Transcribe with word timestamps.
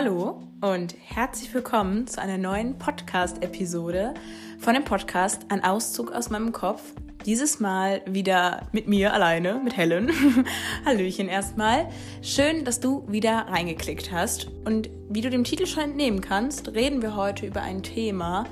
Hallo 0.00 0.40
und 0.60 0.94
herzlich 1.06 1.52
willkommen 1.52 2.06
zu 2.06 2.22
einer 2.22 2.38
neuen 2.38 2.78
Podcast-Episode 2.78 4.14
von 4.60 4.74
dem 4.74 4.84
Podcast 4.84 5.46
Ein 5.48 5.64
Auszug 5.64 6.12
aus 6.12 6.30
meinem 6.30 6.52
Kopf. 6.52 6.80
Dieses 7.26 7.58
Mal 7.58 8.02
wieder 8.06 8.68
mit 8.70 8.86
mir 8.86 9.12
alleine, 9.12 9.58
mit 9.58 9.76
Helen. 9.76 10.12
Hallöchen 10.86 11.26
erstmal. 11.28 11.88
Schön, 12.22 12.64
dass 12.64 12.78
du 12.78 13.08
wieder 13.08 13.48
reingeklickt 13.48 14.12
hast. 14.12 14.46
Und 14.64 14.88
wie 15.08 15.20
du 15.20 15.30
dem 15.30 15.42
Titel 15.42 15.66
schon 15.66 15.82
entnehmen 15.82 16.20
kannst, 16.20 16.68
reden 16.68 17.02
wir 17.02 17.16
heute 17.16 17.46
über 17.46 17.62
ein 17.62 17.82
Thema, 17.82 18.46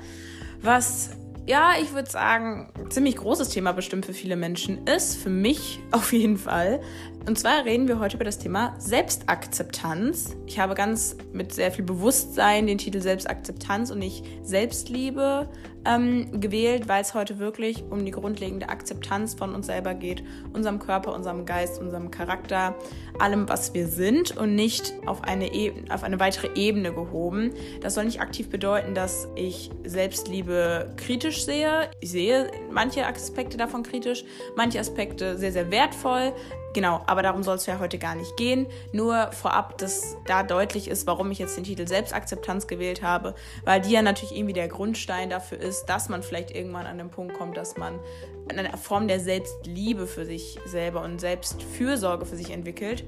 was 0.61 1.11
ja, 1.45 1.75
ich 1.81 1.93
würde 1.93 2.09
sagen, 2.09 2.73
ziemlich 2.89 3.15
großes 3.15 3.47
Thema 3.47 3.71
bestimmt 3.71 4.05
für 4.05 4.13
viele 4.13 4.35
Menschen 4.35 4.85
ist, 4.85 5.15
für 5.15 5.29
mich 5.29 5.79
auf 5.91 6.11
jeden 6.11 6.37
Fall. 6.37 6.81
Und 7.27 7.37
zwar 7.37 7.65
reden 7.65 7.89
wir 7.89 7.99
heute 7.99 8.15
über 8.15 8.23
das 8.23 8.39
Thema 8.39 8.73
Selbstakzeptanz. 8.79 10.37
Ich 10.45 10.59
habe 10.59 10.75
ganz 10.75 11.17
mit 11.33 11.51
sehr 11.51 11.73
viel 11.73 11.83
Bewusstsein 11.83 12.67
den 12.67 12.77
Titel 12.77 13.01
Selbstakzeptanz 13.01 13.91
und 13.91 13.99
nicht 13.99 14.23
Selbstliebe 14.43 15.49
ähm, 15.83 16.39
gewählt, 16.39 16.87
weil 16.87 17.01
es 17.01 17.13
heute 17.13 17.37
wirklich 17.37 17.83
um 17.89 18.05
die 18.05 18.11
grundlegende 18.11 18.69
Akzeptanz 18.69 19.33
von 19.33 19.53
uns 19.53 19.65
selber 19.65 19.93
geht, 19.93 20.23
unserem 20.53 20.79
Körper, 20.79 21.13
unserem 21.13 21.45
Geist, 21.45 21.81
unserem 21.81 22.11
Charakter, 22.11 22.75
allem, 23.19 23.49
was 23.49 23.73
wir 23.73 23.87
sind 23.87 24.37
und 24.37 24.55
nicht 24.55 24.93
auf 25.05 25.21
eine, 25.25 25.53
e 25.53 25.73
auf 25.89 26.03
eine 26.03 26.21
weitere 26.21 26.49
Ebene 26.55 26.93
gehoben. 26.93 27.51
Das 27.81 27.95
soll 27.95 28.05
nicht 28.05 28.21
aktiv 28.21 28.49
bedeuten, 28.49 28.93
dass 28.93 29.27
ich 29.35 29.69
Selbstliebe 29.83 30.93
kritisch 30.95 31.43
sehe. 31.43 31.89
Ich 31.99 32.11
sehe 32.11 32.51
manche 32.71 33.05
Aspekte 33.05 33.57
davon 33.57 33.83
kritisch, 33.83 34.23
manche 34.55 34.79
Aspekte 34.79 35.37
sehr, 35.37 35.51
sehr 35.51 35.71
wertvoll. 35.71 36.31
Genau, 36.77 37.01
aber 37.07 37.23
darum 37.23 37.41
soll 37.41 37.55
es 37.55 37.65
ja 37.65 37.79
heute 37.79 37.97
gar 37.97 38.13
nicht 38.13 38.37
gehen. 38.37 38.67
Nur 38.91 39.31
vorab, 39.31 39.79
dass 39.79 40.15
da 40.27 40.43
deutlich 40.43 40.87
ist, 40.87 41.07
warum 41.07 41.31
ich 41.31 41.39
jetzt 41.39 41.57
den 41.57 41.63
Titel 41.63 41.87
Selbstakzeptanz 41.87 42.67
gewählt 42.67 43.01
habe, 43.01 43.33
weil 43.65 43.81
die 43.81 43.89
ja 43.89 44.03
natürlich 44.03 44.35
irgendwie 44.35 44.53
der 44.53 44.67
Grundstein 44.67 45.31
dafür 45.31 45.57
ist, 45.57 45.87
dass 45.87 46.07
man 46.07 46.21
vielleicht 46.21 46.51
irgendwann 46.51 46.85
an 46.85 46.99
den 46.99 47.09
Punkt 47.09 47.33
kommt, 47.33 47.57
dass 47.57 47.77
man 47.77 47.99
eine 48.47 48.77
Form 48.77 49.07
der 49.07 49.19
Selbstliebe 49.19 50.05
für 50.05 50.23
sich 50.27 50.59
selber 50.67 51.01
und 51.01 51.19
Selbstfürsorge 51.19 52.27
für 52.27 52.35
sich 52.35 52.51
entwickelt. 52.51 53.05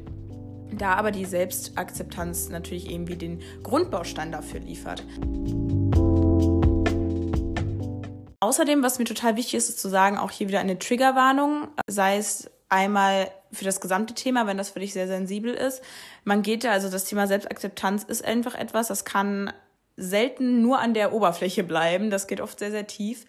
Da 0.72 0.96
aber 0.96 1.12
die 1.12 1.26
Selbstakzeptanz 1.26 2.50
natürlich 2.50 2.90
irgendwie 2.90 3.18
den 3.18 3.40
Grundbaustein 3.62 4.32
dafür 4.32 4.62
liefert. 4.62 5.04
Außerdem, 8.40 8.82
was 8.82 8.98
mir 8.98 9.06
total 9.06 9.36
wichtig 9.36 9.54
ist, 9.54 9.70
ist 9.70 9.80
zu 9.80 9.90
sagen, 9.90 10.18
auch 10.18 10.32
hier 10.32 10.48
wieder 10.48 10.60
eine 10.60 10.80
Triggerwarnung, 10.80 11.68
sei 11.88 12.18
es 12.18 12.50
einmal 12.68 13.30
für 13.52 13.66
das 13.66 13.82
gesamte 13.82 14.14
Thema, 14.14 14.48
wenn 14.48 14.58
das 14.58 14.70
für 14.70 14.80
dich 14.80 14.94
sehr 14.94 15.08
sensibel 15.08 15.54
ist. 15.54 15.82
Man 16.24 16.42
geht 16.42 16.64
da, 16.64 16.72
also 16.72 16.90
das 16.90 17.06
Thema 17.06 17.28
Selbstakzeptanz 17.28 18.04
ist 18.04 18.24
einfach 18.24 18.56
etwas, 18.56 18.88
das 18.88 19.06
kann 19.06 19.52
selten 20.00 20.62
nur 20.62 20.80
an 20.80 20.94
der 20.94 21.14
Oberfläche 21.14 21.64
bleiben. 21.64 22.10
Das 22.10 22.28
geht 22.28 22.42
oft 22.42 22.58
sehr, 22.60 22.72
sehr 22.72 22.88
tief. 22.88 23.26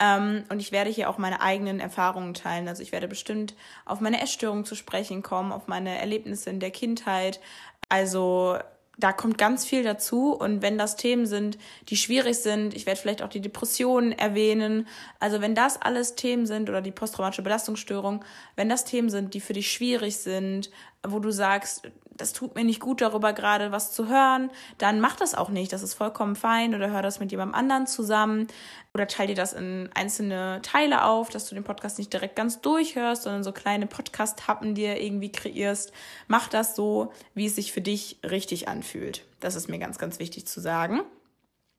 Ähm, 0.00 0.44
und 0.48 0.60
ich 0.60 0.72
werde 0.72 0.90
hier 0.90 1.08
auch 1.08 1.18
meine 1.18 1.40
eigenen 1.40 1.80
Erfahrungen 1.80 2.34
teilen. 2.34 2.66
Also 2.66 2.82
ich 2.82 2.92
werde 2.92 3.08
bestimmt 3.08 3.54
auf 3.84 4.00
meine 4.00 4.20
Essstörung 4.22 4.64
zu 4.64 4.74
sprechen 4.74 5.22
kommen, 5.22 5.52
auf 5.52 5.68
meine 5.68 5.98
Erlebnisse 5.98 6.50
in 6.50 6.60
der 6.60 6.70
Kindheit. 6.70 7.40
Also 7.88 8.58
da 8.98 9.12
kommt 9.12 9.38
ganz 9.38 9.64
viel 9.64 9.82
dazu. 9.82 10.32
Und 10.32 10.62
wenn 10.62 10.78
das 10.78 10.96
Themen 10.96 11.26
sind, 11.26 11.58
die 11.88 11.96
schwierig 11.96 12.38
sind, 12.38 12.74
ich 12.74 12.86
werde 12.86 13.00
vielleicht 13.00 13.22
auch 13.22 13.28
die 13.28 13.40
Depressionen 13.40 14.12
erwähnen. 14.12 14.86
Also 15.20 15.40
wenn 15.40 15.54
das 15.54 15.80
alles 15.80 16.14
Themen 16.14 16.46
sind 16.46 16.68
oder 16.68 16.80
die 16.80 16.92
posttraumatische 16.92 17.42
Belastungsstörung, 17.42 18.24
wenn 18.56 18.68
das 18.68 18.84
Themen 18.84 19.10
sind, 19.10 19.34
die 19.34 19.40
für 19.40 19.52
dich 19.52 19.70
schwierig 19.72 20.16
sind, 20.16 20.70
wo 21.06 21.18
du 21.18 21.30
sagst, 21.30 21.90
das 22.16 22.32
tut 22.32 22.54
mir 22.54 22.64
nicht 22.64 22.80
gut, 22.80 23.00
darüber 23.00 23.32
gerade 23.32 23.72
was 23.72 23.92
zu 23.92 24.08
hören, 24.08 24.50
dann 24.78 25.00
mach 25.00 25.16
das 25.16 25.34
auch 25.34 25.48
nicht. 25.48 25.72
Das 25.72 25.82
ist 25.82 25.94
vollkommen 25.94 26.36
fein 26.36 26.74
oder 26.74 26.90
hör 26.90 27.02
das 27.02 27.20
mit 27.20 27.30
jemandem 27.30 27.54
anderen 27.54 27.86
zusammen 27.86 28.46
oder 28.94 29.06
teile 29.06 29.28
dir 29.28 29.34
das 29.34 29.52
in 29.52 29.90
einzelne 29.94 30.60
Teile 30.62 31.04
auf, 31.04 31.28
dass 31.28 31.48
du 31.48 31.54
den 31.54 31.64
Podcast 31.64 31.98
nicht 31.98 32.12
direkt 32.12 32.36
ganz 32.36 32.60
durchhörst, 32.60 33.24
sondern 33.24 33.42
so 33.42 33.52
kleine 33.52 33.86
Podcast-Happen 33.86 34.74
dir 34.74 35.00
irgendwie 35.00 35.32
kreierst. 35.32 35.92
Mach 36.28 36.48
das 36.48 36.76
so, 36.76 37.12
wie 37.34 37.46
es 37.46 37.56
sich 37.56 37.72
für 37.72 37.80
dich 37.80 38.18
richtig 38.22 38.68
anfühlt. 38.68 39.24
Das 39.40 39.56
ist 39.56 39.68
mir 39.68 39.78
ganz, 39.78 39.98
ganz 39.98 40.18
wichtig 40.18 40.46
zu 40.46 40.60
sagen. 40.60 41.02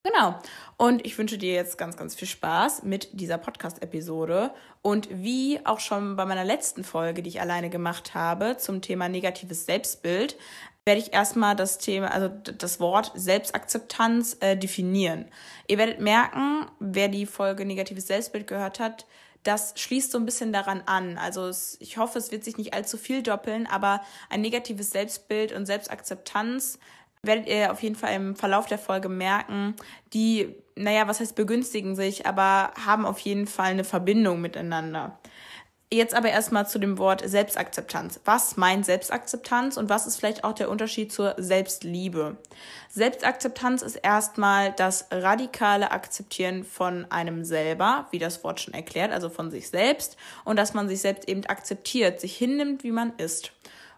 Genau. 0.05 0.39
Und 0.77 1.03
ich 1.03 1.17
wünsche 1.17 1.39
dir 1.39 1.53
jetzt 1.53 1.79
ganz, 1.79 1.97
ganz 1.97 2.13
viel 2.13 2.27
Spaß 2.27 2.83
mit 2.83 3.09
dieser 3.19 3.39
Podcast-Episode. 3.39 4.51
Und 4.83 5.09
wie 5.11 5.59
auch 5.65 5.79
schon 5.79 6.15
bei 6.15 6.25
meiner 6.25 6.43
letzten 6.43 6.83
Folge, 6.83 7.23
die 7.23 7.29
ich 7.29 7.41
alleine 7.41 7.71
gemacht 7.71 8.13
habe, 8.13 8.57
zum 8.57 8.83
Thema 8.83 9.09
negatives 9.09 9.65
Selbstbild, 9.65 10.37
werde 10.85 11.01
ich 11.01 11.11
erstmal 11.11 11.55
das 11.55 11.79
Thema, 11.79 12.11
also 12.11 12.29
das 12.29 12.79
Wort 12.79 13.13
Selbstakzeptanz 13.15 14.37
äh, 14.41 14.55
definieren. 14.55 15.25
Ihr 15.67 15.79
werdet 15.79 15.99
merken, 15.99 16.67
wer 16.79 17.07
die 17.07 17.25
Folge 17.25 17.65
negatives 17.65 18.05
Selbstbild 18.05 18.45
gehört 18.45 18.79
hat, 18.79 19.07
das 19.41 19.73
schließt 19.75 20.11
so 20.11 20.19
ein 20.19 20.25
bisschen 20.25 20.53
daran 20.53 20.83
an. 20.85 21.17
Also 21.17 21.47
es, 21.47 21.77
ich 21.79 21.97
hoffe, 21.97 22.19
es 22.19 22.31
wird 22.31 22.43
sich 22.43 22.57
nicht 22.57 22.75
allzu 22.75 22.97
viel 22.97 23.23
doppeln, 23.23 23.65
aber 23.65 24.01
ein 24.29 24.41
negatives 24.41 24.91
Selbstbild 24.91 25.51
und 25.51 25.65
Selbstakzeptanz 25.65 26.77
werdet 27.27 27.47
ihr 27.47 27.71
auf 27.71 27.81
jeden 27.83 27.95
Fall 27.95 28.13
im 28.13 28.35
Verlauf 28.35 28.67
der 28.67 28.77
Folge 28.77 29.09
merken, 29.09 29.75
die, 30.13 30.55
naja, 30.75 31.07
was 31.07 31.19
heißt 31.19 31.35
begünstigen 31.35 31.95
sich, 31.95 32.25
aber 32.25 32.71
haben 32.85 33.05
auf 33.05 33.19
jeden 33.19 33.47
Fall 33.47 33.71
eine 33.71 33.83
Verbindung 33.83 34.41
miteinander. 34.41 35.19
Jetzt 35.91 36.15
aber 36.15 36.29
erstmal 36.29 36.67
zu 36.67 36.79
dem 36.79 36.97
Wort 36.97 37.21
Selbstakzeptanz. 37.23 38.19
Was 38.25 38.57
meint 38.57 38.85
Selbstakzeptanz 38.85 39.77
und 39.77 39.87
was 39.87 40.07
ist 40.07 40.17
vielleicht 40.17 40.43
auch 40.43 40.53
der 40.53 40.69
Unterschied 40.69 41.13
zur 41.13 41.35
Selbstliebe? 41.37 42.37
Selbstakzeptanz 42.89 43.83
ist 43.83 43.97
erstmal 43.97 44.71
das 44.73 45.07
radikale 45.11 45.91
Akzeptieren 45.91 46.63
von 46.63 47.05
einem 47.11 47.45
selber, 47.45 48.07
wie 48.09 48.17
das 48.17 48.43
Wort 48.43 48.59
schon 48.59 48.73
erklärt, 48.73 49.11
also 49.11 49.29
von 49.29 49.51
sich 49.51 49.69
selbst 49.69 50.17
und 50.43 50.57
dass 50.57 50.73
man 50.73 50.89
sich 50.89 51.01
selbst 51.01 51.29
eben 51.29 51.45
akzeptiert, 51.45 52.19
sich 52.19 52.35
hinnimmt, 52.35 52.83
wie 52.83 52.91
man 52.91 53.13
ist. 53.17 53.51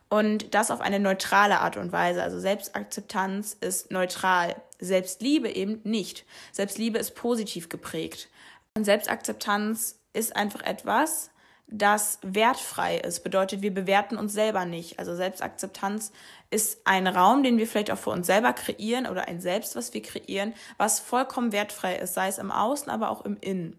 Und 0.10 0.54
das 0.54 0.72
auf 0.72 0.82
eine 0.82 1.00
neutrale 1.00 1.60
Art 1.60 1.78
und 1.78 1.92
Weise. 1.92 2.24
Also 2.24 2.40
Selbstakzeptanz 2.40 3.58
ist 3.60 3.92
neutral. 3.92 4.56
Selbstliebe 4.80 5.50
eben 5.50 5.82
nicht. 5.84 6.26
Selbstliebe 6.52 6.98
ist 6.98 7.16
positiv 7.16 7.68
geprägt. 7.68 8.30
Und 8.74 8.86
Selbstakzeptanz 8.86 10.00
ist 10.14 10.36
einfach 10.36 10.62
etwas, 10.62 11.32
das 11.68 12.20
wertfrei 12.22 12.98
ist. 12.98 13.24
Bedeutet, 13.24 13.62
wir 13.62 13.74
bewerten 13.74 14.18
uns 14.18 14.34
selber 14.34 14.66
nicht. 14.66 15.00
Also 15.00 15.16
Selbstakzeptanz 15.16 16.14
ist 16.50 16.80
ein 16.86 17.08
Raum, 17.08 17.44
den 17.44 17.58
wir 17.58 17.68
vielleicht 17.68 17.92
auch 17.92 17.98
für 17.98 18.12
uns 18.12 18.28
selber 18.28 18.54
kreieren 18.54 19.06
oder 19.08 19.28
ein 19.28 19.42
Selbst, 19.42 19.76
was 19.76 19.94
wir 19.94 20.02
kreieren, 20.02 20.54
was 20.78 21.00
vollkommen 21.00 21.52
wertfrei 21.52 21.98
ist, 21.98 22.14
sei 22.14 22.30
es 22.30 22.38
im 22.38 22.52
Außen, 22.52 22.90
aber 22.90 23.10
auch 23.10 23.26
im 23.26 23.36
Innen. 23.42 23.78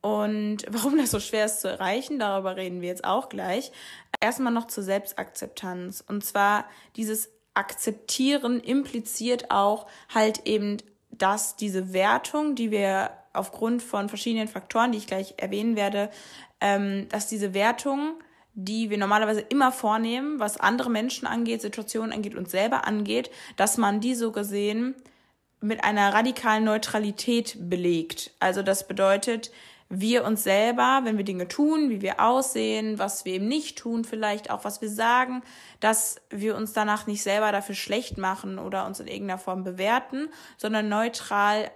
Und 0.00 0.64
warum 0.70 0.96
das 0.96 1.10
so 1.10 1.20
schwer 1.20 1.46
ist 1.46 1.60
zu 1.60 1.68
erreichen, 1.68 2.18
darüber 2.18 2.56
reden 2.56 2.80
wir 2.80 2.88
jetzt 2.88 3.04
auch 3.04 3.28
gleich. 3.28 3.72
Erstmal 4.20 4.52
noch 4.52 4.66
zur 4.66 4.84
Selbstakzeptanz. 4.84 6.04
Und 6.06 6.24
zwar 6.24 6.64
dieses 6.96 7.30
Akzeptieren 7.54 8.60
impliziert 8.60 9.50
auch 9.50 9.86
halt 10.14 10.46
eben, 10.46 10.78
dass 11.10 11.56
diese 11.56 11.92
Wertung, 11.92 12.54
die 12.54 12.70
wir 12.70 13.10
aufgrund 13.32 13.82
von 13.82 14.08
verschiedenen 14.08 14.48
Faktoren, 14.48 14.92
die 14.92 14.98
ich 14.98 15.06
gleich 15.06 15.34
erwähnen 15.38 15.76
werde, 15.76 16.10
ähm, 16.60 17.08
dass 17.08 17.26
diese 17.26 17.54
Wertung, 17.54 18.14
die 18.54 18.90
wir 18.90 18.98
normalerweise 18.98 19.40
immer 19.40 19.72
vornehmen, 19.72 20.40
was 20.40 20.58
andere 20.58 20.90
Menschen 20.90 21.26
angeht, 21.26 21.62
Situationen 21.62 22.12
angeht, 22.12 22.34
und 22.34 22.50
selber 22.50 22.86
angeht, 22.86 23.30
dass 23.56 23.76
man 23.76 24.00
die 24.00 24.14
so 24.14 24.32
gesehen 24.32 24.94
mit 25.60 25.84
einer 25.84 26.12
radikalen 26.12 26.64
Neutralität 26.64 27.56
belegt. 27.58 28.32
Also 28.40 28.62
das 28.62 28.86
bedeutet, 28.86 29.50
wir 29.90 30.24
uns 30.24 30.44
selber, 30.44 31.00
wenn 31.04 31.16
wir 31.16 31.24
Dinge 31.24 31.48
tun, 31.48 31.88
wie 31.88 32.02
wir 32.02 32.20
aussehen, 32.20 32.98
was 32.98 33.24
wir 33.24 33.34
eben 33.34 33.48
nicht 33.48 33.78
tun, 33.78 34.04
vielleicht 34.04 34.50
auch 34.50 34.64
was 34.64 34.82
wir 34.82 34.90
sagen, 34.90 35.42
dass 35.80 36.20
wir 36.30 36.56
uns 36.56 36.74
danach 36.74 37.06
nicht 37.06 37.22
selber 37.22 37.52
dafür 37.52 37.74
schlecht 37.74 38.18
machen 38.18 38.58
oder 38.58 38.86
uns 38.86 39.00
in 39.00 39.06
irgendeiner 39.06 39.38
Form 39.38 39.64
bewerten, 39.64 40.28
sondern 40.58 40.88
neutral 40.88 41.70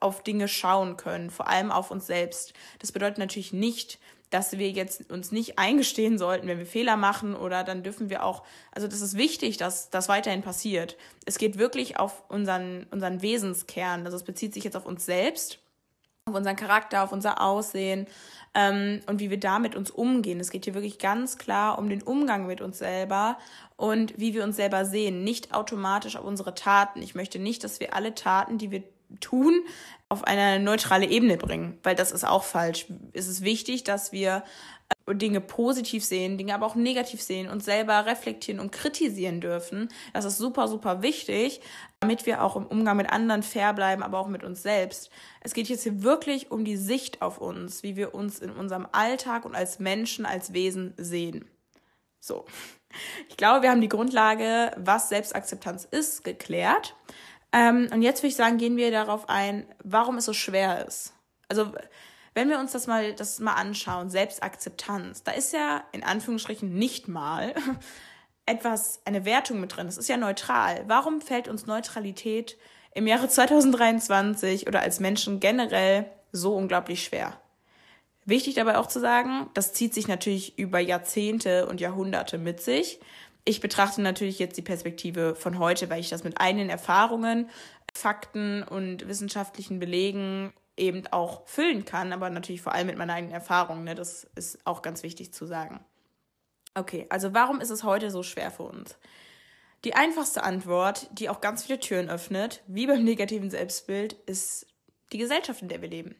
auf 0.00 0.22
Dinge 0.22 0.48
schauen 0.48 0.96
können, 0.96 1.30
vor 1.30 1.48
allem 1.48 1.70
auf 1.70 1.90
uns 1.90 2.06
selbst. 2.06 2.52
Das 2.80 2.90
bedeutet 2.90 3.18
natürlich 3.18 3.52
nicht, 3.52 4.00
dass 4.30 4.58
wir 4.58 4.70
jetzt 4.70 5.12
uns 5.12 5.30
nicht 5.30 5.56
eingestehen 5.56 6.18
sollten, 6.18 6.48
wenn 6.48 6.58
wir 6.58 6.66
Fehler 6.66 6.96
machen 6.96 7.36
oder 7.36 7.62
dann 7.62 7.84
dürfen 7.84 8.10
wir 8.10 8.24
auch, 8.24 8.42
also 8.72 8.88
das 8.88 9.00
ist 9.00 9.16
wichtig, 9.16 9.56
dass 9.56 9.88
das 9.90 10.08
weiterhin 10.08 10.42
passiert. 10.42 10.96
Es 11.26 11.38
geht 11.38 11.58
wirklich 11.58 12.00
auf 12.00 12.24
unseren, 12.28 12.86
unseren 12.90 13.22
Wesenskern, 13.22 14.04
also 14.04 14.16
es 14.16 14.24
bezieht 14.24 14.52
sich 14.52 14.64
jetzt 14.64 14.76
auf 14.76 14.86
uns 14.86 15.06
selbst 15.06 15.60
auf 16.28 16.34
unseren 16.34 16.56
Charakter, 16.56 17.04
auf 17.04 17.12
unser 17.12 17.40
Aussehen 17.40 18.08
ähm, 18.52 19.00
und 19.06 19.20
wie 19.20 19.30
wir 19.30 19.38
da 19.38 19.60
mit 19.60 19.76
uns 19.76 19.92
umgehen. 19.92 20.40
Es 20.40 20.50
geht 20.50 20.64
hier 20.64 20.74
wirklich 20.74 20.98
ganz 20.98 21.38
klar 21.38 21.78
um 21.78 21.88
den 21.88 22.02
Umgang 22.02 22.48
mit 22.48 22.60
uns 22.60 22.78
selber 22.78 23.38
und 23.76 24.12
wie 24.18 24.34
wir 24.34 24.42
uns 24.42 24.56
selber 24.56 24.84
sehen, 24.84 25.22
nicht 25.22 25.54
automatisch 25.54 26.16
auf 26.16 26.24
unsere 26.24 26.52
Taten. 26.52 27.00
Ich 27.00 27.14
möchte 27.14 27.38
nicht, 27.38 27.62
dass 27.62 27.78
wir 27.78 27.94
alle 27.94 28.12
Taten, 28.16 28.58
die 28.58 28.72
wir 28.72 28.82
tun, 29.20 29.60
auf 30.08 30.24
eine 30.24 30.58
neutrale 30.58 31.06
Ebene 31.06 31.36
bringen, 31.36 31.78
weil 31.84 31.94
das 31.94 32.10
ist 32.10 32.24
auch 32.24 32.42
falsch. 32.42 32.86
Es 33.12 33.28
ist 33.28 33.42
wichtig, 33.42 33.84
dass 33.84 34.10
wir 34.10 34.42
Dinge 35.08 35.40
positiv 35.40 36.04
sehen, 36.04 36.36
Dinge 36.36 36.54
aber 36.54 36.66
auch 36.66 36.74
negativ 36.74 37.22
sehen 37.22 37.48
und 37.48 37.62
selber 37.62 38.06
reflektieren 38.06 38.60
und 38.60 38.72
kritisieren 38.72 39.40
dürfen. 39.40 39.88
Das 40.12 40.24
ist 40.24 40.38
super, 40.38 40.66
super 40.66 41.02
wichtig, 41.02 41.60
damit 42.00 42.26
wir 42.26 42.42
auch 42.42 42.56
im 42.56 42.66
Umgang 42.66 42.96
mit 42.96 43.10
anderen 43.10 43.42
fair 43.42 43.72
bleiben, 43.72 44.02
aber 44.02 44.18
auch 44.18 44.26
mit 44.26 44.42
uns 44.42 44.62
selbst. 44.62 45.10
Es 45.40 45.54
geht 45.54 45.68
jetzt 45.68 45.84
hier 45.84 46.02
wirklich 46.02 46.50
um 46.50 46.64
die 46.64 46.76
Sicht 46.76 47.22
auf 47.22 47.38
uns, 47.38 47.82
wie 47.82 47.96
wir 47.96 48.14
uns 48.14 48.40
in 48.40 48.50
unserem 48.50 48.88
Alltag 48.90 49.44
und 49.44 49.54
als 49.54 49.78
Menschen, 49.78 50.26
als 50.26 50.52
Wesen 50.52 50.94
sehen. 50.96 51.48
So. 52.20 52.44
Ich 53.28 53.36
glaube, 53.36 53.62
wir 53.62 53.70
haben 53.70 53.80
die 53.80 53.88
Grundlage, 53.88 54.72
was 54.76 55.08
Selbstakzeptanz 55.08 55.84
ist, 55.84 56.24
geklärt. 56.24 56.96
Ähm, 57.52 57.88
und 57.92 58.02
jetzt 58.02 58.22
würde 58.22 58.28
ich 58.28 58.36
sagen, 58.36 58.58
gehen 58.58 58.76
wir 58.76 58.90
darauf 58.90 59.28
ein, 59.28 59.66
warum 59.84 60.16
es 60.16 60.24
so 60.24 60.32
schwer 60.32 60.86
ist. 60.86 61.12
Also, 61.48 61.72
wenn 62.36 62.48
wir 62.48 62.58
uns 62.58 62.72
das 62.72 62.86
mal, 62.86 63.14
das 63.14 63.40
mal 63.40 63.54
anschauen, 63.54 64.10
Selbstakzeptanz, 64.10 65.24
da 65.24 65.32
ist 65.32 65.52
ja 65.52 65.82
in 65.92 66.04
Anführungsstrichen 66.04 66.72
nicht 66.72 67.08
mal 67.08 67.54
etwas, 68.46 69.00
eine 69.04 69.24
Wertung 69.24 69.60
mit 69.60 69.76
drin. 69.76 69.88
Es 69.88 69.96
ist 69.96 70.08
ja 70.08 70.16
neutral. 70.16 70.84
Warum 70.86 71.20
fällt 71.20 71.48
uns 71.48 71.66
Neutralität 71.66 72.56
im 72.94 73.06
Jahre 73.06 73.28
2023 73.28 74.68
oder 74.68 74.80
als 74.80 75.00
Menschen 75.00 75.40
generell 75.40 76.04
so 76.30 76.54
unglaublich 76.54 77.02
schwer? 77.02 77.40
Wichtig 78.24 78.54
dabei 78.54 78.78
auch 78.78 78.86
zu 78.86 79.00
sagen, 79.00 79.48
das 79.54 79.72
zieht 79.72 79.94
sich 79.94 80.06
natürlich 80.06 80.58
über 80.58 80.78
Jahrzehnte 80.78 81.66
und 81.66 81.80
Jahrhunderte 81.80 82.38
mit 82.38 82.60
sich 82.60 83.00
ich 83.48 83.60
betrachte 83.60 84.02
natürlich 84.02 84.40
jetzt 84.40 84.58
die 84.58 84.62
Perspektive 84.62 85.36
von 85.36 85.60
heute, 85.60 85.88
weil 85.88 86.00
ich 86.00 86.10
das 86.10 86.24
mit 86.24 86.40
eigenen 86.40 86.68
Erfahrungen, 86.68 87.48
Fakten 87.94 88.64
und 88.64 89.06
wissenschaftlichen 89.08 89.78
Belegen 89.78 90.52
eben 90.76 91.06
auch 91.08 91.46
füllen 91.46 91.84
kann, 91.84 92.12
aber 92.12 92.30
natürlich 92.30 92.62
vor 92.62 92.72
allem 92.72 92.88
mit 92.88 92.98
meiner 92.98 93.14
eigenen 93.14 93.34
Erfahrung. 93.34 93.84
Ne? 93.84 93.94
Das 93.94 94.24
ist 94.34 94.58
auch 94.66 94.82
ganz 94.82 95.02
wichtig 95.02 95.32
zu 95.32 95.46
sagen. 95.46 95.84
Okay, 96.74 97.06
also 97.08 97.32
warum 97.32 97.60
ist 97.60 97.70
es 97.70 97.84
heute 97.84 98.10
so 98.10 98.22
schwer 98.22 98.50
für 98.50 98.64
uns? 98.64 98.96
Die 99.84 99.94
einfachste 99.94 100.42
Antwort, 100.42 101.08
die 101.12 101.28
auch 101.28 101.40
ganz 101.40 101.64
viele 101.64 101.80
Türen 101.80 102.10
öffnet, 102.10 102.62
wie 102.66 102.86
beim 102.86 103.04
negativen 103.04 103.50
Selbstbild, 103.50 104.14
ist 104.26 104.66
die 105.12 105.18
Gesellschaft, 105.18 105.62
in 105.62 105.68
der 105.68 105.80
wir 105.80 105.88
leben. 105.88 106.16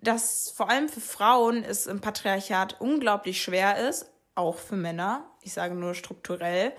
Dass 0.00 0.50
vor 0.50 0.70
allem 0.70 0.88
für 0.88 1.00
Frauen 1.00 1.64
es 1.64 1.86
im 1.86 2.00
Patriarchat 2.00 2.80
unglaublich 2.80 3.42
schwer 3.42 3.88
ist, 3.88 4.10
auch 4.34 4.58
für 4.58 4.76
Männer, 4.76 5.30
ich 5.42 5.52
sage 5.52 5.74
nur 5.74 5.94
strukturell, 5.94 6.72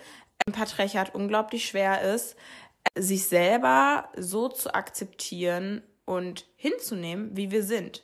im 0.45 0.53
Patriarchat 0.53 1.13
unglaublich 1.13 1.65
schwer 1.65 2.01
ist, 2.01 2.35
sich 2.97 3.27
selber 3.27 4.09
so 4.15 4.47
zu 4.47 4.73
akzeptieren 4.73 5.83
und 6.05 6.45
hinzunehmen, 6.55 7.35
wie 7.35 7.51
wir 7.51 7.63
sind. 7.63 8.03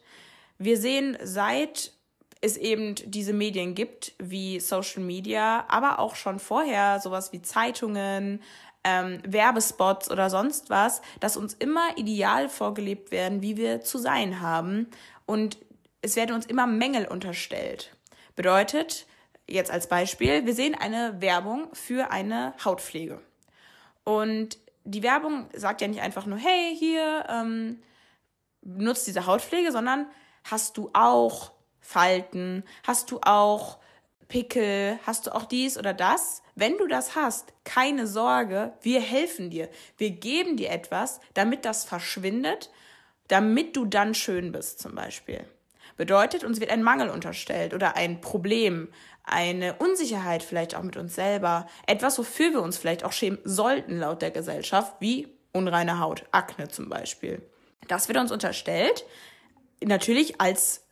Wir 0.58 0.78
sehen, 0.78 1.18
seit 1.24 1.94
es 2.42 2.58
eben 2.58 2.96
diese 3.06 3.34
Medien 3.34 3.76
gibt, 3.76 4.14
wie 4.18 4.60
Social 4.60 5.04
Media, 5.04 5.66
aber 5.68 6.00
auch 6.00 6.16
schon 6.16 6.40
vorher 6.40 7.00
sowas 7.00 7.32
wie 7.32 7.42
Zeitungen, 7.42 8.42
ähm, 8.84 9.22
Werbespots 9.26 10.10
oder 10.10 10.30
sonst 10.32 10.72
was, 10.72 11.02
dass 11.20 11.38
uns 11.38 11.54
immer 11.54 11.98
ideal 11.98 12.50
vorgelebt 12.50 13.12
werden, 13.12 13.44
wie 13.44 13.58
wir 13.58 13.82
zu 13.82 14.00
sein 14.00 14.42
haben. 14.42 14.88
Und 15.28 15.58
es 16.02 16.16
werden 16.16 16.36
uns 16.36 16.48
immer 16.48 16.66
Mängel 16.66 17.06
unterstellt. 17.06 17.96
Bedeutet, 18.36 19.06
jetzt 19.48 19.70
als 19.70 19.88
Beispiel, 19.88 20.46
wir 20.46 20.56
sehen 20.56 20.74
eine 20.74 21.22
Werbung 21.22 21.68
für 21.74 22.12
eine 22.12 22.54
Hautpflege. 22.66 23.22
Und 24.04 24.58
die 24.84 25.04
Werbung 25.04 25.48
sagt 25.54 25.82
ja 25.82 25.88
nicht 25.88 26.02
einfach 26.02 26.26
nur, 26.26 26.40
hey, 26.40 26.76
hier, 26.76 27.26
ähm, 27.30 27.82
nutzt 28.62 29.08
diese 29.08 29.26
Hautpflege, 29.26 29.72
sondern 29.72 30.08
hast 30.44 30.78
du 30.78 30.90
auch 30.94 31.52
Falten, 31.80 32.64
hast 32.84 33.12
du 33.12 33.20
auch 33.24 33.80
Pickel, 34.28 34.98
hast 35.06 35.28
du 35.28 35.36
auch 35.36 35.46
dies 35.46 35.78
oder 35.78 35.94
das? 35.94 36.42
Wenn 36.56 36.78
du 36.78 36.88
das 36.88 37.16
hast, 37.16 37.54
keine 37.64 38.08
Sorge, 38.08 38.74
wir 38.82 39.02
helfen 39.02 39.50
dir. 39.50 39.70
Wir 39.98 40.12
geben 40.12 40.58
dir 40.58 40.70
etwas, 40.70 41.20
damit 41.34 41.66
das 41.66 41.84
verschwindet, 41.84 42.70
damit 43.28 43.76
du 43.76 43.86
dann 43.86 44.14
schön 44.14 44.52
bist 44.52 44.80
zum 44.80 44.96
Beispiel. 44.96 45.46
Bedeutet, 45.98 46.44
uns 46.44 46.60
wird 46.60 46.72
ein 46.72 46.84
Mangel 46.84 47.10
unterstellt 47.10 47.74
oder 47.74 47.96
ein 47.96 48.22
Problem, 48.22 48.90
eine 49.24 49.76
Unsicherheit 49.76 50.44
vielleicht 50.44 50.76
auch 50.76 50.84
mit 50.84 50.98
uns 50.98 51.16
selber, 51.16 51.68
etwas, 51.86 52.18
wofür 52.18 52.52
wir 52.52 52.62
uns 52.62 52.78
vielleicht 52.78 53.04
auch 53.04 53.12
schämen 53.12 53.40
sollten 53.44 53.98
laut 54.00 54.22
der 54.22 54.32
Gesellschaft, 54.32 54.96
wie 55.00 55.28
unreine 55.52 56.00
Haut, 56.00 56.26
Akne 56.32 56.70
zum 56.70 56.90
Beispiel. 56.90 57.42
Das 57.88 58.08
wird 58.08 58.18
uns 58.18 58.32
unterstellt, 58.32 59.06
natürlich 59.84 60.40
als 60.40 60.84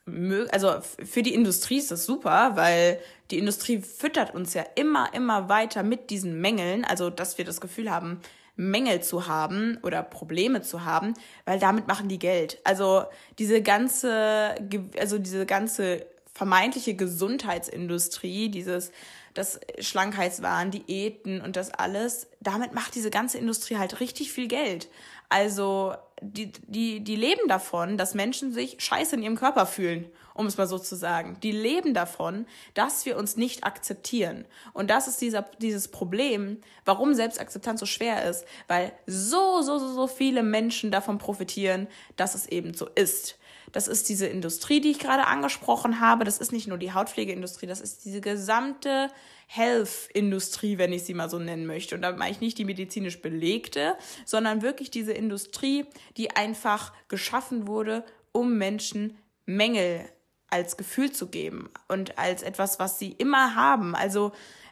also 0.51 0.77
für 0.81 1.21
die 1.21 1.33
Industrie 1.35 1.77
ist 1.77 1.91
das 1.91 2.05
super, 2.05 2.51
weil 2.55 2.99
die 3.31 3.37
Industrie 3.37 3.79
füttert 3.79 4.33
uns 4.33 4.55
ja 4.55 4.65
immer, 4.75 5.13
immer 5.13 5.49
weiter 5.49 5.83
mit 5.83 6.09
diesen 6.09 6.41
Mängeln, 6.41 6.83
also 6.83 7.09
dass 7.09 7.37
wir 7.37 7.45
das 7.45 7.61
Gefühl 7.61 7.91
haben, 7.91 8.19
Mängel 8.55 9.01
zu 9.01 9.27
haben 9.27 9.77
oder 9.83 10.03
Probleme 10.03 10.61
zu 10.61 10.83
haben, 10.83 11.13
weil 11.45 11.59
damit 11.59 11.87
machen 11.87 12.09
die 12.09 12.19
Geld. 12.19 12.59
Also 12.63 13.03
diese 13.37 13.61
ganze, 13.61 14.55
also 14.99 15.17
diese 15.17 15.45
ganze 15.45 16.05
vermeintliche 16.33 16.95
Gesundheitsindustrie, 16.95 18.49
dieses 18.49 18.91
das 19.33 19.59
Schlankheitswahn, 19.79 20.71
Diäten 20.71 21.39
und 21.39 21.55
das 21.55 21.71
alles, 21.71 22.27
damit 22.41 22.73
macht 22.73 22.95
diese 22.95 23.11
ganze 23.11 23.37
Industrie 23.37 23.77
halt 23.77 23.99
richtig 24.01 24.33
viel 24.33 24.47
Geld. 24.47 24.89
Also 25.29 25.93
die, 26.21 26.51
die, 26.67 27.01
die 27.01 27.15
leben 27.15 27.47
davon, 27.47 27.97
dass 27.97 28.13
Menschen 28.13 28.51
sich 28.51 28.77
scheiße 28.79 29.15
in 29.15 29.23
ihrem 29.23 29.35
Körper 29.35 29.65
fühlen, 29.65 30.09
um 30.33 30.47
es 30.47 30.57
mal 30.57 30.67
so 30.67 30.77
zu 30.77 30.95
sagen. 30.95 31.37
Die 31.43 31.51
leben 31.51 31.93
davon, 31.93 32.45
dass 32.73 33.05
wir 33.05 33.17
uns 33.17 33.37
nicht 33.37 33.63
akzeptieren. 33.63 34.45
Und 34.73 34.89
das 34.89 35.07
ist 35.07 35.21
dieser, 35.21 35.43
dieses 35.59 35.87
Problem, 35.87 36.59
warum 36.83 37.13
Selbstakzeptanz 37.13 37.79
so 37.79 37.85
schwer 37.85 38.27
ist, 38.29 38.45
weil 38.67 38.91
so, 39.05 39.61
so, 39.61 39.77
so, 39.77 39.93
so 39.93 40.07
viele 40.07 40.43
Menschen 40.43 40.91
davon 40.91 41.19
profitieren, 41.19 41.87
dass 42.15 42.35
es 42.35 42.47
eben 42.47 42.73
so 42.73 42.87
ist. 42.87 43.37
Das 43.71 43.87
ist 43.87 44.09
diese 44.09 44.25
Industrie, 44.25 44.81
die 44.81 44.91
ich 44.91 44.99
gerade 44.99 45.27
angesprochen 45.27 45.99
habe. 45.99 46.25
Das 46.25 46.39
ist 46.39 46.51
nicht 46.51 46.67
nur 46.67 46.79
die 46.79 46.91
Hautpflegeindustrie, 46.91 47.67
das 47.67 47.81
ist 47.81 48.03
diese 48.03 48.19
gesamte 48.19 49.09
Health-Industrie, 49.51 50.77
wenn 50.77 50.93
ich 50.93 51.03
sie 51.03 51.15
mal 51.15 51.27
so 51.27 51.39
nennen 51.39 51.65
möchte. 51.65 51.95
Und 51.95 52.03
da 52.03 52.11
meine 52.11 52.31
ich 52.31 52.39
nicht 52.39 52.59
die 52.59 52.65
medizinisch 52.65 53.19
belegte, 53.19 53.95
sondern 54.23 54.61
wirklich 54.61 54.91
diese 54.91 55.13
Industrie, 55.13 55.85
die 56.17 56.35
einfach 56.35 56.93
geschaffen 57.07 57.67
wurde, 57.67 58.05
um 58.31 58.59
Menschen 58.59 59.17
Mängel 59.47 60.07
als 60.49 60.77
Gefühl 60.77 61.11
zu 61.11 61.27
geben 61.27 61.69
und 61.87 62.17
als 62.17 62.43
etwas, 62.43 62.79
was 62.79 62.99
sie 62.99 63.11
immer 63.11 63.55
haben. 63.55 63.95
Also 63.95 64.31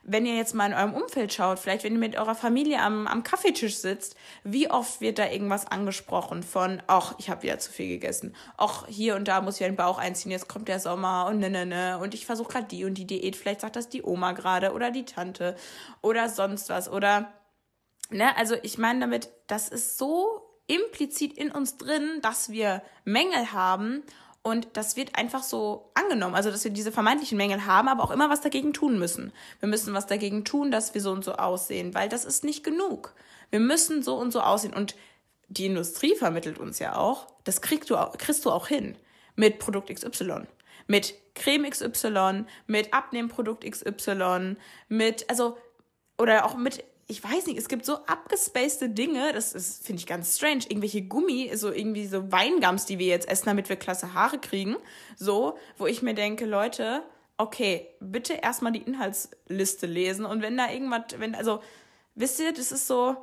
wenn 0.10 0.26
ihr 0.26 0.36
jetzt 0.36 0.56
mal 0.56 0.68
in 0.68 0.74
eurem 0.74 0.94
Umfeld 0.94 1.34
schaut, 1.34 1.60
vielleicht 1.60 1.84
wenn 1.84 1.92
ihr 1.92 2.00
mit 2.00 2.18
eurer 2.18 2.34
Familie 2.34 2.82
am, 2.82 3.08
am 3.08 3.24
Kaffeetisch 3.24 3.76
sitzt, 3.76 4.16
wie 4.44 4.72
oft 4.72 5.02
wird 5.02 5.20
da 5.20 5.30
irgendwas 5.30 5.68
angesprochen 5.68 6.44
von, 6.44 6.82
ach, 6.88 7.16
ich 7.20 7.30
habe 7.30 7.44
wieder 7.44 7.60
zu 7.60 7.72
viel 7.72 7.90
gegessen, 7.90 8.34
ach, 8.56 8.88
hier 8.88 9.18
und 9.18 9.28
da 9.28 9.42
muss 9.42 9.60
ich 9.60 9.68
den 9.68 9.76
Bauch 9.76 9.98
einziehen, 9.98 10.32
jetzt 10.32 10.48
kommt 10.48 10.70
der 10.70 10.80
Sommer 10.80 11.26
und 11.28 11.40
ne, 11.40 11.50
ne, 11.50 11.66
ne, 11.66 12.00
und 12.00 12.14
ich 12.14 12.26
versuche 12.26 12.54
gerade 12.54 12.68
die 12.68 12.86
und 12.86 12.94
die 12.94 13.06
Diät, 13.06 13.36
vielleicht 13.36 13.62
sagt 13.62 13.76
das 13.76 13.90
die 13.90 14.02
Oma 14.02 14.32
gerade 14.32 14.72
oder 14.72 14.92
die 14.92 15.04
Tante 15.04 15.58
oder 16.02 16.30
sonst 16.30 16.70
was. 16.70 16.90
Oder, 16.90 17.34
ne, 18.10 18.36
also 18.38 18.56
ich 18.64 18.78
meine 18.78 19.02
damit, 19.02 19.30
das 19.48 19.68
ist 19.68 19.98
so 19.98 20.42
implizit 20.68 21.38
in 21.38 21.52
uns 21.52 21.78
drin, 21.78 22.20
dass 22.22 22.50
wir 22.50 22.82
Mängel 23.04 23.52
haben 23.52 24.04
und 24.48 24.70
das 24.74 24.96
wird 24.96 25.18
einfach 25.18 25.44
so 25.44 25.92
angenommen, 25.94 26.34
also 26.34 26.50
dass 26.50 26.64
wir 26.64 26.72
diese 26.72 26.94
vermeintlichen 26.94 27.38
Mängel 27.38 27.66
haben, 27.66 27.90
aber 27.90 28.02
auch 28.02 28.12
immer 28.12 28.30
was 28.30 28.40
dagegen 28.40 28.72
tun 28.72 28.98
müssen. 28.98 29.34
Wir 29.60 29.68
müssen 29.68 29.94
was 29.94 30.08
dagegen 30.08 30.46
tun, 30.46 30.72
dass 30.72 30.94
wir 30.94 31.02
so 31.02 31.12
und 31.12 31.26
so 31.26 31.34
aussehen, 31.34 31.94
weil 31.94 32.08
das 32.08 32.24
ist 32.24 32.46
nicht 32.46 32.64
genug. 32.64 33.14
Wir 33.50 33.60
müssen 33.60 34.04
so 34.04 34.16
und 34.16 34.32
so 34.32 34.40
aussehen. 34.40 34.74
Und 34.74 34.96
die 35.50 35.66
Industrie 35.66 36.16
vermittelt 36.16 36.60
uns 36.60 36.80
ja 36.80 36.96
auch, 36.96 37.28
das 37.44 37.60
kriegst 37.60 37.90
du, 37.90 37.98
kriegst 38.18 38.46
du 38.46 38.52
auch 38.52 38.70
hin 38.70 38.96
mit 39.36 39.60
Produkt 39.60 39.94
XY, 39.94 40.44
mit 40.88 41.16
Creme 41.36 41.70
XY, 41.70 42.46
mit 42.68 42.94
Abnehmprodukt 42.94 43.70
XY, 43.70 44.56
mit, 44.88 45.30
also, 45.30 45.58
oder 46.18 46.46
auch 46.46 46.56
mit 46.56 46.86
ich 47.10 47.24
weiß 47.24 47.48
nicht, 47.48 47.58
es 47.58 47.70
gibt 47.70 47.86
so 47.86 47.96
abgespacede 48.06 48.90
Dinge, 48.90 49.32
das 49.32 49.54
ist, 49.54 49.86
finde 49.86 50.02
ich 50.02 50.08
ganz 50.08 50.36
strange. 50.36 50.66
Irgendwelche 50.68 51.04
Gummi, 51.04 51.52
so 51.56 51.72
irgendwie 51.72 52.06
so 52.06 52.32
Weingums, 52.32 52.86
die 52.86 53.00
wir 53.00 53.08
jetzt 53.08 53.30
essen, 53.30 53.46
damit 53.46 53.70
wir 53.70 53.78
klasse 53.78 54.14
Haare 54.14 54.40
kriegen. 54.40 54.76
So, 55.16 55.58
wo 55.78 55.88
ich 55.88 56.02
mir 56.02 56.14
denke, 56.14 56.46
Leute, 56.46 57.04
okay, 57.38 57.88
bitte 58.02 58.34
erstmal 58.34 58.74
die 58.74 58.82
Inhaltsliste 58.82 59.86
lesen 59.86 60.26
und 60.26 60.42
wenn 60.42 60.58
da 60.58 60.70
irgendwas, 60.70 61.04
wenn, 61.18 61.34
also, 61.34 61.62
wisst 62.16 62.42
ihr, 62.42 62.52
das 62.52 62.74
ist 62.74 62.88
so, 62.88 63.16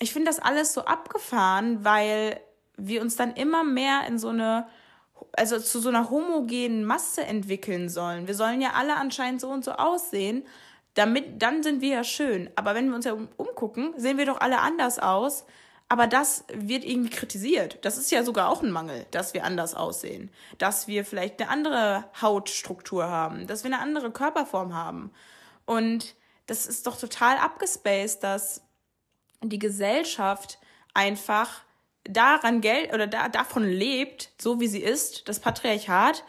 ich 0.00 0.12
finde 0.12 0.30
das 0.30 0.38
alles 0.38 0.74
so 0.74 0.84
abgefahren, 0.84 1.82
weil 1.82 2.40
wir 2.76 3.00
uns 3.00 3.16
dann 3.16 3.34
immer 3.34 3.64
mehr 3.64 4.06
in 4.06 4.18
so 4.18 4.28
eine, 4.28 4.66
also 5.32 5.58
zu 5.58 5.80
so 5.80 5.88
einer 5.88 6.10
homogenen 6.10 6.84
Masse 6.84 7.24
entwickeln 7.24 7.88
sollen. 7.88 8.26
Wir 8.26 8.34
sollen 8.34 8.60
ja 8.60 8.72
alle 8.74 8.96
anscheinend 8.96 9.40
so 9.40 9.48
und 9.48 9.64
so 9.64 9.72
aussehen 9.72 10.44
damit, 10.94 11.42
dann 11.42 11.62
sind 11.62 11.80
wir 11.80 11.88
ja 11.90 12.04
schön. 12.04 12.50
Aber 12.56 12.74
wenn 12.74 12.88
wir 12.88 12.94
uns 12.94 13.04
ja 13.04 13.16
umgucken, 13.36 13.94
sehen 13.96 14.18
wir 14.18 14.26
doch 14.26 14.40
alle 14.40 14.60
anders 14.60 14.98
aus, 14.98 15.44
Aber 15.88 16.06
das 16.06 16.44
wird 16.52 16.84
irgendwie 16.84 17.10
kritisiert. 17.10 17.78
Das 17.82 17.98
ist 17.98 18.10
ja 18.10 18.24
sogar 18.24 18.48
auch 18.48 18.62
ein 18.62 18.70
Mangel, 18.70 19.06
dass 19.10 19.34
wir 19.34 19.44
anders 19.44 19.74
aussehen. 19.74 20.30
Dass 20.58 20.88
wir 20.88 21.04
vielleicht 21.04 21.40
eine 21.40 21.50
andere 21.50 22.04
Hautstruktur 22.20 23.04
haben. 23.08 23.46
Dass 23.46 23.64
wir 23.64 23.72
eine 23.72 23.80
andere 23.82 24.10
Körperform 24.10 24.74
haben. 24.74 25.12
Und 25.66 26.14
das 26.46 26.66
ist 26.66 26.86
doch 26.86 26.98
total 26.98 27.36
abgespaced, 27.36 28.22
dass 28.22 28.62
die 29.42 29.58
Gesellschaft 29.58 30.58
einfach 30.94 31.62
daran 32.04 32.60
Geld 32.60 32.92
oder 32.92 33.06
da, 33.06 33.28
davon 33.28 33.64
lebt, 33.64 34.30
so 34.40 34.60
wie 34.60 34.68
sie 34.68 34.82
ist, 34.82 35.28
das 35.28 35.40
Patriarchat, 35.40 36.24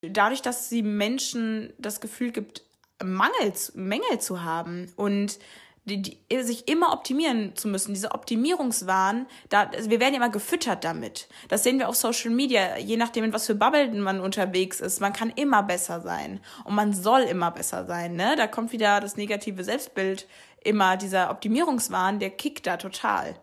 dadurch, 0.00 0.42
dass 0.42 0.68
sie 0.68 0.82
Menschen 0.82 1.72
das 1.78 2.00
Gefühl 2.00 2.30
gibt, 2.32 2.64
Mangel, 3.04 3.52
Mängel 3.74 4.20
zu 4.20 4.42
haben 4.42 4.92
und 4.96 5.38
die, 5.84 6.00
die, 6.00 6.42
sich 6.42 6.68
immer 6.68 6.92
optimieren 6.92 7.56
zu 7.56 7.66
müssen, 7.66 7.92
diese 7.92 8.12
Optimierungswahn, 8.12 9.26
da, 9.48 9.64
also 9.64 9.90
wir 9.90 9.98
werden 9.98 10.14
ja 10.14 10.20
immer 10.20 10.30
gefüttert 10.30 10.84
damit. 10.84 11.28
Das 11.48 11.64
sehen 11.64 11.78
wir 11.78 11.88
auf 11.88 11.96
Social 11.96 12.30
Media, 12.30 12.78
je 12.78 12.96
nachdem, 12.96 13.24
in 13.24 13.32
was 13.32 13.46
für 13.46 13.56
Bubble 13.56 13.90
man 14.00 14.20
unterwegs 14.20 14.80
ist. 14.80 15.00
Man 15.00 15.12
kann 15.12 15.30
immer 15.30 15.64
besser 15.64 16.00
sein 16.00 16.40
und 16.64 16.76
man 16.76 16.92
soll 16.92 17.22
immer 17.22 17.50
besser 17.50 17.84
sein. 17.86 18.14
Ne? 18.14 18.36
Da 18.36 18.46
kommt 18.46 18.70
wieder 18.70 19.00
das 19.00 19.16
negative 19.16 19.64
Selbstbild, 19.64 20.28
immer 20.62 20.96
dieser 20.96 21.30
Optimierungswahn, 21.30 22.20
der 22.20 22.30
kickt 22.30 22.66
da 22.68 22.76
total. 22.76 23.34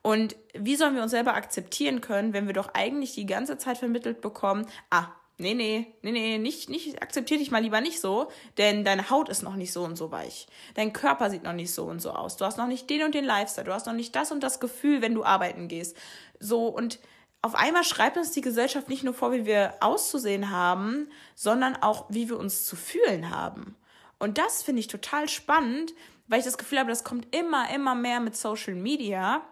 Und 0.00 0.34
wie 0.54 0.76
sollen 0.76 0.94
wir 0.94 1.02
uns 1.02 1.12
selber 1.12 1.34
akzeptieren 1.34 2.00
können, 2.00 2.32
wenn 2.32 2.46
wir 2.46 2.54
doch 2.54 2.74
eigentlich 2.74 3.14
die 3.14 3.26
ganze 3.26 3.58
Zeit 3.58 3.78
vermittelt 3.78 4.20
bekommen, 4.20 4.66
ah, 4.90 5.08
nee, 5.42 5.54
nee, 5.54 5.94
nee, 6.02 6.12
nee, 6.12 6.38
nicht, 6.38 6.70
nicht, 6.70 7.02
akzeptier 7.02 7.38
dich 7.38 7.50
mal 7.50 7.62
lieber 7.62 7.80
nicht 7.80 8.00
so, 8.00 8.30
denn 8.56 8.84
deine 8.84 9.10
Haut 9.10 9.28
ist 9.28 9.42
noch 9.42 9.56
nicht 9.56 9.72
so 9.72 9.82
und 9.82 9.96
so 9.96 10.10
weich. 10.10 10.46
Dein 10.74 10.92
Körper 10.92 11.28
sieht 11.28 11.42
noch 11.42 11.52
nicht 11.52 11.74
so 11.74 11.84
und 11.84 12.00
so 12.00 12.12
aus. 12.12 12.36
Du 12.36 12.44
hast 12.44 12.56
noch 12.56 12.66
nicht 12.66 12.88
den 12.88 13.02
und 13.02 13.14
den 13.14 13.24
Lifestyle. 13.24 13.66
Du 13.66 13.72
hast 13.74 13.86
noch 13.86 13.92
nicht 13.92 14.16
das 14.16 14.32
und 14.32 14.42
das 14.42 14.60
Gefühl, 14.60 15.02
wenn 15.02 15.14
du 15.14 15.24
arbeiten 15.24 15.68
gehst. 15.68 15.96
So, 16.40 16.68
und 16.68 16.98
auf 17.42 17.54
einmal 17.54 17.84
schreibt 17.84 18.16
uns 18.16 18.30
die 18.30 18.40
Gesellschaft 18.40 18.88
nicht 18.88 19.02
nur 19.02 19.14
vor, 19.14 19.32
wie 19.32 19.44
wir 19.44 19.74
auszusehen 19.80 20.50
haben, 20.50 21.10
sondern 21.34 21.76
auch, 21.76 22.06
wie 22.08 22.28
wir 22.28 22.38
uns 22.38 22.64
zu 22.64 22.76
fühlen 22.76 23.30
haben. 23.30 23.76
Und 24.18 24.38
das 24.38 24.62
finde 24.62 24.80
ich 24.80 24.86
total 24.86 25.28
spannend, 25.28 25.92
weil 26.28 26.38
ich 26.38 26.44
das 26.44 26.56
Gefühl 26.56 26.78
habe, 26.78 26.90
das 26.90 27.04
kommt 27.04 27.34
immer, 27.34 27.68
immer 27.74 27.94
mehr 27.94 28.20
mit 28.20 28.36
Social 28.36 28.74
Media 28.74 29.42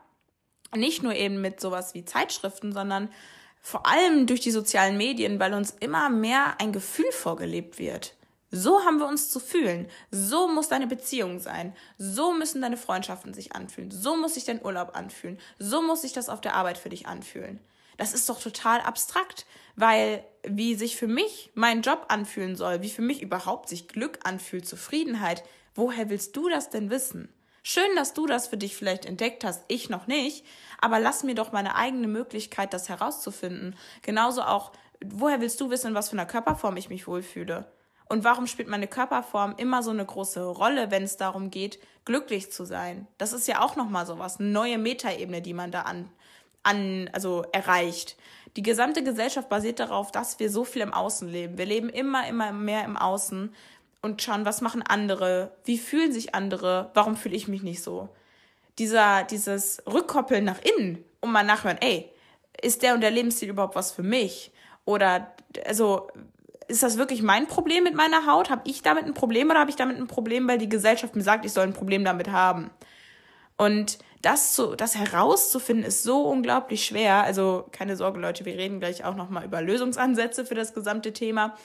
nicht 0.75 1.03
nur 1.03 1.15
eben 1.15 1.41
mit 1.41 1.61
sowas 1.61 1.95
wie 1.95 2.05
Zeitschriften, 2.05 2.73
sondern 2.73 3.09
vor 3.61 3.87
allem 3.87 4.27
durch 4.27 4.41
die 4.41 4.51
sozialen 4.51 4.97
Medien, 4.97 5.39
weil 5.39 5.55
uns 5.55 5.75
immer 5.81 6.09
mehr 6.09 6.61
ein 6.61 6.73
Gefühl 6.73 7.11
vorgelebt 7.13 7.79
wird. 7.79 8.15
So 8.51 8.85
haben 8.85 8.99
wir 8.99 9.07
uns 9.07 9.31
zu 9.31 9.39
fühlen. 9.39 9.87
So 10.11 10.49
muss 10.49 10.69
deine 10.69 10.89
Beziehung 10.89 11.39
sein. 11.39 11.75
So 11.99 12.33
müssen 12.33 12.61
deine 12.61 12.77
Freundschaften 12.77 13.33
sich 13.33 13.55
anfühlen. 13.55 13.93
So 13.93 14.17
muss 14.17 14.35
sich 14.35 14.45
dein 14.45 14.65
Urlaub 14.65 14.97
anfühlen. 14.97 15.39
So 15.59 15.83
muss 15.83 16.03
sich 16.03 16.13
das 16.13 16.29
auf 16.29 16.41
der 16.41 16.55
Arbeit 16.55 16.79
für 16.79 16.89
dich 16.89 17.07
anfühlen. 17.07 17.61
Das 17.97 18.13
ist 18.13 18.29
doch 18.29 18.41
total 18.41 18.81
abstrakt, 18.81 19.47
weil 19.77 20.25
wie 20.43 20.75
sich 20.75 20.97
für 20.97 21.07
mich 21.07 21.51
mein 21.55 21.83
Job 21.83 22.07
anfühlen 22.09 22.57
soll, 22.57 22.83
wie 22.83 22.89
für 22.89 23.03
mich 23.03 23.23
überhaupt 23.23 23.69
sich 23.69 23.89
Glück 23.89 24.19
anfühlt, 24.25 24.67
Zufriedenheit, 24.67 25.45
woher 25.75 26.09
willst 26.09 26.35
du 26.35 26.49
das 26.49 26.71
denn 26.71 26.91
wissen? 26.91 27.29
Schön, 27.63 27.95
dass 27.95 28.15
du 28.15 28.27
das 28.27 28.49
für 28.49 28.57
dich 28.57 28.77
vielleicht 28.77 29.05
entdeckt 29.05 29.45
hast, 29.45 29.65
ich 29.69 29.91
noch 29.91 30.07
nicht, 30.07 30.47
aber 30.81 30.99
lass 30.99 31.25
mir 31.25 31.35
doch 31.35 31.53
meine 31.53 31.75
eigene 31.75 32.09
Möglichkeit, 32.09 32.73
das 32.73 32.89
herauszufinden. 32.89 33.77
Genauso 34.03 34.43
auch, 34.43 34.73
woher 35.05 35.41
willst 35.41 35.61
du 35.61 35.71
wissen, 35.71 35.95
was 35.95 36.09
für 36.09 36.17
einer 36.17 36.27
Körperform 36.27 36.77
ich 36.77 36.89
mich 36.89 37.07
wohlfühle? 37.07 37.71
Und 38.09 38.25
warum 38.25 38.49
spielt 38.49 38.69
meine 38.69 38.89
Körperform 38.89 39.55
immer 39.57 39.85
so 39.85 39.91
eine 39.91 40.05
große 40.05 40.45
Rolle, 40.45 40.91
wenn 40.91 41.05
es 41.05 41.17
darum 41.17 41.51
geht, 41.51 41.79
glücklich 42.05 42.51
zu 42.51 42.65
sein? 42.65 43.07
Das 43.19 43.33
ist 43.33 43.47
ja 43.47 43.61
auch 43.61 43.77
nochmal 43.77 44.05
so 44.05 44.19
was, 44.19 44.41
eine 44.41 44.49
neue 44.49 44.79
Metaebene, 44.79 45.43
die 45.43 45.55
man 45.55 45.71
da 45.71 45.83
an, 45.83 46.11
an, 46.65 47.09
also 47.13 47.45
erreicht. 47.53 48.17
Die 48.57 48.63
gesamte 48.63 49.05
Gesellschaft 49.05 49.49
basiert 49.49 49.79
darauf, 49.79 50.11
dass 50.11 50.41
wir 50.41 50.51
so 50.51 50.65
viel 50.65 50.83
im 50.83 50.93
Außen 50.93 51.29
leben. 51.29 51.57
Wir 51.57 51.67
leben 51.67 51.89
immer, 51.89 52.27
immer 52.27 52.51
mehr 52.51 52.85
im 52.85 52.97
Außen 52.97 53.55
und 54.03 54.23
schauen, 54.23 54.45
was 54.45 54.61
machen 54.61 54.83
andere, 54.83 55.53
wie 55.65 55.79
fühlen 55.79 56.13
sich 56.13 56.35
andere, 56.35 56.91
warum 56.95 57.17
fühle 57.17 57.37
ich 57.37 57.49
mich 57.49 57.63
nicht 57.63 57.83
so. 57.83 58.09
Dieser, 58.79 59.25
dieses 59.25 59.83
Rückkoppeln 59.87 60.45
nach 60.45 60.61
innen 60.63 61.05
und 61.21 61.33
mal 61.33 61.45
nachhören, 61.45 61.79
ey, 61.81 62.11
ist 62.63 62.83
der 62.83 62.95
und 62.95 63.01
der 63.03 63.11
Lebensstil 63.11 63.51
überhaupt 63.51 63.75
was 63.75 63.93
für 63.93 64.03
mich? 64.03 64.53
Oder, 64.85 65.35
also, 65.67 66.09
ist 66.69 66.83
das 66.83 66.99
wirklich 66.99 67.21
mein 67.21 67.47
Problem 67.47 67.85
mit 67.85 67.95
meiner 67.95 68.27
Haut? 68.27 68.49
Habe 68.49 68.63
ich 68.65 68.83
damit 68.83 69.05
ein 69.05 69.15
Problem 69.15 69.51
oder 69.51 69.61
habe 69.61 69.71
ich 69.71 69.77
damit 69.77 69.99
ein 69.99 70.07
Problem, 70.07 70.47
weil 70.49 70.59
die 70.59 70.69
Gesellschaft 70.69 71.17
mir 71.17 71.23
sagt, 71.23 71.45
ich 71.45 71.53
soll 71.53 71.65
ein 71.65 71.73
Problem 71.73 72.05
damit 72.05 72.31
haben? 72.31 72.71
Und 73.57 73.99
das, 74.23 74.55
zu, 74.55 74.77
das 74.77 74.95
herauszufinden, 74.95 75.85
ist 75.85 76.03
so 76.03 76.23
unglaublich 76.23 76.85
schwer. 76.85 77.25
Also 77.25 77.67
keine 77.73 77.97
Sorge, 77.97 78.21
Leute, 78.21 78.45
wir 78.45 78.55
reden 78.55 78.79
gleich 78.79 79.05
auch 79.05 79.17
nochmal 79.17 79.45
über 79.45 79.61
Lösungsansätze 79.61 80.45
für 80.45 80.55
das 80.55 80.75
gesamte 80.75 81.13
Thema 81.13 81.57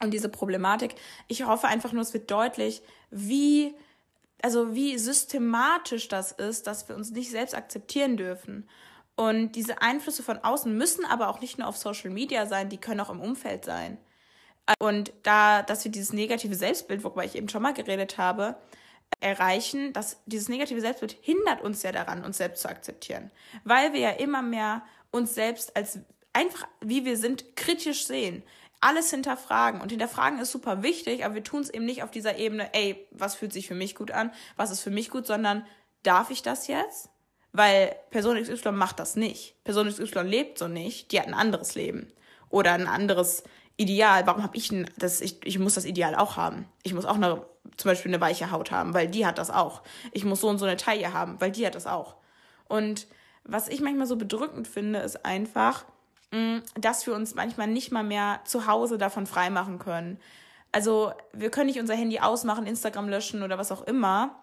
und 0.00 0.12
diese 0.12 0.28
Problematik. 0.28 0.94
Ich 1.28 1.46
hoffe 1.46 1.68
einfach 1.68 1.92
nur, 1.92 2.02
es 2.02 2.14
wird 2.14 2.30
deutlich, 2.30 2.82
wie, 3.10 3.74
also 4.42 4.74
wie 4.74 4.98
systematisch 4.98 6.08
das 6.08 6.32
ist, 6.32 6.66
dass 6.66 6.88
wir 6.88 6.96
uns 6.96 7.10
nicht 7.10 7.30
selbst 7.30 7.54
akzeptieren 7.54 8.16
dürfen. 8.16 8.68
Und 9.16 9.52
diese 9.52 9.80
Einflüsse 9.80 10.22
von 10.22 10.38
außen 10.38 10.76
müssen 10.76 11.06
aber 11.06 11.28
auch 11.28 11.40
nicht 11.40 11.58
nur 11.58 11.68
auf 11.68 11.76
Social 11.76 12.10
Media 12.10 12.46
sein, 12.46 12.68
die 12.68 12.78
können 12.78 13.00
auch 13.00 13.10
im 13.10 13.20
Umfeld 13.20 13.64
sein. 13.64 13.98
Und 14.78 15.12
da, 15.22 15.62
dass 15.62 15.84
wir 15.84 15.92
dieses 15.92 16.12
negative 16.12 16.54
Selbstbild, 16.54 17.04
worüber 17.04 17.24
ich 17.24 17.36
eben 17.36 17.48
schon 17.48 17.62
mal 17.62 17.72
geredet 17.72 18.18
habe, 18.18 18.56
erreichen, 19.20 19.92
dass 19.92 20.20
dieses 20.26 20.48
negative 20.48 20.80
Selbstbild 20.80 21.16
hindert 21.20 21.62
uns 21.62 21.82
ja 21.82 21.92
daran, 21.92 22.24
uns 22.24 22.36
selbst 22.36 22.62
zu 22.62 22.68
akzeptieren. 22.68 23.30
Weil 23.64 23.92
wir 23.92 24.00
ja 24.00 24.10
immer 24.10 24.42
mehr 24.42 24.82
uns 25.10 25.34
selbst 25.34 25.74
als 25.76 26.00
einfach, 26.32 26.66
wie 26.80 27.04
wir 27.04 27.16
sind, 27.16 27.56
kritisch 27.56 28.06
sehen 28.06 28.42
alles 28.80 29.10
hinterfragen. 29.10 29.80
Und 29.80 29.90
hinterfragen 29.90 30.38
ist 30.38 30.52
super 30.52 30.82
wichtig, 30.82 31.24
aber 31.24 31.34
wir 31.34 31.44
tun 31.44 31.62
es 31.62 31.70
eben 31.70 31.84
nicht 31.84 32.02
auf 32.02 32.10
dieser 32.10 32.36
Ebene, 32.36 32.72
ey, 32.74 33.06
was 33.10 33.34
fühlt 33.34 33.52
sich 33.52 33.66
für 33.66 33.74
mich 33.74 33.94
gut 33.94 34.10
an, 34.10 34.32
was 34.56 34.70
ist 34.70 34.80
für 34.80 34.90
mich 34.90 35.10
gut, 35.10 35.26
sondern 35.26 35.66
darf 36.02 36.30
ich 36.30 36.42
das 36.42 36.66
jetzt? 36.66 37.10
Weil 37.52 37.96
Person 38.10 38.40
XY 38.40 38.72
macht 38.72 38.98
das 38.98 39.16
nicht. 39.16 39.62
Person 39.64 39.88
XY 39.88 40.22
lebt 40.22 40.58
so 40.58 40.68
nicht, 40.68 41.10
die 41.10 41.18
hat 41.18 41.26
ein 41.26 41.34
anderes 41.34 41.74
Leben. 41.74 42.12
Oder 42.50 42.72
ein 42.72 42.86
anderes 42.86 43.42
Ideal. 43.76 44.26
Warum 44.26 44.42
habe 44.42 44.56
ich 44.56 44.70
ein, 44.70 44.90
das, 44.98 45.20
ich, 45.20 45.38
ich 45.44 45.58
muss 45.58 45.74
das 45.74 45.84
Ideal 45.84 46.14
auch 46.14 46.36
haben. 46.36 46.66
Ich 46.82 46.94
muss 46.94 47.06
auch 47.06 47.16
eine, 47.16 47.44
zum 47.76 47.90
Beispiel 47.90 48.12
eine 48.12 48.20
weiche 48.20 48.50
Haut 48.50 48.70
haben, 48.70 48.94
weil 48.94 49.08
die 49.08 49.26
hat 49.26 49.38
das 49.38 49.50
auch. 49.50 49.82
Ich 50.12 50.24
muss 50.24 50.40
so 50.40 50.48
und 50.48 50.58
so 50.58 50.66
eine 50.66 50.76
Taille 50.76 51.12
haben, 51.12 51.40
weil 51.40 51.50
die 51.50 51.66
hat 51.66 51.74
das 51.74 51.86
auch. 51.86 52.16
Und 52.68 53.06
was 53.44 53.68
ich 53.68 53.80
manchmal 53.80 54.06
so 54.06 54.16
bedrückend 54.16 54.68
finde, 54.68 54.98
ist 55.00 55.24
einfach, 55.24 55.84
dass 56.74 57.06
wir 57.06 57.14
uns 57.14 57.34
manchmal 57.34 57.68
nicht 57.68 57.92
mal 57.92 58.04
mehr 58.04 58.40
zu 58.44 58.66
Hause 58.66 58.98
davon 58.98 59.26
freimachen 59.26 59.78
können. 59.78 60.18
Also 60.72 61.12
wir 61.32 61.50
können 61.50 61.66
nicht 61.66 61.80
unser 61.80 61.94
Handy 61.94 62.18
ausmachen, 62.18 62.66
Instagram 62.66 63.08
löschen 63.08 63.42
oder 63.42 63.58
was 63.58 63.72
auch 63.72 63.82
immer 63.82 64.36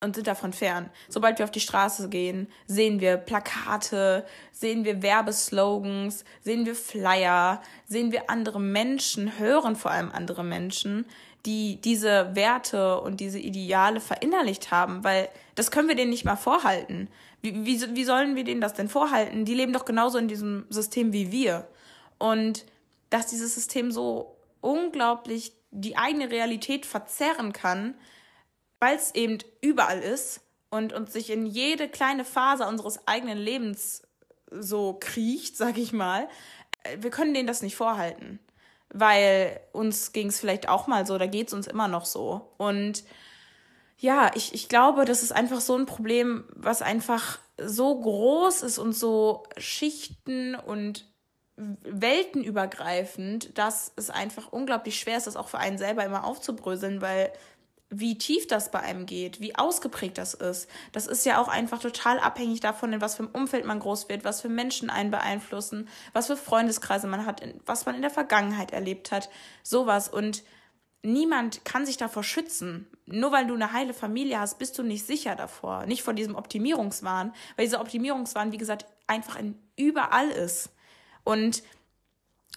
und 0.00 0.14
sind 0.14 0.26
davon 0.26 0.52
fern. 0.52 0.90
Sobald 1.08 1.38
wir 1.38 1.44
auf 1.44 1.50
die 1.50 1.60
Straße 1.60 2.08
gehen, 2.08 2.48
sehen 2.66 3.00
wir 3.00 3.16
Plakate, 3.16 4.26
sehen 4.52 4.84
wir 4.84 5.02
Werbeslogans, 5.02 6.24
sehen 6.42 6.66
wir 6.66 6.74
Flyer, 6.74 7.62
sehen 7.86 8.12
wir 8.12 8.28
andere 8.28 8.60
Menschen, 8.60 9.38
hören 9.38 9.76
vor 9.76 9.90
allem 9.90 10.10
andere 10.12 10.44
Menschen, 10.44 11.06
die 11.46 11.80
diese 11.80 12.34
Werte 12.34 13.00
und 13.00 13.20
diese 13.20 13.38
Ideale 13.38 14.00
verinnerlicht 14.00 14.70
haben, 14.70 15.04
weil 15.04 15.28
das 15.54 15.70
können 15.70 15.88
wir 15.88 15.94
denen 15.94 16.10
nicht 16.10 16.24
mal 16.24 16.36
vorhalten. 16.36 17.08
Wie, 17.54 17.94
wie, 17.96 18.04
sollen 18.04 18.36
wir 18.36 18.44
denen 18.44 18.60
das 18.60 18.74
denn 18.74 18.88
vorhalten? 18.88 19.44
Die 19.44 19.54
leben 19.54 19.72
doch 19.72 19.84
genauso 19.84 20.18
in 20.18 20.28
diesem 20.28 20.66
System 20.70 21.12
wie 21.12 21.32
wir. 21.32 21.68
Und 22.18 22.64
dass 23.10 23.26
dieses 23.26 23.54
System 23.54 23.90
so 23.92 24.36
unglaublich 24.60 25.52
die 25.70 25.96
eigene 25.96 26.30
Realität 26.30 26.86
verzerren 26.86 27.52
kann, 27.52 27.94
weil 28.78 28.96
es 28.96 29.14
eben 29.14 29.38
überall 29.60 30.00
ist 30.00 30.40
und 30.70 30.92
uns 30.92 31.12
sich 31.12 31.30
in 31.30 31.46
jede 31.46 31.88
kleine 31.88 32.24
Phase 32.24 32.66
unseres 32.66 33.06
eigenen 33.06 33.38
Lebens 33.38 34.02
so 34.50 34.96
kriecht, 34.98 35.56
sag 35.58 35.78
ich 35.78 35.92
mal. 35.92 36.28
Wir 36.98 37.10
können 37.10 37.34
denen 37.34 37.48
das 37.48 37.62
nicht 37.62 37.76
vorhalten 37.76 38.38
weil 38.90 39.60
uns 39.72 40.12
ging 40.12 40.28
es 40.28 40.40
vielleicht 40.40 40.68
auch 40.68 40.86
mal 40.86 41.06
so, 41.06 41.18
da 41.18 41.26
geht 41.26 41.48
es 41.48 41.54
uns 41.54 41.66
immer 41.66 41.88
noch 41.88 42.04
so. 42.04 42.52
Und 42.56 43.04
ja, 43.98 44.30
ich, 44.34 44.54
ich 44.54 44.68
glaube, 44.68 45.04
das 45.04 45.22
ist 45.22 45.32
einfach 45.32 45.60
so 45.60 45.76
ein 45.76 45.86
Problem, 45.86 46.44
was 46.54 46.82
einfach 46.82 47.38
so 47.58 47.98
groß 47.98 48.62
ist 48.62 48.78
und 48.78 48.92
so 48.92 49.44
schichten 49.56 50.54
und 50.54 51.06
weltenübergreifend, 51.56 53.56
dass 53.56 53.92
es 53.96 54.10
einfach 54.10 54.52
unglaublich 54.52 54.98
schwer 54.98 55.16
ist, 55.16 55.26
das 55.26 55.36
auch 55.36 55.48
für 55.48 55.58
einen 55.58 55.78
selber 55.78 56.04
immer 56.04 56.24
aufzubröseln, 56.24 57.00
weil 57.00 57.32
wie 57.88 58.18
tief 58.18 58.46
das 58.46 58.70
bei 58.70 58.80
einem 58.80 59.06
geht, 59.06 59.40
wie 59.40 59.54
ausgeprägt 59.54 60.18
das 60.18 60.34
ist. 60.34 60.68
Das 60.92 61.06
ist 61.06 61.24
ja 61.24 61.40
auch 61.40 61.48
einfach 61.48 61.78
total 61.78 62.18
abhängig 62.18 62.60
davon, 62.60 62.92
in 62.92 63.00
was 63.00 63.14
für 63.14 63.22
einem 63.22 63.32
Umfeld 63.32 63.64
man 63.64 63.78
groß 63.78 64.08
wird, 64.08 64.24
was 64.24 64.40
für 64.40 64.48
Menschen 64.48 64.90
einen 64.90 65.12
beeinflussen, 65.12 65.88
was 66.12 66.26
für 66.26 66.36
Freundeskreise 66.36 67.06
man 67.06 67.24
hat, 67.24 67.42
was 67.64 67.86
man 67.86 67.94
in 67.94 68.02
der 68.02 68.10
Vergangenheit 68.10 68.72
erlebt 68.72 69.12
hat, 69.12 69.30
sowas. 69.62 70.08
Und 70.08 70.42
niemand 71.06 71.64
kann 71.64 71.86
sich 71.86 71.96
davor 71.96 72.22
schützen. 72.22 72.86
Nur 73.06 73.32
weil 73.32 73.46
du 73.46 73.54
eine 73.54 73.72
heile 73.72 73.94
Familie 73.94 74.40
hast, 74.40 74.58
bist 74.58 74.78
du 74.78 74.82
nicht 74.82 75.06
sicher 75.06 75.36
davor. 75.36 75.86
Nicht 75.86 76.02
vor 76.02 76.14
diesem 76.14 76.34
Optimierungswahn, 76.34 77.32
weil 77.56 77.64
dieser 77.64 77.80
Optimierungswahn, 77.80 78.52
wie 78.52 78.58
gesagt, 78.58 78.86
einfach 79.06 79.38
in 79.38 79.58
überall 79.76 80.28
ist. 80.28 80.70
Und 81.24 81.62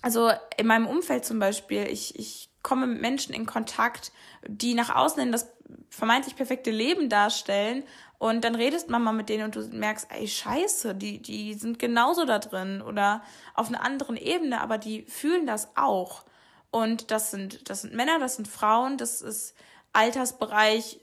also 0.01 0.31
in 0.57 0.67
meinem 0.67 0.87
Umfeld 0.87 1.25
zum 1.25 1.39
Beispiel, 1.39 1.85
ich, 1.87 2.17
ich 2.17 2.49
komme 2.63 2.87
mit 2.87 3.01
Menschen 3.01 3.33
in 3.33 3.45
Kontakt, 3.45 4.11
die 4.47 4.73
nach 4.73 4.95
außen 4.95 5.21
hin 5.21 5.31
das 5.31 5.47
vermeintlich 5.89 6.35
perfekte 6.35 6.71
Leben 6.71 7.09
darstellen. 7.09 7.83
Und 8.17 8.43
dann 8.43 8.55
redest 8.55 8.89
man 8.89 9.03
mal 9.03 9.13
mit 9.13 9.29
denen 9.29 9.45
und 9.45 9.55
du 9.55 9.61
merkst, 9.61 10.07
ey, 10.11 10.27
scheiße, 10.27 10.95
die, 10.95 11.21
die 11.21 11.53
sind 11.53 11.79
genauso 11.79 12.25
da 12.25 12.39
drin 12.39 12.81
oder 12.81 13.23
auf 13.53 13.67
einer 13.67 13.83
anderen 13.83 14.17
Ebene, 14.17 14.59
aber 14.61 14.77
die 14.77 15.03
fühlen 15.03 15.45
das 15.45 15.69
auch. 15.77 16.23
Und 16.71 17.11
das 17.11 17.31
sind, 17.31 17.69
das 17.69 17.81
sind 17.81 17.93
Männer, 17.93 18.19
das 18.19 18.35
sind 18.35 18.47
Frauen, 18.47 18.97
das 18.97 19.21
ist 19.21 19.55
Altersbereich 19.93 20.99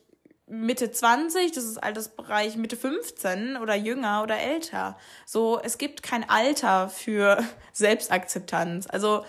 Mitte 0.49 0.93
20, 0.93 1.51
das 1.53 1.65
ist 1.65 1.79
Altersbereich 1.79 2.57
Mitte 2.57 2.77
15 2.77 3.57
oder 3.57 3.75
jünger 3.75 4.23
oder 4.23 4.39
älter. 4.39 4.97
So, 5.25 5.61
es 5.61 5.77
gibt 5.77 6.05
kein 6.05 6.29
Alter 6.29 6.89
für 6.89 7.43
Selbstakzeptanz. 7.73 8.87
Also 8.89 9.25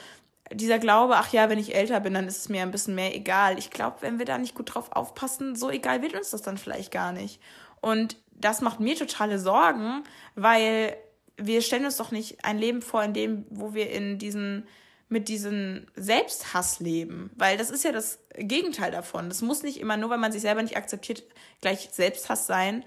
dieser 0.54 0.78
Glaube, 0.78 1.16
ach 1.18 1.34
ja, 1.34 1.50
wenn 1.50 1.60
ich 1.60 1.76
älter 1.76 2.00
bin, 2.00 2.14
dann 2.14 2.28
ist 2.28 2.38
es 2.38 2.50
mir 2.50 2.62
ein 2.62 2.72
bisschen 2.72 2.96
mehr 2.96 3.16
egal. 3.16 3.58
Ich 3.58 3.72
glaube, 3.72 3.98
wenn 4.02 4.20
wir 4.20 4.26
da 4.26 4.38
nicht 4.38 4.54
gut 4.54 4.76
drauf 4.76 4.92
aufpassen, 4.92 5.56
so 5.56 5.72
egal 5.72 6.02
wird 6.04 6.14
uns 6.14 6.30
das 6.30 6.44
dann 6.44 6.58
vielleicht 6.58 6.92
gar 6.92 7.12
nicht. 7.12 7.42
Und 7.82 8.18
das 8.32 8.62
macht 8.62 8.80
mir 8.80 8.96
totale 8.96 9.40
Sorgen, 9.40 10.04
weil 10.36 10.96
wir 11.36 11.62
stellen 11.62 11.86
uns 11.86 11.98
doch 11.98 12.12
nicht 12.12 12.46
ein 12.46 12.60
Leben 12.60 12.82
vor, 12.82 13.04
in 13.04 13.14
dem, 13.14 13.46
wo 13.50 13.74
wir 13.74 13.90
in 13.92 14.20
diesen 14.20 14.68
mit 15.10 15.30
diesem 15.30 15.88
Selbsthass 15.96 16.80
leben, 16.80 17.32
weil 17.36 17.58
das 17.58 17.70
ist 17.70 17.84
ja 17.84 17.92
das 17.92 18.20
Gegenteil 18.36 18.92
davon. 18.92 19.30
Das 19.30 19.42
muss 19.42 19.64
nicht 19.64 19.80
immer 19.80 19.96
nur, 19.96 20.10
weil 20.10 20.18
man 20.18 20.32
sich 20.32 20.42
selber 20.42 20.62
nicht 20.62 20.78
akzeptiert, 20.78 21.24
gleich 21.62 21.90
Selbsthass 21.92 22.46
sein. 22.46 22.84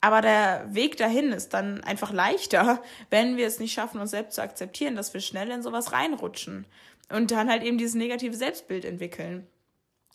Aber 0.00 0.20
der 0.20 0.66
Weg 0.72 0.96
dahin 0.98 1.32
ist 1.32 1.54
dann 1.54 1.82
einfach 1.82 2.12
leichter, 2.12 2.82
wenn 3.10 3.36
wir 3.36 3.46
es 3.46 3.58
nicht 3.58 3.72
schaffen, 3.72 4.00
uns 4.00 4.10
selbst 4.10 4.36
zu 4.36 4.42
akzeptieren, 4.42 4.96
dass 4.96 5.14
wir 5.14 5.20
schnell 5.20 5.50
in 5.50 5.62
sowas 5.62 5.92
reinrutschen 5.92 6.66
und 7.08 7.30
dann 7.30 7.50
halt 7.50 7.62
eben 7.62 7.78
dieses 7.78 7.94
negative 7.94 8.34
Selbstbild 8.36 8.84
entwickeln. 8.84 9.46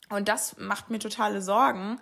Und 0.10 0.28
das 0.28 0.58
macht 0.58 0.90
mir 0.90 1.00
totale 1.00 1.42
Sorgen, 1.42 2.00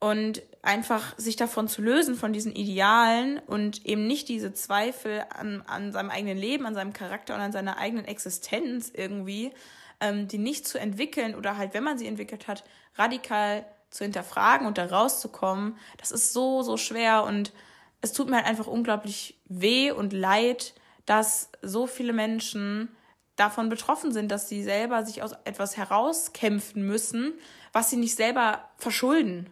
und 0.00 0.42
einfach 0.62 1.18
sich 1.18 1.36
davon 1.36 1.66
zu 1.68 1.82
lösen, 1.82 2.14
von 2.14 2.32
diesen 2.32 2.54
Idealen 2.54 3.38
und 3.38 3.84
eben 3.84 4.06
nicht 4.06 4.28
diese 4.28 4.52
Zweifel 4.52 5.24
an, 5.30 5.62
an 5.66 5.92
seinem 5.92 6.10
eigenen 6.10 6.38
Leben, 6.38 6.66
an 6.66 6.74
seinem 6.74 6.92
Charakter 6.92 7.34
und 7.34 7.40
an 7.40 7.52
seiner 7.52 7.78
eigenen 7.78 8.04
Existenz 8.04 8.92
irgendwie, 8.94 9.52
ähm, 10.00 10.28
die 10.28 10.38
nicht 10.38 10.68
zu 10.68 10.78
entwickeln 10.78 11.34
oder 11.34 11.56
halt, 11.56 11.74
wenn 11.74 11.84
man 11.84 11.98
sie 11.98 12.06
entwickelt 12.06 12.46
hat, 12.46 12.64
radikal 12.94 13.64
zu 13.90 14.04
hinterfragen 14.04 14.66
und 14.66 14.78
da 14.78 14.86
rauszukommen, 14.86 15.76
das 15.96 16.12
ist 16.12 16.32
so, 16.32 16.62
so 16.62 16.76
schwer 16.76 17.24
und 17.24 17.52
es 18.00 18.12
tut 18.12 18.28
mir 18.28 18.36
halt 18.36 18.46
einfach 18.46 18.66
unglaublich 18.66 19.40
weh 19.46 19.90
und 19.90 20.12
leid, 20.12 20.74
dass 21.06 21.50
so 21.62 21.86
viele 21.86 22.12
Menschen 22.12 22.90
davon 23.34 23.68
betroffen 23.68 24.12
sind, 24.12 24.30
dass 24.30 24.48
sie 24.48 24.62
selber 24.62 25.04
sich 25.04 25.22
aus 25.22 25.32
etwas 25.44 25.76
herauskämpfen 25.76 26.82
müssen, 26.86 27.32
was 27.72 27.90
sie 27.90 27.96
nicht 27.96 28.16
selber 28.16 28.68
verschulden. 28.76 29.48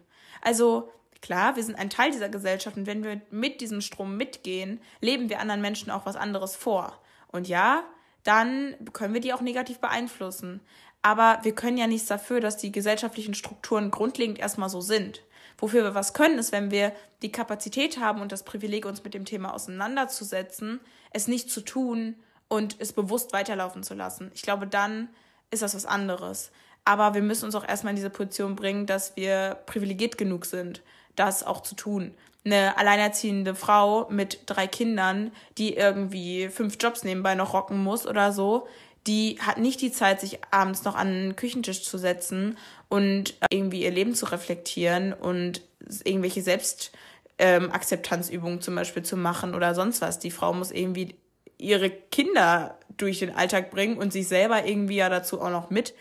Also 0.47 0.89
klar, 1.19 1.57
wir 1.57 1.63
sind 1.63 1.75
ein 1.75 1.89
Teil 1.89 2.09
dieser 2.09 2.29
Gesellschaft 2.29 2.77
und 2.77 2.85
wenn 2.85 3.03
wir 3.03 3.19
mit 3.31 3.59
diesem 3.59 3.81
Strom 3.81 4.15
mitgehen, 4.15 4.79
leben 5.01 5.29
wir 5.29 5.41
anderen 5.41 5.59
Menschen 5.59 5.91
auch 5.91 6.05
was 6.05 6.15
anderes 6.15 6.55
vor. 6.55 6.97
Und 7.27 7.49
ja, 7.49 7.83
dann 8.23 8.73
können 8.93 9.13
wir 9.13 9.19
die 9.19 9.33
auch 9.33 9.41
negativ 9.41 9.79
beeinflussen. 9.79 10.61
Aber 11.01 11.39
wir 11.43 11.53
können 11.53 11.75
ja 11.75 11.85
nichts 11.85 12.07
dafür, 12.07 12.39
dass 12.39 12.55
die 12.55 12.71
gesellschaftlichen 12.71 13.33
Strukturen 13.33 13.91
grundlegend 13.91 14.39
erstmal 14.39 14.69
so 14.69 14.79
sind. 14.79 15.21
Wofür 15.57 15.83
wir 15.83 15.95
was 15.95 16.13
können, 16.13 16.39
ist, 16.39 16.53
wenn 16.53 16.71
wir 16.71 16.93
die 17.21 17.31
Kapazität 17.33 17.99
haben 17.99 18.21
und 18.21 18.31
das 18.31 18.43
Privileg, 18.43 18.85
uns 18.85 19.03
mit 19.03 19.15
dem 19.15 19.25
Thema 19.25 19.53
auseinanderzusetzen, 19.53 20.79
es 21.11 21.27
nicht 21.27 21.51
zu 21.51 21.59
tun 21.59 22.15
und 22.47 22.77
es 22.79 22.93
bewusst 22.93 23.33
weiterlaufen 23.33 23.83
zu 23.83 23.95
lassen. 23.95 24.31
Ich 24.33 24.43
glaube, 24.43 24.65
dann 24.65 25.09
ist 25.51 25.61
das 25.61 25.75
was 25.75 25.85
anderes. 25.85 26.51
Aber 26.87 27.13
wir 27.13 27.21
müssen 27.21 27.43
uns 27.43 27.55
auch 27.55 27.67
erstmal 27.67 27.91
in 27.91 27.97
diese 27.97 28.09
Position 28.09 28.55
bringen, 28.55 28.85
dass 28.85 29.17
wir 29.17 29.57
privilegiert 29.65 30.17
genug 30.17 30.45
sind, 30.45 30.81
das 31.17 31.45
auch 31.45 31.61
zu 31.61 31.75
tun. 31.75 32.13
Eine 32.45 32.77
alleinerziehende 32.77 33.55
Frau 33.55 34.07
mit 34.09 34.39
drei 34.45 34.67
Kindern, 34.67 35.31
die 35.57 35.73
irgendwie 35.73 36.47
fünf 36.47 36.77
Jobs 36.79 37.03
nebenbei 37.03 37.35
noch 37.35 37.53
rocken 37.53 37.83
muss 37.83 38.07
oder 38.07 38.31
so, 38.31 38.69
die 39.05 39.37
hat 39.41 39.57
nicht 39.57 39.81
die 39.81 39.91
Zeit, 39.91 40.21
sich 40.21 40.39
abends 40.49 40.85
noch 40.85 40.95
an 40.95 41.11
den 41.11 41.35
Küchentisch 41.35 41.83
zu 41.83 41.97
setzen 41.97 42.57
und 42.87 43.35
irgendwie 43.51 43.83
ihr 43.83 43.91
Leben 43.91 44.15
zu 44.15 44.27
reflektieren 44.27 45.11
und 45.11 45.59
irgendwelche 46.05 46.41
Selbstakzeptanzübungen 46.41 48.59
ähm, 48.59 48.61
zum 48.61 48.75
Beispiel 48.75 49.03
zu 49.03 49.17
machen 49.17 49.55
oder 49.55 49.75
sonst 49.75 49.99
was. 49.99 50.19
Die 50.19 50.31
Frau 50.31 50.53
muss 50.53 50.71
irgendwie 50.71 51.15
ihre 51.57 51.89
Kinder 51.89 52.77
durch 52.95 53.19
den 53.19 53.35
Alltag 53.35 53.71
bringen 53.71 53.97
und 53.97 54.13
sich 54.13 54.29
selber 54.29 54.65
irgendwie 54.65 54.95
ja 54.95 55.09
dazu 55.09 55.41
auch 55.41 55.49
noch 55.49 55.69
mit 55.69 55.93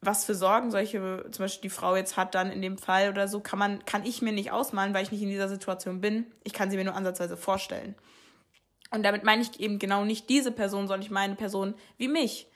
was 0.00 0.24
für 0.24 0.34
Sorgen 0.34 0.70
solche, 0.70 1.26
zum 1.30 1.44
Beispiel 1.44 1.62
die 1.62 1.74
Frau 1.74 1.96
jetzt 1.96 2.16
hat 2.16 2.34
dann 2.34 2.52
in 2.52 2.62
dem 2.62 2.78
Fall 2.78 3.08
oder 3.08 3.26
so, 3.26 3.40
kann 3.40 3.58
man, 3.58 3.84
kann 3.84 4.06
ich 4.06 4.22
mir 4.22 4.32
nicht 4.32 4.52
ausmalen, 4.52 4.94
weil 4.94 5.02
ich 5.02 5.10
nicht 5.10 5.22
in 5.22 5.28
dieser 5.28 5.48
Situation 5.48 6.00
bin. 6.00 6.26
Ich 6.44 6.52
kann 6.52 6.70
sie 6.70 6.76
mir 6.76 6.84
nur 6.84 6.94
ansatzweise 6.94 7.36
vorstellen. 7.36 7.96
Und 8.90 9.02
damit 9.02 9.24
meine 9.24 9.42
ich 9.42 9.60
eben 9.60 9.78
genau 9.78 10.04
nicht 10.04 10.28
diese 10.28 10.52
Person, 10.52 10.86
sondern 10.86 11.02
ich 11.02 11.10
meine 11.10 11.34
Person 11.34 11.74
wie 11.96 12.08
mich. 12.08 12.46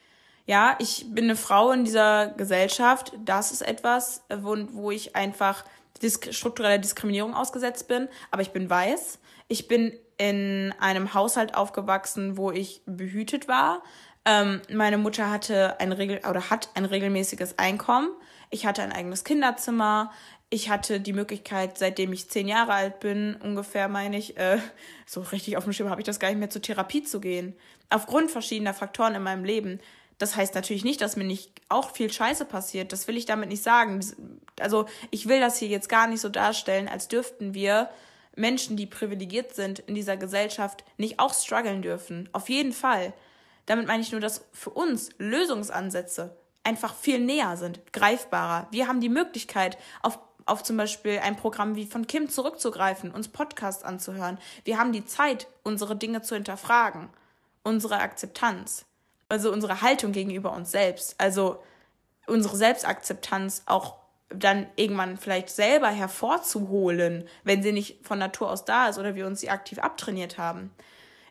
Ja, 0.47 0.77
ich 0.79 1.07
bin 1.09 1.25
eine 1.25 1.37
Frau 1.37 1.71
in 1.73 1.85
dieser 1.85 2.29
Gesellschaft. 2.29 3.13
Das 3.25 3.53
ist 3.53 3.63
etwas, 3.63 4.25
wo, 4.35 4.57
wo 4.73 4.91
ich 4.91 5.15
einfach 5.15 5.65
disk 6.01 6.33
struktureller 6.33 6.79
Diskriminierung 6.79 7.35
ausgesetzt 7.35 7.87
bin. 7.87 8.09
Aber 8.31 8.43
ich 8.43 8.51
bin 8.51 8.69
weiß. 8.69 9.19
Ich 9.49 9.69
bin 9.69 9.93
in 10.17 10.73
einem 10.79 11.15
Haushalt 11.15 11.55
aufgewachsen, 11.55 12.37
wo 12.37 12.51
ich 12.51 12.83
behütet 12.87 13.47
war. 13.47 13.83
Ähm, 14.25 14.63
meine 14.71 14.99
Mutter 14.99 15.31
hatte 15.31 15.81
ein 15.81 15.93
regel 15.93 16.21
oder 16.29 16.51
hat 16.51 16.71
ein 16.75 16.85
regelmäßiges 16.85 17.59
Einkommen. 17.59 18.11
Ich 18.51 18.67
hatte 18.67 18.83
ein 18.83 18.93
eigenes 18.93 19.25
Kinderzimmer. 19.25 20.13
Ich 20.51 20.69
hatte 20.69 21.01
die 21.01 21.15
Möglichkeit, 21.15 21.79
seitdem 21.79 22.13
ich 22.13 22.29
zehn 22.29 22.47
Jahre 22.47 22.75
alt 22.75 23.01
bin, 23.01 23.37
ungefähr 23.37 23.89
meine 23.89 24.19
ich, 24.19 24.37
äh, 24.37 24.59
so 25.07 25.23
richtig 25.23 25.57
auf 25.57 25.65
dem 25.65 25.73
Schirm 25.73 25.89
habe 25.89 26.03
ich 26.03 26.07
das 26.07 26.21
gar 26.21 26.29
nicht 26.29 26.39
mehr 26.39 26.51
zur 26.51 26.61
Therapie 26.61 27.03
zu 27.03 27.21
gehen. 27.21 27.57
Aufgrund 27.89 28.31
verschiedener 28.31 28.75
Faktoren 28.75 29.15
in 29.15 29.23
meinem 29.23 29.45
Leben. 29.45 29.81
Das 30.19 30.37
heißt 30.37 30.55
natürlich 30.55 30.85
nicht, 30.85 31.01
dass 31.01 31.17
mir 31.17 31.25
nicht 31.25 31.51
auch 31.69 31.91
viel 31.91 32.13
Scheiße 32.13 32.45
passiert. 32.45 32.93
Das 32.93 33.09
will 33.09 33.17
ich 33.17 33.25
damit 33.25 33.49
nicht 33.49 33.63
sagen. 33.63 34.05
Also 34.61 34.87
ich 35.11 35.27
will 35.27 35.41
das 35.41 35.57
hier 35.57 35.69
jetzt 35.69 35.89
gar 35.89 36.07
nicht 36.07 36.21
so 36.21 36.29
darstellen, 36.29 36.87
als 36.87 37.09
dürften 37.09 37.55
wir 37.55 37.89
Menschen, 38.37 38.77
die 38.77 38.87
privilegiert 38.87 39.55
sind 39.55 39.79
in 39.81 39.95
dieser 39.95 40.17
Gesellschaft, 40.17 40.85
nicht 40.97 41.19
auch 41.19 41.35
strugglen 41.35 41.83
dürfen. 41.83 42.29
Auf 42.33 42.49
jeden 42.51 42.73
Fall. 42.73 43.15
Damit 43.67 43.87
meine 43.87 44.03
ich 44.03 44.13
nur, 44.13 44.21
dass 44.21 44.45
für 44.53 44.71
uns 44.71 45.11
Lösungsansätze 45.19 46.37
einfach 46.65 46.95
viel 46.95 47.19
näher 47.19 47.57
sind, 47.57 47.81
greifbarer. 47.93 48.69
Wir 48.71 48.89
haben 48.89 49.01
die 49.01 49.09
Möglichkeit, 49.09 49.79
auf, 50.03 50.19
auf 50.47 50.63
zum 50.63 50.77
Beispiel 50.77 51.19
ein 51.19 51.37
Programm 51.37 51.75
wie 51.75 51.87
von 51.87 52.07
Kim 52.07 52.29
zurückzugreifen, 52.29 53.11
uns 53.11 53.29
Podcasts 53.29 53.85
anzuhören. 53.85 54.39
Wir 54.65 54.79
haben 54.79 54.93
die 54.93 55.05
Zeit, 55.05 55.49
unsere 55.63 55.97
Dinge 55.97 56.23
zu 56.23 56.35
hinterfragen, 56.35 57.09
unsere 57.63 57.99
Akzeptanz, 57.99 58.85
also 59.29 59.53
unsere 59.53 59.83
Haltung 59.83 60.13
gegenüber 60.13 60.53
uns 60.53 60.71
selbst, 60.71 61.15
also 61.19 61.63
unsere 62.27 62.57
Selbstakzeptanz 62.57 63.63
auch 63.67 63.97
dann 64.29 64.67
irgendwann 64.77 65.19
vielleicht 65.19 65.51
selber 65.51 65.89
hervorzuholen, 65.89 67.29
wenn 67.45 67.63
sie 67.63 67.73
nicht 67.73 68.07
von 68.07 68.19
Natur 68.19 68.51
aus 68.51 68.65
da 68.65 68.89
ist 68.89 68.99
oder 68.99 69.15
wir 69.15 69.27
uns 69.27 69.41
sie 69.41 69.51
aktiv 69.51 69.79
abtrainiert 69.79 70.39
haben. 70.39 70.71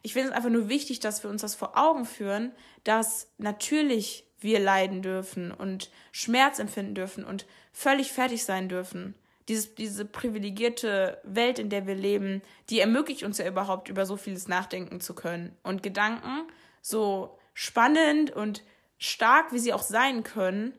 Ich 0.02 0.14
finde 0.14 0.30
es 0.30 0.36
einfach 0.36 0.50
nur 0.50 0.70
wichtig, 0.70 1.00
dass 1.00 1.24
wir 1.24 1.30
uns 1.30 1.42
das 1.42 1.56
vor 1.56 1.78
Augen 1.78 2.06
führen, 2.06 2.52
dass 2.84 3.30
natürlich 3.38 4.26
wir 4.40 4.60
leiden 4.60 5.02
dürfen 5.02 5.52
und 5.52 5.92
Schmerz 6.12 6.60
empfinden 6.60 6.96
dürfen 6.96 7.24
und 7.24 7.46
völlig 7.72 8.12
fertig 8.12 8.44
sein 8.44 8.70
dürfen. 8.70 9.16
Dieses, 9.48 9.76
diese 9.76 10.06
privilegierte 10.06 11.20
Welt, 11.24 11.60
in 11.60 11.70
der 11.70 11.86
wir 11.86 11.96
leben, 11.96 12.42
die 12.70 12.80
ermöglicht 12.80 13.24
uns 13.24 13.38
ja 13.38 13.48
überhaupt 13.48 13.90
über 13.90 14.06
so 14.06 14.18
vieles 14.18 14.48
nachdenken 14.48 15.02
zu 15.02 15.14
können. 15.14 15.56
Und 15.64 15.84
Gedanken, 15.84 16.48
so 16.82 17.38
spannend 17.54 18.32
und 18.32 18.64
stark 18.98 19.52
wie 19.52 19.60
sie 19.60 19.74
auch 19.74 19.84
sein 19.84 20.24
können, 20.24 20.74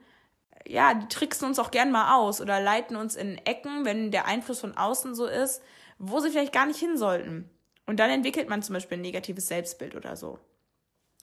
ja, 0.67 0.95
die 0.95 1.09
tricksen 1.09 1.49
uns 1.49 1.59
auch 1.59 1.71
gern 1.71 1.91
mal 1.91 2.17
aus 2.17 2.41
oder 2.41 2.61
leiten 2.61 2.97
uns 2.97 3.17
in 3.17 3.39
Ecken, 3.39 3.85
wenn 3.85 4.11
der 4.11 4.27
Einfluss 4.27 4.61
von 4.61 4.77
außen 4.77 5.15
so 5.15 5.27
ist, 5.27 5.63
wo 5.99 6.21
sie 6.21 6.31
vielleicht 6.31 6.53
gar 6.53 6.67
nicht 6.67 6.79
hin 6.79 6.97
sollten. 6.97 7.51
Und 7.87 7.99
dann 7.99 8.11
entwickelt 8.11 8.49
man 8.49 8.63
zum 8.63 8.75
Beispiel 8.75 8.99
ein 8.99 9.03
negatives 9.03 9.49
Selbstbild 9.49 9.95
oder 9.95 10.17
so. 10.17 10.39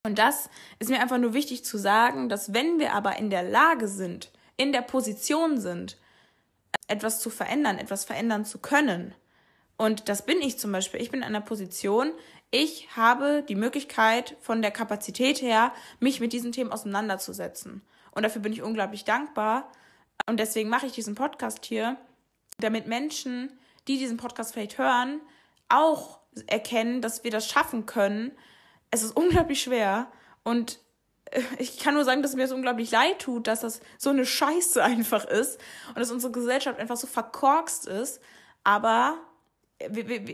Und 0.04 0.17
das 0.17 0.50
ist 0.80 0.89
mir 0.89 1.02
einfach 1.02 1.17
nur 1.17 1.34
wichtig 1.34 1.65
zu 1.65 1.78
sagen, 1.78 2.30
dass 2.30 2.54
wenn 2.54 2.80
wir 2.80 2.93
aber 2.93 3.17
in 3.17 3.30
der 3.30 3.43
Lage 3.43 3.88
sind, 3.88 4.32
in 4.58 4.72
der 4.72 4.82
Position 4.82 5.60
sind, 5.60 5.98
etwas 6.88 7.19
zu 7.19 7.30
verändern, 7.30 7.78
etwas 7.78 8.06
verändern 8.06 8.45
zu 8.45 8.60
können, 8.60 9.13
und 9.80 10.10
das 10.10 10.26
bin 10.26 10.41
ich 10.41 10.60
zum 10.60 10.74
Beispiel, 10.74 11.02
ich 11.02 11.10
bin 11.10 11.22
in 11.22 11.26
einer 11.26 11.39
Position, 11.39 12.12
ich 12.52 12.98
habe 12.98 13.45
die 13.48 13.56
Möglichkeit 13.56 14.36
von 14.41 14.62
der 14.62 14.72
Kapazität 14.72 15.41
her, 15.41 15.72
mich 16.02 16.19
mit 16.19 16.34
diesen 16.34 16.52
Themen 16.52 16.74
auseinanderzusetzen. 16.74 17.82
Und 18.12 18.24
dafür 18.24 18.41
bin 18.41 18.52
ich 18.52 18.62
unglaublich 18.62 19.06
dankbar. 19.06 19.72
Und 20.28 20.38
deswegen 20.38 20.69
mache 20.69 20.86
ich 20.86 20.91
diesen 20.91 21.15
Podcast 21.15 21.65
hier, 21.65 21.95
damit 22.60 22.88
Menschen, 22.88 23.58
die 23.88 23.98
diesen 23.98 24.17
Podcast 24.17 24.52
vielleicht 24.52 24.78
hören, 24.78 25.22
auch 25.69 26.18
erkennen, 26.48 27.02
dass 27.02 27.24
wir 27.24 27.32
das 27.32 27.48
schaffen 27.48 27.86
können. 27.86 28.32
Es 28.92 29.04
ist 29.04 29.15
unglaublich 29.15 29.62
schwer 29.62 30.12
und 30.44 30.80
äh, 31.32 31.42
ich 31.58 31.80
kann 31.80 31.94
nur 31.94 32.06
sagen, 32.06 32.22
dass 32.22 32.36
mir 32.36 32.44
das 32.44 32.52
unglaublich 32.52 32.92
leid 32.92 33.20
tut, 33.20 33.48
dass 33.48 33.62
das 33.62 33.82
so 33.98 34.10
eine 34.10 34.26
Scheiße 34.26 34.84
einfach 34.84 35.26
ist 35.26 35.60
und 35.89 36.00
dass 36.00 36.12
unsere 36.12 36.32
Gesellschaft 36.32 36.80
einfach 36.80 36.98
so 36.98 37.08
verkorkst 37.08 37.88
ist. 37.88 38.22
Aber, 38.63 39.18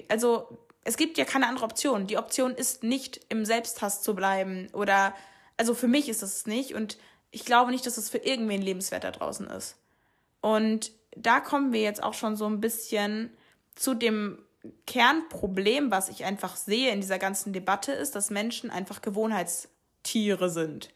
also, 0.09 0.65
es 0.83 0.97
gibt 0.97 1.17
ja 1.17 1.25
keine 1.25 1.47
andere 1.47 1.65
Option. 1.65 2.07
Die 2.07 2.17
Option 2.17 2.51
ist 2.51 2.83
nicht 2.83 3.21
im 3.29 3.45
Selbsthass 3.45 4.01
zu 4.01 4.15
bleiben 4.15 4.67
oder, 4.73 5.13
also 5.57 5.73
für 5.73 5.87
mich 5.87 6.09
ist 6.09 6.21
es 6.21 6.45
nicht 6.45 6.73
und 6.75 6.97
ich 7.31 7.43
glaube 7.43 7.71
nicht, 7.71 7.85
dass 7.85 7.97
es 7.97 8.09
für 8.09 8.19
irgendwen 8.19 8.61
lebenswert 8.61 9.03
da 9.03 9.11
draußen 9.11 9.47
ist. 9.47 9.77
Und 10.41 10.91
da 11.15 11.39
kommen 11.39 11.73
wir 11.73 11.81
jetzt 11.81 12.03
auch 12.03 12.13
schon 12.13 12.35
so 12.35 12.45
ein 12.45 12.61
bisschen 12.61 13.35
zu 13.73 13.93
dem 13.93 14.44
Kernproblem, 14.87 15.91
was 15.91 16.09
ich 16.09 16.25
einfach 16.25 16.55
sehe 16.55 16.91
in 16.91 17.01
dieser 17.01 17.19
ganzen 17.19 17.53
Debatte, 17.53 17.91
ist, 17.91 18.15
dass 18.15 18.29
Menschen 18.29 18.69
einfach 18.69 19.01
Gewohnheitstiere 19.01 20.49
sind. 20.49 20.89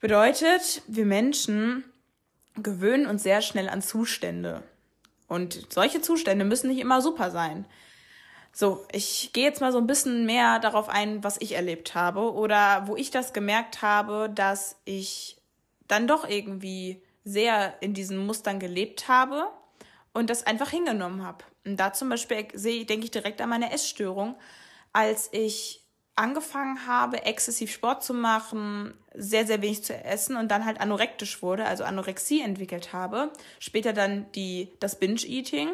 Bedeutet, 0.00 0.82
wir 0.86 1.04
Menschen 1.04 1.84
gewöhnen 2.56 3.06
uns 3.06 3.22
sehr 3.22 3.42
schnell 3.42 3.68
an 3.68 3.82
Zustände. 3.82 4.62
Und 5.28 5.72
solche 5.72 6.00
Zustände 6.00 6.44
müssen 6.44 6.68
nicht 6.68 6.80
immer 6.80 7.02
super 7.02 7.30
sein. 7.30 7.66
So, 8.52 8.84
ich 8.92 9.32
gehe 9.32 9.44
jetzt 9.44 9.60
mal 9.60 9.72
so 9.72 9.78
ein 9.78 9.86
bisschen 9.86 10.26
mehr 10.26 10.58
darauf 10.58 10.88
ein, 10.88 11.22
was 11.22 11.40
ich 11.40 11.52
erlebt 11.52 11.94
habe 11.94 12.32
oder 12.32 12.86
wo 12.86 12.96
ich 12.96 13.10
das 13.10 13.32
gemerkt 13.32 13.80
habe, 13.80 14.28
dass 14.34 14.76
ich 14.84 15.36
dann 15.86 16.08
doch 16.08 16.28
irgendwie 16.28 17.02
sehr 17.24 17.74
in 17.80 17.94
diesen 17.94 18.18
Mustern 18.18 18.58
gelebt 18.58 19.06
habe 19.06 19.48
und 20.12 20.30
das 20.30 20.46
einfach 20.46 20.70
hingenommen 20.70 21.22
habe. 21.22 21.44
Und 21.64 21.78
da 21.78 21.92
zum 21.92 22.08
Beispiel 22.08 22.48
sehe, 22.54 22.84
denke 22.84 23.04
ich 23.04 23.10
direkt 23.10 23.40
an 23.40 23.50
meine 23.50 23.72
Essstörung, 23.72 24.36
als 24.92 25.28
ich 25.32 25.84
angefangen 26.16 26.86
habe, 26.86 27.22
exzessiv 27.24 27.72
Sport 27.72 28.02
zu 28.02 28.12
machen, 28.12 28.94
sehr, 29.14 29.46
sehr 29.46 29.62
wenig 29.62 29.84
zu 29.84 29.94
essen 29.94 30.36
und 30.36 30.50
dann 30.50 30.64
halt 30.64 30.80
anorektisch 30.80 31.42
wurde, 31.42 31.64
also 31.64 31.84
Anorexie 31.84 32.42
entwickelt 32.42 32.92
habe. 32.92 33.32
Später 33.58 33.92
dann 33.92 34.30
die, 34.32 34.72
das 34.80 34.98
Binge-Eating. 34.98 35.70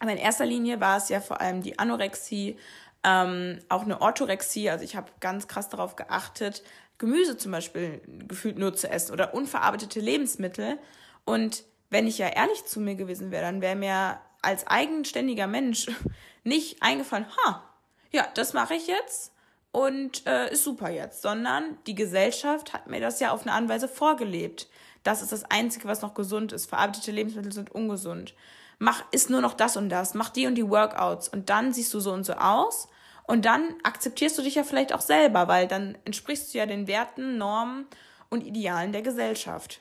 Aber 0.00 0.12
in 0.12 0.18
erster 0.18 0.46
Linie 0.46 0.80
war 0.80 0.96
es 0.96 1.08
ja 1.10 1.20
vor 1.20 1.40
allem 1.40 1.62
die 1.62 1.78
Anorexie, 1.78 2.56
ähm, 3.04 3.58
auch 3.68 3.82
eine 3.82 4.00
Orthorexie. 4.00 4.70
Also 4.70 4.84
ich 4.84 4.96
habe 4.96 5.12
ganz 5.20 5.48
krass 5.48 5.68
darauf 5.68 5.96
geachtet, 5.96 6.62
Gemüse 6.98 7.36
zum 7.36 7.52
Beispiel 7.52 8.00
gefühlt 8.28 8.58
nur 8.58 8.74
zu 8.74 8.88
essen 8.88 9.12
oder 9.12 9.34
unverarbeitete 9.34 10.00
Lebensmittel. 10.00 10.78
Und 11.24 11.64
wenn 11.90 12.06
ich 12.06 12.18
ja 12.18 12.28
ehrlich 12.28 12.64
zu 12.64 12.80
mir 12.80 12.94
gewesen 12.94 13.30
wäre, 13.30 13.42
dann 13.42 13.60
wäre 13.60 13.76
mir 13.76 14.20
als 14.42 14.66
eigenständiger 14.66 15.46
Mensch 15.46 15.86
nicht 16.44 16.82
eingefallen, 16.82 17.26
ha, 17.46 17.62
ja, 18.10 18.26
das 18.34 18.52
mache 18.52 18.74
ich 18.74 18.86
jetzt 18.86 19.32
und 19.72 20.26
äh, 20.26 20.52
ist 20.52 20.64
super 20.64 20.90
jetzt, 20.90 21.22
sondern 21.22 21.78
die 21.86 21.94
Gesellschaft 21.94 22.74
hat 22.74 22.88
mir 22.88 23.00
das 23.00 23.20
ja 23.20 23.32
auf 23.32 23.42
eine 23.42 23.52
Art 23.52 23.68
Weise 23.68 23.88
vorgelebt. 23.88 24.68
Das 25.02 25.22
ist 25.22 25.32
das 25.32 25.44
Einzige, 25.44 25.88
was 25.88 26.02
noch 26.02 26.14
gesund 26.14 26.52
ist. 26.52 26.66
Verarbeitete 26.66 27.10
Lebensmittel 27.10 27.52
sind 27.52 27.72
ungesund. 27.72 28.34
Mach, 28.78 29.02
ist 29.12 29.30
nur 29.30 29.40
noch 29.40 29.54
das 29.54 29.76
und 29.76 29.88
das. 29.88 30.14
Mach 30.14 30.28
die 30.28 30.46
und 30.46 30.54
die 30.56 30.68
Workouts. 30.68 31.28
Und 31.28 31.50
dann 31.50 31.72
siehst 31.72 31.92
du 31.94 32.00
so 32.00 32.12
und 32.12 32.24
so 32.24 32.34
aus. 32.34 32.88
Und 33.24 33.44
dann 33.44 33.74
akzeptierst 33.82 34.36
du 34.36 34.42
dich 34.42 34.56
ja 34.56 34.64
vielleicht 34.64 34.92
auch 34.92 35.00
selber, 35.00 35.48
weil 35.48 35.66
dann 35.66 35.96
entsprichst 36.04 36.52
du 36.52 36.58
ja 36.58 36.66
den 36.66 36.86
Werten, 36.86 37.38
Normen 37.38 37.86
und 38.28 38.44
Idealen 38.44 38.92
der 38.92 39.02
Gesellschaft. 39.02 39.80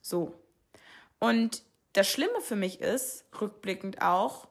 So. 0.00 0.34
Und 1.18 1.62
das 1.96 2.08
Schlimme 2.08 2.40
für 2.40 2.56
mich 2.56 2.80
ist, 2.80 3.24
rückblickend 3.40 4.02
auch, 4.02 4.48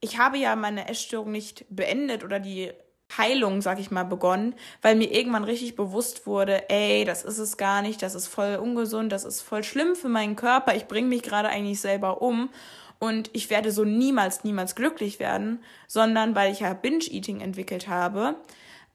ich 0.00 0.18
habe 0.18 0.36
ja 0.36 0.56
meine 0.56 0.88
Essstörung 0.88 1.30
nicht 1.30 1.64
beendet 1.70 2.24
oder 2.24 2.40
die 2.40 2.72
Heilung, 3.16 3.60
sag 3.60 3.78
ich 3.78 3.90
mal, 3.90 4.04
begonnen, 4.04 4.54
weil 4.80 4.96
mir 4.96 5.12
irgendwann 5.12 5.44
richtig 5.44 5.76
bewusst 5.76 6.26
wurde, 6.26 6.68
ey, 6.70 7.04
das 7.04 7.24
ist 7.24 7.38
es 7.38 7.56
gar 7.56 7.82
nicht, 7.82 8.02
das 8.02 8.14
ist 8.14 8.26
voll 8.26 8.56
ungesund, 8.56 9.12
das 9.12 9.24
ist 9.24 9.42
voll 9.42 9.62
schlimm 9.62 9.94
für 9.94 10.08
meinen 10.08 10.36
Körper, 10.36 10.74
ich 10.74 10.86
bringe 10.86 11.08
mich 11.08 11.22
gerade 11.22 11.48
eigentlich 11.48 11.80
selber 11.80 12.22
um 12.22 12.50
und 12.98 13.30
ich 13.32 13.50
werde 13.50 13.70
so 13.70 13.84
niemals, 13.84 14.44
niemals 14.44 14.74
glücklich 14.74 15.18
werden, 15.18 15.62
sondern 15.86 16.34
weil 16.34 16.52
ich 16.52 16.60
ja 16.60 16.72
Binge-Eating 16.72 17.40
entwickelt 17.40 17.88
habe 17.88 18.36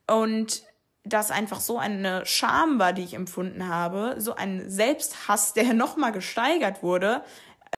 und 0.08 0.64
das 1.04 1.32
einfach 1.32 1.60
so 1.60 1.78
eine 1.78 2.26
Scham 2.26 2.80
war, 2.80 2.94
die 2.94 3.04
ich 3.04 3.14
empfunden 3.14 3.68
habe, 3.68 4.16
so 4.18 4.36
ein 4.36 4.70
Selbsthass, 4.70 5.54
der 5.56 5.74
nochmal 5.74 6.12
gesteigert 6.12 6.84
wurde, 6.84 7.24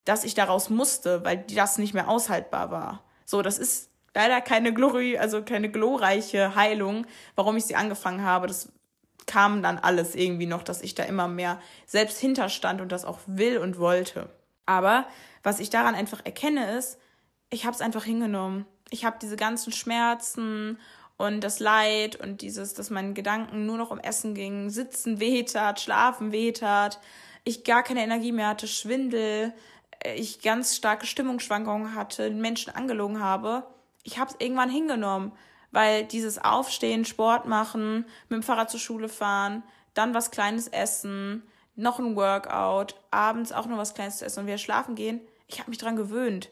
dass 0.06 0.24
ich 0.24 0.34
daraus 0.34 0.70
musste, 0.70 1.24
weil 1.24 1.38
das 1.54 1.78
nicht 1.78 1.94
mehr 1.94 2.10
aushaltbar 2.10 2.72
war. 2.72 3.04
So, 3.26 3.42
das 3.42 3.58
ist 3.58 3.90
leider 4.16 4.42
keine 4.42 4.74
Glory, 4.74 5.18
also 5.18 5.44
keine 5.44 5.70
glorreiche 5.70 6.56
Heilung, 6.56 7.06
warum 7.36 7.58
ich 7.58 7.66
sie 7.66 7.76
angefangen 7.76 8.24
habe. 8.24 8.48
Das 8.48 8.72
kam 9.28 9.62
dann 9.62 9.78
alles 9.78 10.16
irgendwie 10.16 10.48
noch, 10.48 10.64
dass 10.64 10.82
ich 10.82 10.96
da 10.96 11.04
immer 11.04 11.28
mehr 11.28 11.62
selbst 11.86 12.20
hinterstand 12.20 12.82
und 12.82 12.92
das 12.92 13.06
auch 13.06 13.20
will 13.28 13.60
und 13.60 13.78
wollte. 13.78 14.30
Aber 14.66 15.06
was 15.44 15.60
ich 15.60 15.70
daran 15.70 15.96
einfach 15.96 16.22
erkenne, 16.26 16.78
ist, 16.78 17.00
ich 17.50 17.66
habe 17.66 17.76
es 17.76 17.82
einfach 17.82 18.04
hingenommen. 18.04 18.66
Ich 18.90 19.06
habe 19.06 19.18
diese 19.22 19.36
ganzen 19.36 19.72
Schmerzen 19.72 20.80
und 21.18 21.42
das 21.42 21.60
Leid 21.60 22.16
und 22.16 22.42
dieses, 22.42 22.74
dass 22.74 22.90
meine 22.90 23.14
Gedanken 23.14 23.66
nur 23.66 23.78
noch 23.78 23.92
um 23.92 24.00
Essen 24.00 24.34
gingen, 24.34 24.70
Sitzen 24.70 25.20
wehtat, 25.20 25.80
Schlafen 25.80 26.32
wehtat, 26.32 27.00
ich 27.44 27.64
gar 27.64 27.84
keine 27.84 28.04
Energie 28.04 28.32
mehr 28.32 28.48
hatte, 28.48 28.68
Schwindel, 28.68 29.54
ich 30.04 30.42
ganz 30.42 30.76
starke 30.76 31.06
Stimmungsschwankungen 31.06 31.96
hatte, 31.96 32.30
Menschen 32.30 32.74
angelogen 32.76 33.20
habe, 33.20 33.68
ich 34.04 34.18
habe 34.18 34.32
es 34.32 34.38
irgendwann 34.40 34.70
hingenommen, 34.70 35.34
weil 35.72 36.06
dieses 36.06 36.44
Aufstehen, 36.44 37.06
Sport 37.06 37.46
machen, 37.46 38.06
mit 38.30 38.38
dem 38.38 38.44
Fahrrad 38.44 38.72
zur 38.72 38.80
Schule 38.80 39.10
fahren, 39.10 39.64
dann 39.94 40.14
was 40.14 40.32
Kleines 40.32 40.68
essen, 40.68 41.44
noch 41.76 42.00
ein 42.00 42.16
Workout, 42.16 42.96
abends 43.12 43.52
auch 43.52 43.66
noch 43.66 43.78
was 43.78 43.94
Kleines 43.94 44.18
zu 44.18 44.26
essen 44.26 44.42
und 44.42 44.48
wieder 44.48 44.58
schlafen 44.58 44.96
gehen, 44.96 45.22
ich 45.48 45.60
habe 45.60 45.70
mich 45.70 45.80
dran 45.80 45.96
gewöhnt. 45.96 46.50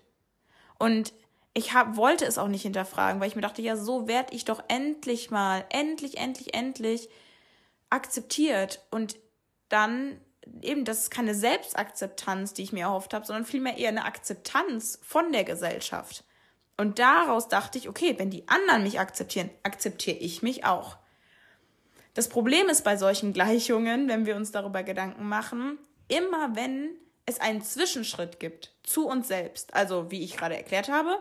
Und 0.77 1.13
ich 1.53 1.73
hab, 1.73 1.97
wollte 1.97 2.25
es 2.25 2.38
auch 2.38 2.47
nicht 2.47 2.62
hinterfragen, 2.62 3.19
weil 3.19 3.27
ich 3.27 3.36
mir 3.36 3.41
dachte, 3.41 3.62
ja, 3.62 3.75
so 3.75 4.07
werde 4.07 4.36
ich 4.36 4.45
doch 4.45 4.63
endlich 4.67 5.31
mal, 5.31 5.65
endlich, 5.69 6.17
endlich, 6.17 6.53
endlich 6.53 7.10
akzeptiert. 7.89 8.86
Und 8.91 9.17
dann 9.69 10.19
eben, 10.62 10.86
das 10.86 10.99
ist 10.99 11.12
keine 11.12 11.36
Selbstakzeptanz, 11.36 12.53
die 12.53 12.63
ich 12.63 12.73
mir 12.73 12.86
erhofft 12.86 13.13
habe, 13.13 13.25
sondern 13.25 13.45
vielmehr 13.45 13.77
eher 13.77 13.89
eine 13.89 14.05
Akzeptanz 14.05 14.99
von 15.03 15.31
der 15.31 15.43
Gesellschaft. 15.43 16.23
Und 16.77 16.99
daraus 16.99 17.47
dachte 17.47 17.77
ich, 17.77 17.89
okay, 17.89 18.15
wenn 18.17 18.29
die 18.29 18.47
anderen 18.47 18.83
mich 18.83 18.99
akzeptieren, 18.99 19.49
akzeptiere 19.63 20.17
ich 20.17 20.43
mich 20.43 20.65
auch. 20.65 20.97
Das 22.13 22.29
Problem 22.29 22.69
ist 22.69 22.83
bei 22.83 22.97
solchen 22.97 23.33
Gleichungen, 23.33 24.07
wenn 24.07 24.25
wir 24.25 24.36
uns 24.36 24.51
darüber 24.51 24.83
Gedanken 24.83 25.27
machen, 25.27 25.77
immer 26.07 26.55
wenn 26.55 26.89
es 27.25 27.39
einen 27.39 27.62
Zwischenschritt 27.62 28.39
gibt 28.39 28.73
zu 28.83 29.07
uns 29.07 29.27
selbst, 29.27 29.73
also 29.73 30.12
wie 30.12 30.23
ich 30.23 30.38
gerade 30.38 30.55
erklärt 30.55 30.89
habe, 30.89 31.19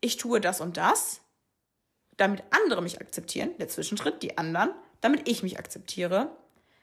ich 0.00 0.16
tue 0.16 0.40
das 0.40 0.60
und 0.60 0.76
das, 0.76 1.20
damit 2.16 2.42
andere 2.50 2.82
mich 2.82 3.00
akzeptieren, 3.00 3.50
der 3.58 3.68
Zwischenschritt, 3.68 4.22
die 4.22 4.38
anderen, 4.38 4.70
damit 5.00 5.28
ich 5.28 5.42
mich 5.42 5.58
akzeptiere, 5.58 6.30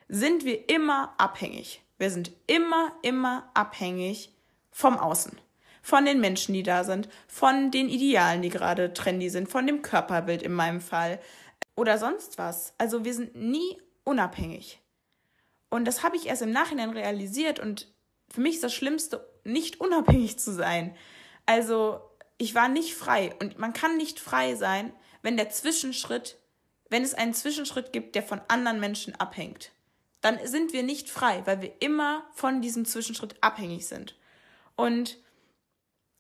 sind 0.10 0.44
wir 0.44 0.68
immer 0.70 1.14
abhängig. 1.18 1.82
Wir 2.00 2.10
sind 2.10 2.32
immer, 2.48 2.92
immer 3.04 3.50
abhängig 3.54 4.34
vom 4.72 4.98
Außen. 4.98 5.40
Von 5.82 6.06
den 6.06 6.20
Menschen, 6.20 6.54
die 6.54 6.64
da 6.64 6.84
sind, 6.84 7.08
von 7.28 7.72
den 7.72 7.88
Idealen, 7.88 8.42
die 8.42 8.50
gerade 8.50 8.94
trendy 8.94 9.30
sind, 9.30 9.48
von 9.50 9.66
dem 9.66 9.82
Körperbild 9.82 10.42
in 10.42 10.52
meinem 10.52 10.82
Fall 10.82 11.20
oder 11.76 11.98
sonst 11.98 12.38
was. 12.38 12.74
Also 12.78 13.06
wir 13.06 13.14
sind 13.14 13.36
nie 13.36 13.78
unabhängig. 14.04 14.82
Und 15.70 15.86
das 15.86 16.04
habe 16.04 16.18
ich 16.18 16.26
erst 16.26 16.42
im 16.42 16.52
Nachhinein 16.52 16.90
realisiert 16.90 17.60
und 17.60 17.88
für 18.30 18.42
mich 18.42 18.56
ist 18.56 18.64
das 18.64 18.74
Schlimmste, 18.74 19.26
nicht 19.44 19.80
unabhängig 19.80 20.40
zu 20.40 20.52
sein. 20.52 20.96
Also 21.46 22.02
ich 22.38 22.56
war 22.56 22.68
nicht 22.68 22.96
frei 22.96 23.36
und 23.40 23.60
man 23.60 23.74
kann 23.74 23.98
nicht 23.98 24.20
frei 24.20 24.56
sein, 24.56 24.92
wenn 25.22 25.38
der 25.38 25.50
Zwischenschritt, 25.50 26.38
wenn 26.90 27.04
es 27.04 27.14
einen 27.14 27.34
Zwischenschritt 27.34 27.94
gibt, 27.94 28.16
der 28.16 28.24
von 28.24 28.42
anderen 28.48 28.80
Menschen 28.80 29.16
abhängt 29.16 29.72
dann 30.22 30.46
sind 30.46 30.74
wir 30.74 30.84
nicht 30.84 31.10
frei, 31.10 31.42
weil 31.46 31.62
wir 31.62 31.74
immer 31.82 32.26
von 32.34 32.62
diesem 32.62 32.86
Zwischenschritt 32.86 33.36
abhängig 33.42 33.88
sind. 33.88 34.16
Und 34.76 35.18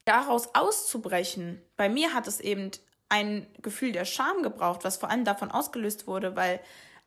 daraus 0.06 0.56
auszubrechen, 0.56 1.62
bei 1.76 1.90
mir 1.90 2.14
hat 2.14 2.28
es 2.28 2.40
eben 2.40 2.72
ein 3.10 3.48
Gefühl 3.62 3.92
der 3.92 4.06
Scham 4.06 4.44
gebraucht, 4.44 4.84
was 4.84 4.98
vor 4.98 5.10
allem 5.10 5.26
davon 5.26 5.52
ausgelöst 5.52 6.08
wurde, 6.08 6.36
weil 6.36 6.60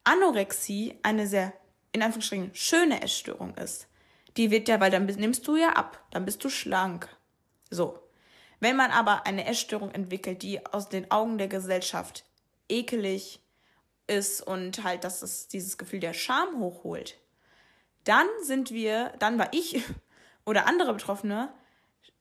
Anorexie 0.05 0.99
eine 1.03 1.27
sehr, 1.27 1.53
in 1.93 2.03
Anführungsstrichen, 2.03 2.55
schöne 2.55 3.03
Essstörung 3.03 3.57
ist. 3.57 3.87
Die 4.37 4.51
wird 4.51 4.69
ja, 4.69 4.81
weil 4.81 4.91
dann 4.91 5.07
nimmst 5.07 5.47
du 5.47 5.57
ja 5.57 5.71
ab, 5.71 6.05
dann 6.11 6.25
bist 6.25 6.43
du 6.45 6.49
schlank. 6.49 7.09
So. 7.71 7.99
Wenn 8.61 8.77
man 8.77 8.91
aber 8.91 9.27
eine 9.27 9.47
Essstörung 9.47 9.91
entwickelt, 9.91 10.43
die 10.43 10.65
aus 10.67 10.89
den 10.89 11.11
Augen 11.11 11.39
der 11.39 11.49
Gesellschaft 11.49 12.25
ekelig, 12.69 13.42
ist 14.13 14.41
und 14.41 14.85
halt, 14.85 15.05
dass 15.05 15.23
es 15.23 15.49
dieses 15.49 15.79
Gefühl 15.79 16.01
der 16.01 16.15
Scham 16.15 16.59
hochholt, 16.59 17.19
dann 18.05 18.27
sind 18.43 18.71
wir, 18.71 19.13
dann 19.19 19.39
war 19.39 19.49
ich 19.53 19.83
oder 20.45 20.67
andere 20.67 20.93
Betroffene 20.93 21.53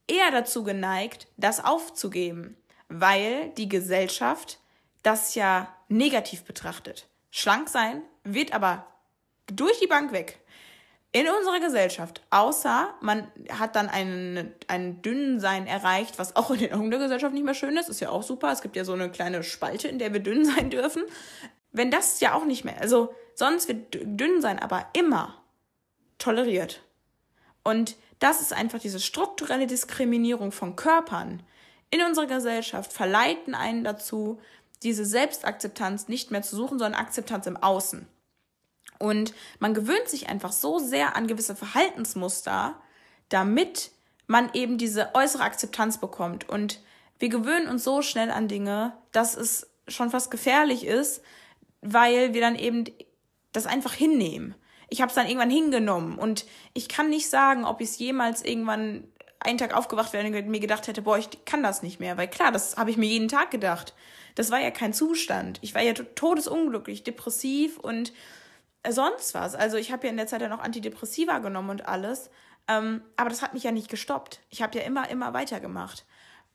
eher 0.08 0.32
dazu 0.32 0.64
geneigt, 0.64 1.28
das 1.38 1.64
aufzugeben, 1.64 2.58
weil 2.90 3.50
die 3.52 3.70
Gesellschaft 3.70 4.60
das 5.04 5.36
ja 5.36 5.76
negativ 5.88 6.44
betrachtet. 6.44 7.08
Schlank 7.32 7.70
sein 7.70 8.02
wird 8.24 8.54
aber 8.54 8.86
durch 9.48 9.80
die 9.80 9.88
Bank 9.88 10.12
weg 10.12 10.42
in 11.14 11.28
unserer 11.28 11.60
Gesellschaft, 11.60 12.22
außer 12.30 12.94
man 13.02 13.30
hat 13.50 13.76
dann 13.76 13.90
einen, 13.90 14.54
einen 14.68 15.02
Dünnsein 15.02 15.68
erreicht, 15.68 16.18
was 16.18 16.38
auch 16.38 16.52
in 16.52 16.60
der 16.60 17.00
Gesellschaft 17.00 17.34
nicht 17.34 17.44
mehr 17.44 17.54
schön 17.54 17.76
ist, 17.76 17.90
ist 17.90 18.00
ja 18.00 18.10
auch 18.10 18.24
super. 18.24 18.52
Es 18.52 18.62
gibt 18.62 18.78
ja 18.78 18.86
so 18.86 18.94
eine 18.94 19.12
kleine 19.12 19.44
Spalte, 19.44 19.90
in 19.90 20.00
der 20.00 20.14
wir 20.14 20.22
dünn 20.22 20.46
sein 20.46 20.70
dürfen. 20.70 21.04
Wenn 21.72 21.92
das 21.92 22.20
ja 22.20 22.34
auch 22.34 22.46
nicht 22.46 22.66
mehr, 22.66 22.80
also 22.82 23.14
sonst 23.36 23.68
wird 23.68 23.94
dünn 23.94 24.42
sein 24.42 24.60
aber 24.60 24.88
immer 24.94 25.42
toleriert. 26.18 26.82
Und 27.64 27.96
das 28.20 28.42
ist 28.42 28.54
einfach 28.54 28.80
diese 28.80 29.00
strukturelle 29.00 29.68
Diskriminierung 29.68 30.52
von 30.52 30.76
Körpern 30.76 31.44
in 31.90 32.02
unserer 32.02 32.28
Gesellschaft, 32.28 32.94
verleiten 32.94 33.56
einen 33.56 33.84
dazu, 33.84 34.40
diese 34.84 35.06
Selbstakzeptanz 35.06 36.08
nicht 36.08 36.32
mehr 36.32 36.42
zu 36.42 36.56
suchen, 36.56 36.80
sondern 36.80 37.00
Akzeptanz 37.00 37.46
im 37.48 37.58
Außen. 37.58 38.08
Und 39.00 39.34
man 39.60 39.74
gewöhnt 39.74 40.08
sich 40.08 40.30
einfach 40.30 40.52
so 40.52 40.80
sehr 40.80 41.16
an 41.16 41.28
gewisse 41.28 41.56
Verhaltensmuster, 41.56 42.76
damit 43.30 43.92
man 44.28 44.52
eben 44.54 44.78
diese 44.78 45.14
äußere 45.16 45.44
Akzeptanz 45.44 46.00
bekommt. 46.00 46.48
Und 46.48 46.80
wir 47.20 47.30
gewöhnen 47.30 47.68
uns 47.68 47.84
so 47.84 48.02
schnell 48.02 48.32
an 48.32 48.48
Dinge, 48.48 48.94
dass 49.12 49.36
es 49.36 49.70
schon 49.88 50.12
fast 50.12 50.32
gefährlich 50.32 50.86
ist, 50.86 51.22
weil 51.82 52.34
wir 52.34 52.42
dann 52.42 52.56
eben 52.56 52.86
das 53.52 53.66
einfach 53.66 53.94
hinnehmen. 53.94 54.56
Ich 54.90 55.02
habe 55.02 55.10
es 55.10 55.16
dann 55.16 55.28
irgendwann 55.28 55.50
hingenommen 55.50 56.18
und 56.18 56.46
ich 56.74 56.90
kann 56.90 57.10
nicht 57.10 57.30
sagen, 57.30 57.66
ob 57.66 57.82
ich 57.82 57.90
es 57.90 58.00
jemals 58.00 58.44
irgendwann 58.44 59.06
einen 59.40 59.58
Tag 59.58 59.74
aufgewacht 59.74 60.14
wäre 60.14 60.26
und 60.26 60.48
mir 60.48 60.60
gedacht 60.60 60.88
hätte, 60.88 61.02
boah, 61.02 61.18
ich 61.18 61.30
kann 61.46 61.64
das 61.64 61.82
nicht 61.82 62.00
mehr. 62.00 62.18
Weil 62.18 62.28
klar, 62.28 62.52
das 62.52 62.78
habe 62.78 62.92
ich 62.92 62.98
mir 62.98 63.08
jeden 63.08 63.28
Tag 63.28 63.52
gedacht. 63.52 63.94
Das 64.36 64.52
war 64.52 64.60
ja 64.60 64.72
kein 64.72 64.94
Zustand. 64.94 65.60
Ich 65.62 65.74
war 65.74 65.82
ja 65.82 65.94
todesunglücklich, 65.94 67.04
depressiv 67.04 67.78
und 67.80 68.14
sonst 68.88 69.34
was. 69.34 69.56
Also 69.56 69.78
ich 69.78 69.92
habe 69.92 70.06
ja 70.06 70.12
in 70.12 70.18
der 70.18 70.28
Zeit 70.28 70.42
ja 70.42 70.48
noch 70.48 70.60
Antidepressiva 70.60 71.40
genommen 71.40 71.72
und 71.72 71.88
alles. 71.88 72.30
Ähm, 72.68 73.02
aber 73.18 73.30
das 73.30 73.42
hat 73.42 73.54
mich 73.54 73.64
ja 73.64 73.72
nicht 73.72 73.90
gestoppt. 73.90 74.42
Ich 74.50 74.62
habe 74.62 74.78
ja 74.78 74.84
immer, 74.84 75.10
immer 75.10 75.34
weitergemacht. 75.34 76.06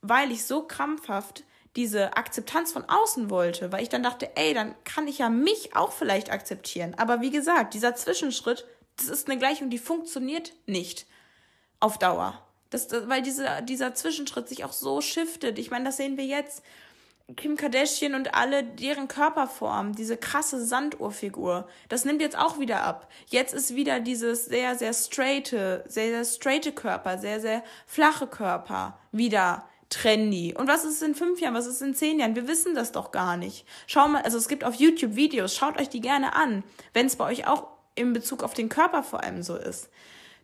Weil 0.00 0.30
ich 0.30 0.44
so 0.44 0.62
krampfhaft 0.62 1.44
diese 1.76 2.16
Akzeptanz 2.16 2.72
von 2.72 2.84
außen 2.88 3.30
wollte, 3.30 3.70
weil 3.70 3.82
ich 3.82 3.90
dann 3.90 4.02
dachte, 4.02 4.34
ey, 4.36 4.54
dann 4.54 4.74
kann 4.84 5.06
ich 5.06 5.18
ja 5.18 5.28
mich 5.28 5.76
auch 5.76 5.92
vielleicht 5.92 6.30
akzeptieren. 6.32 6.94
Aber 6.96 7.20
wie 7.20 7.30
gesagt, 7.30 7.74
dieser 7.74 7.94
Zwischenschritt, 7.94 8.66
das 8.96 9.08
ist 9.08 9.28
eine 9.28 9.38
Gleichung, 9.38 9.68
die 9.68 9.78
funktioniert 9.78 10.54
nicht 10.66 11.06
auf 11.78 11.98
Dauer. 11.98 12.42
Das, 12.70 12.88
weil 13.08 13.22
diese, 13.22 13.62
dieser 13.62 13.94
Zwischenschritt 13.94 14.48
sich 14.48 14.64
auch 14.64 14.72
so 14.72 15.00
shiftet. 15.00 15.58
Ich 15.58 15.70
meine, 15.70 15.84
das 15.84 15.98
sehen 15.98 16.16
wir 16.16 16.24
jetzt. 16.24 16.62
Kim 17.34 17.56
Kardashian 17.56 18.14
und 18.14 18.34
alle 18.34 18.62
deren 18.62 19.08
Körperform, 19.08 19.96
diese 19.96 20.16
krasse 20.16 20.64
Sanduhrfigur, 20.64 21.66
das 21.88 22.04
nimmt 22.04 22.20
jetzt 22.20 22.38
auch 22.38 22.60
wieder 22.60 22.84
ab. 22.84 23.10
Jetzt 23.26 23.52
ist 23.52 23.74
wieder 23.74 23.98
dieses 23.98 24.44
sehr, 24.44 24.76
sehr 24.76 24.94
straighte, 24.94 25.84
sehr, 25.88 26.10
sehr 26.10 26.24
straighte 26.24 26.70
Körper, 26.70 27.18
sehr, 27.18 27.40
sehr 27.40 27.64
flache 27.84 28.28
Körper 28.28 29.00
wieder 29.10 29.64
trendy. 29.96 30.54
Und 30.54 30.68
was 30.68 30.84
ist 30.84 31.02
in 31.02 31.14
fünf 31.14 31.40
Jahren, 31.40 31.54
was 31.54 31.66
ist 31.66 31.80
in 31.80 31.94
zehn 31.94 32.20
Jahren? 32.20 32.36
Wir 32.36 32.48
wissen 32.48 32.74
das 32.74 32.92
doch 32.92 33.12
gar 33.12 33.36
nicht. 33.36 33.66
Schau 33.86 34.08
mal, 34.08 34.22
also 34.22 34.36
es 34.36 34.48
gibt 34.48 34.64
auf 34.64 34.74
YouTube 34.74 35.16
Videos, 35.16 35.54
schaut 35.54 35.80
euch 35.80 35.88
die 35.88 36.00
gerne 36.00 36.34
an, 36.34 36.64
wenn 36.92 37.06
es 37.06 37.16
bei 37.16 37.24
euch 37.24 37.46
auch 37.46 37.68
in 37.94 38.12
Bezug 38.12 38.42
auf 38.42 38.52
den 38.52 38.68
Körper 38.68 39.02
vor 39.02 39.22
allem 39.22 39.42
so 39.42 39.56
ist. 39.56 39.88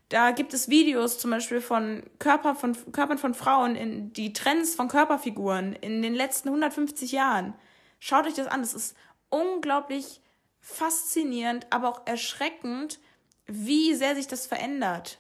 Da 0.09 0.31
gibt 0.31 0.53
es 0.53 0.69
Videos 0.69 1.19
zum 1.19 1.31
Beispiel 1.31 1.61
von, 1.61 2.03
Körper, 2.19 2.55
von 2.55 2.77
Körpern 2.93 3.19
von 3.19 3.35
Frauen, 3.35 3.77
in 3.77 4.13
die 4.13 4.33
Trends 4.33 4.75
von 4.75 4.89
Körperfiguren 4.89 5.75
in 5.75 6.03
den 6.03 6.15
letzten 6.15 6.49
150 6.49 7.13
Jahren. 7.13 7.55
Schaut 7.99 8.27
euch 8.27 8.35
das 8.35 8.47
an. 8.47 8.61
Es 8.61 8.75
ist 8.75 8.97
unglaublich 9.31 10.21
faszinierend, 10.61 11.67
aber 11.71 11.89
auch 11.89 12.03
erschreckend, 12.05 13.01
wie 13.47 13.95
sehr 13.95 14.15
sich 14.15 14.27
das 14.27 14.47
verändert. 14.47 15.19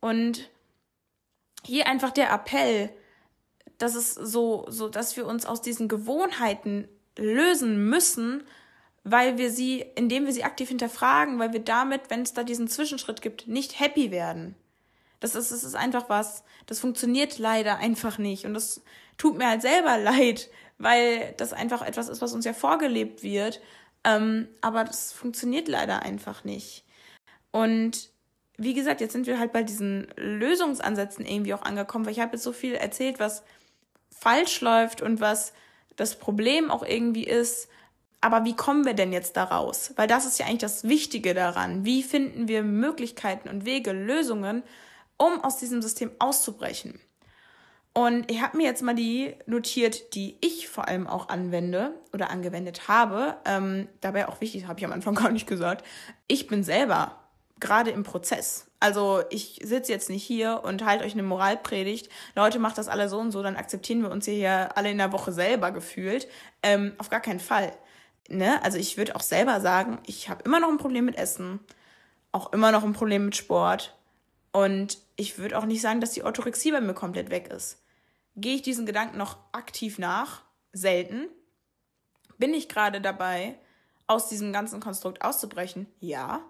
Und 0.00 0.50
hier 1.64 1.88
einfach 1.88 2.10
der 2.10 2.32
Appell, 2.32 2.90
dass 3.78 3.94
es 3.94 4.14
so, 4.14 4.66
so, 4.68 4.88
dass 4.88 5.16
wir 5.16 5.26
uns 5.26 5.46
aus 5.46 5.62
diesen 5.62 5.88
Gewohnheiten 5.88 6.88
lösen 7.16 7.88
müssen 7.88 8.44
weil 9.10 9.38
wir 9.38 9.50
sie, 9.50 9.84
indem 9.94 10.26
wir 10.26 10.32
sie 10.32 10.44
aktiv 10.44 10.68
hinterfragen, 10.68 11.38
weil 11.38 11.52
wir 11.52 11.60
damit, 11.60 12.02
wenn 12.08 12.22
es 12.22 12.34
da 12.34 12.42
diesen 12.42 12.68
Zwischenschritt 12.68 13.22
gibt, 13.22 13.48
nicht 13.48 13.80
happy 13.80 14.10
werden. 14.10 14.54
Das 15.20 15.34
ist, 15.34 15.50
das 15.50 15.64
ist 15.64 15.74
einfach 15.74 16.08
was, 16.08 16.44
das 16.66 16.80
funktioniert 16.80 17.38
leider 17.38 17.78
einfach 17.78 18.18
nicht. 18.18 18.44
Und 18.44 18.54
das 18.54 18.82
tut 19.16 19.36
mir 19.36 19.48
halt 19.48 19.62
selber 19.62 19.98
leid, 19.98 20.48
weil 20.78 21.34
das 21.36 21.52
einfach 21.52 21.82
etwas 21.82 22.08
ist, 22.08 22.22
was 22.22 22.32
uns 22.32 22.44
ja 22.44 22.52
vorgelebt 22.52 23.22
wird. 23.22 23.60
Ähm, 24.04 24.48
aber 24.60 24.84
das 24.84 25.12
funktioniert 25.12 25.68
leider 25.68 26.02
einfach 26.02 26.44
nicht. 26.44 26.84
Und 27.50 28.10
wie 28.56 28.74
gesagt, 28.74 29.00
jetzt 29.00 29.12
sind 29.12 29.26
wir 29.26 29.38
halt 29.38 29.52
bei 29.52 29.62
diesen 29.62 30.08
Lösungsansätzen 30.16 31.24
irgendwie 31.24 31.54
auch 31.54 31.62
angekommen, 31.62 32.04
weil 32.04 32.12
ich 32.12 32.20
habe 32.20 32.34
jetzt 32.34 32.42
so 32.42 32.52
viel 32.52 32.74
erzählt, 32.74 33.18
was 33.18 33.42
falsch 34.20 34.60
läuft 34.60 35.02
und 35.02 35.20
was 35.20 35.52
das 35.96 36.16
Problem 36.16 36.70
auch 36.70 36.82
irgendwie 36.82 37.24
ist. 37.24 37.68
Aber 38.20 38.44
wie 38.44 38.56
kommen 38.56 38.84
wir 38.84 38.94
denn 38.94 39.12
jetzt 39.12 39.36
da 39.36 39.44
raus? 39.44 39.92
Weil 39.96 40.08
das 40.08 40.26
ist 40.26 40.38
ja 40.38 40.46
eigentlich 40.46 40.58
das 40.58 40.84
Wichtige 40.84 41.34
daran. 41.34 41.84
Wie 41.84 42.02
finden 42.02 42.48
wir 42.48 42.62
Möglichkeiten 42.62 43.48
und 43.48 43.64
Wege, 43.64 43.92
Lösungen, 43.92 44.62
um 45.16 45.42
aus 45.44 45.58
diesem 45.58 45.82
System 45.82 46.10
auszubrechen? 46.18 47.00
Und 47.92 48.30
ich 48.30 48.42
habe 48.42 48.56
mir 48.56 48.64
jetzt 48.64 48.82
mal 48.82 48.94
die 48.94 49.34
notiert, 49.46 50.14
die 50.14 50.36
ich 50.40 50.68
vor 50.68 50.86
allem 50.86 51.06
auch 51.06 51.28
anwende 51.28 51.94
oder 52.12 52.30
angewendet 52.30 52.86
habe. 52.86 53.36
Ähm, 53.44 53.88
dabei 54.00 54.28
auch 54.28 54.40
wichtig, 54.40 54.66
habe 54.66 54.78
ich 54.78 54.86
am 54.86 54.92
Anfang 54.92 55.14
gar 55.16 55.30
nicht 55.30 55.46
gesagt. 55.46 55.84
Ich 56.26 56.46
bin 56.46 56.62
selber 56.62 57.27
gerade 57.60 57.90
im 57.90 58.02
Prozess. 58.02 58.66
Also 58.80 59.22
ich 59.30 59.60
sitze 59.62 59.92
jetzt 59.92 60.08
nicht 60.08 60.24
hier 60.24 60.62
und 60.64 60.84
halte 60.84 61.04
euch 61.04 61.12
eine 61.12 61.22
Moralpredigt. 61.22 62.08
Leute, 62.36 62.58
macht 62.58 62.78
das 62.78 62.88
alle 62.88 63.08
so 63.08 63.18
und 63.18 63.32
so, 63.32 63.42
dann 63.42 63.56
akzeptieren 63.56 64.02
wir 64.02 64.10
uns 64.10 64.26
hier 64.26 64.76
alle 64.76 64.90
in 64.90 64.98
der 64.98 65.12
Woche 65.12 65.32
selber 65.32 65.72
gefühlt. 65.72 66.28
Ähm, 66.62 66.92
auf 66.98 67.10
gar 67.10 67.20
keinen 67.20 67.40
Fall 67.40 67.72
ne, 68.28 68.62
also 68.62 68.78
ich 68.78 68.96
würde 68.96 69.16
auch 69.16 69.22
selber 69.22 69.60
sagen, 69.60 69.98
ich 70.06 70.28
habe 70.28 70.42
immer 70.44 70.60
noch 70.60 70.68
ein 70.68 70.78
Problem 70.78 71.06
mit 71.06 71.16
Essen, 71.16 71.60
auch 72.32 72.52
immer 72.52 72.72
noch 72.72 72.84
ein 72.84 72.92
Problem 72.92 73.24
mit 73.24 73.36
Sport. 73.36 73.96
Und 74.52 74.98
ich 75.16 75.38
würde 75.38 75.58
auch 75.58 75.64
nicht 75.64 75.80
sagen, 75.80 76.00
dass 76.00 76.12
die 76.12 76.22
Orthorexie 76.22 76.72
bei 76.72 76.80
mir 76.80 76.94
komplett 76.94 77.30
weg 77.30 77.48
ist. 77.48 77.82
Gehe 78.36 78.54
ich 78.54 78.62
diesen 78.62 78.86
Gedanken 78.86 79.18
noch 79.18 79.36
aktiv 79.52 79.98
nach? 79.98 80.42
Selten. 80.72 81.28
Bin 82.38 82.54
ich 82.54 82.68
gerade 82.68 83.00
dabei, 83.00 83.58
aus 84.06 84.28
diesem 84.28 84.52
ganzen 84.52 84.80
Konstrukt 84.80 85.22
auszubrechen? 85.22 85.86
Ja. 86.00 86.42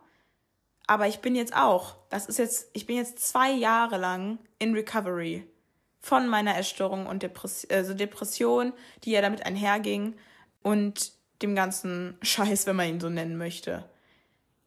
Aber 0.89 1.07
ich 1.07 1.21
bin 1.21 1.37
jetzt 1.37 1.55
auch, 1.55 1.95
das 2.11 2.27
ist 2.27 2.39
jetzt, 2.39 2.71
ich 2.73 2.87
bin 2.87 2.97
jetzt 2.97 3.21
zwei 3.21 3.53
Jahre 3.53 3.97
lang 3.99 4.39
in 4.59 4.75
Recovery 4.75 5.47
von 6.01 6.27
meiner 6.27 6.59
Essstörung 6.59 7.07
und 7.07 7.23
Depress 7.23 7.67
also 7.71 7.95
Depression, 7.95 8.73
die 9.05 9.13
ja 9.13 9.21
damit 9.21 9.47
einherging. 9.47 10.17
Und 10.63 11.13
dem 11.43 11.55
ganzen 11.55 12.17
Scheiß, 12.23 12.67
wenn 12.67 12.77
man 12.77 12.89
ihn 12.89 13.01
so 13.01 13.09
nennen 13.09 13.37
möchte. 13.37 13.85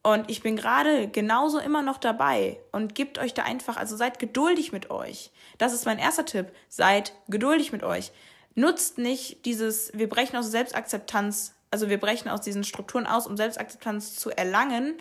Und 0.04 0.32
ich 0.32 0.42
bin 0.42 0.56
gerade 0.56 1.08
genauso 1.08 1.60
immer 1.60 1.84
noch 1.84 2.00
dabei 2.00 2.60
und 2.72 2.96
gebt 2.96 3.20
euch 3.20 3.36
da 3.36 3.44
einfach, 3.44 3.78
also 3.78 3.96
seid 3.96 4.18
geduldig 4.18 4.72
mit 4.72 4.90
euch. 4.90 5.32
Das 5.60 5.74
ist 5.74 5.86
mein 5.86 6.00
erster 6.00 6.26
Tipp. 6.26 6.48
Seid 6.70 7.14
geduldig 7.28 7.72
mit 7.72 7.84
euch. 7.84 8.12
Nutzt 8.56 8.98
nicht 8.98 9.46
dieses, 9.46 9.92
wir 9.94 10.10
brechen 10.10 10.36
aus 10.38 10.50
Selbstakzeptanz, 10.50 11.54
also 11.70 11.88
wir 11.90 12.00
brechen 12.00 12.30
aus 12.30 12.42
diesen 12.42 12.64
Strukturen 12.64 13.06
aus, 13.06 13.28
um 13.28 13.38
Selbstakzeptanz 13.38 14.16
zu 14.16 14.32
erlangen, 14.32 14.96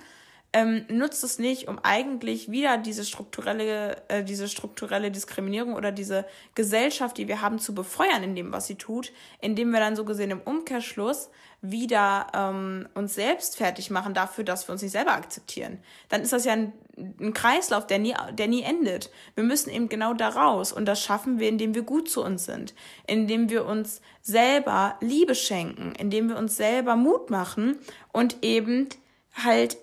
ähm, 0.52 0.84
nutzt 0.88 1.22
es 1.22 1.38
nicht, 1.38 1.68
um 1.68 1.78
eigentlich 1.78 2.50
wieder 2.50 2.76
diese 2.76 3.04
strukturelle, 3.04 4.02
äh, 4.08 4.24
diese 4.24 4.48
strukturelle 4.48 5.10
Diskriminierung 5.10 5.74
oder 5.74 5.92
diese 5.92 6.24
Gesellschaft, 6.54 7.18
die 7.18 7.28
wir 7.28 7.40
haben, 7.40 7.60
zu 7.60 7.74
befeuern 7.74 8.24
in 8.24 8.34
dem, 8.34 8.52
was 8.52 8.66
sie 8.66 8.74
tut, 8.74 9.12
indem 9.40 9.70
wir 9.70 9.78
dann 9.78 9.94
so 9.94 10.04
gesehen 10.04 10.32
im 10.32 10.40
Umkehrschluss 10.40 11.30
wieder 11.62 12.26
ähm, 12.34 12.88
uns 12.94 13.14
selbst 13.14 13.56
fertig 13.56 13.90
machen 13.90 14.14
dafür, 14.14 14.44
dass 14.44 14.66
wir 14.66 14.72
uns 14.72 14.82
nicht 14.82 14.92
selber 14.92 15.12
akzeptieren. 15.12 15.78
Dann 16.08 16.22
ist 16.22 16.32
das 16.32 16.44
ja 16.44 16.54
ein, 16.54 16.72
ein 17.20 17.32
Kreislauf, 17.32 17.86
der 17.86 17.98
nie, 17.98 18.14
der 18.32 18.48
nie 18.48 18.62
endet. 18.62 19.10
Wir 19.34 19.44
müssen 19.44 19.70
eben 19.70 19.88
genau 19.88 20.14
da 20.14 20.30
raus 20.30 20.72
und 20.72 20.86
das 20.86 21.02
schaffen 21.02 21.38
wir, 21.38 21.48
indem 21.48 21.74
wir 21.74 21.82
gut 21.82 22.10
zu 22.10 22.24
uns 22.24 22.46
sind, 22.46 22.74
indem 23.06 23.50
wir 23.50 23.66
uns 23.66 24.00
selber 24.22 24.96
Liebe 25.00 25.34
schenken, 25.36 25.92
indem 25.96 26.28
wir 26.28 26.38
uns 26.38 26.56
selber 26.56 26.96
Mut 26.96 27.30
machen 27.30 27.78
und 28.12 28.38
eben 28.42 28.88
halt 29.34 29.76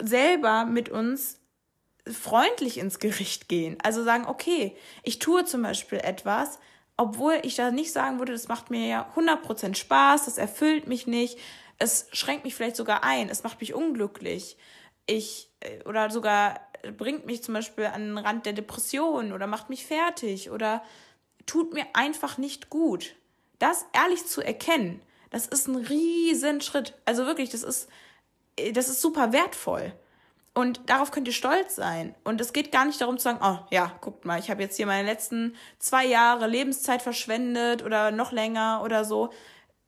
selber 0.00 0.64
mit 0.64 0.88
uns 0.88 1.40
freundlich 2.06 2.78
ins 2.78 2.98
Gericht 2.98 3.48
gehen. 3.48 3.76
Also 3.82 4.02
sagen, 4.02 4.26
okay, 4.26 4.76
ich 5.02 5.18
tue 5.18 5.44
zum 5.44 5.62
Beispiel 5.62 5.98
etwas, 5.98 6.58
obwohl 6.96 7.38
ich 7.42 7.54
da 7.54 7.70
nicht 7.70 7.92
sagen 7.92 8.18
würde, 8.18 8.32
das 8.32 8.48
macht 8.48 8.70
mir 8.70 8.86
ja 8.86 9.12
100% 9.14 9.74
Spaß, 9.74 10.24
das 10.24 10.38
erfüllt 10.38 10.86
mich 10.86 11.06
nicht, 11.06 11.38
es 11.78 12.08
schränkt 12.12 12.44
mich 12.44 12.54
vielleicht 12.54 12.76
sogar 12.76 13.04
ein, 13.04 13.28
es 13.28 13.44
macht 13.44 13.60
mich 13.60 13.72
unglücklich. 13.72 14.56
Ich, 15.06 15.50
äh, 15.60 15.82
oder 15.84 16.10
sogar 16.10 16.60
bringt 16.96 17.26
mich 17.26 17.42
zum 17.42 17.54
Beispiel 17.54 17.86
an 17.86 18.02
den 18.02 18.18
Rand 18.18 18.46
der 18.46 18.52
Depression 18.52 19.32
oder 19.32 19.46
macht 19.46 19.70
mich 19.70 19.86
fertig 19.86 20.50
oder 20.50 20.82
tut 21.46 21.72
mir 21.72 21.86
einfach 21.94 22.38
nicht 22.38 22.70
gut. 22.70 23.14
Das 23.58 23.86
ehrlich 23.92 24.26
zu 24.26 24.40
erkennen, 24.40 25.00
das 25.30 25.46
ist 25.46 25.68
ein 25.68 25.76
riesen 25.76 26.60
Schritt. 26.60 26.94
Also 27.04 27.26
wirklich, 27.26 27.50
das 27.50 27.62
ist, 27.62 27.88
das 28.72 28.88
ist 28.88 29.00
super 29.00 29.32
wertvoll. 29.32 29.92
Und 30.54 30.90
darauf 30.90 31.12
könnt 31.12 31.28
ihr 31.28 31.34
stolz 31.34 31.76
sein. 31.76 32.16
Und 32.24 32.40
es 32.40 32.52
geht 32.52 32.72
gar 32.72 32.84
nicht 32.84 33.00
darum 33.00 33.18
zu 33.18 33.24
sagen, 33.24 33.38
oh 33.42 33.58
ja, 33.70 33.92
guckt 34.00 34.24
mal, 34.24 34.40
ich 34.40 34.50
habe 34.50 34.62
jetzt 34.62 34.76
hier 34.76 34.86
meine 34.86 35.06
letzten 35.06 35.54
zwei 35.78 36.04
Jahre 36.04 36.48
Lebenszeit 36.48 37.00
verschwendet 37.00 37.84
oder 37.84 38.10
noch 38.10 38.32
länger 38.32 38.82
oder 38.82 39.04
so. 39.04 39.30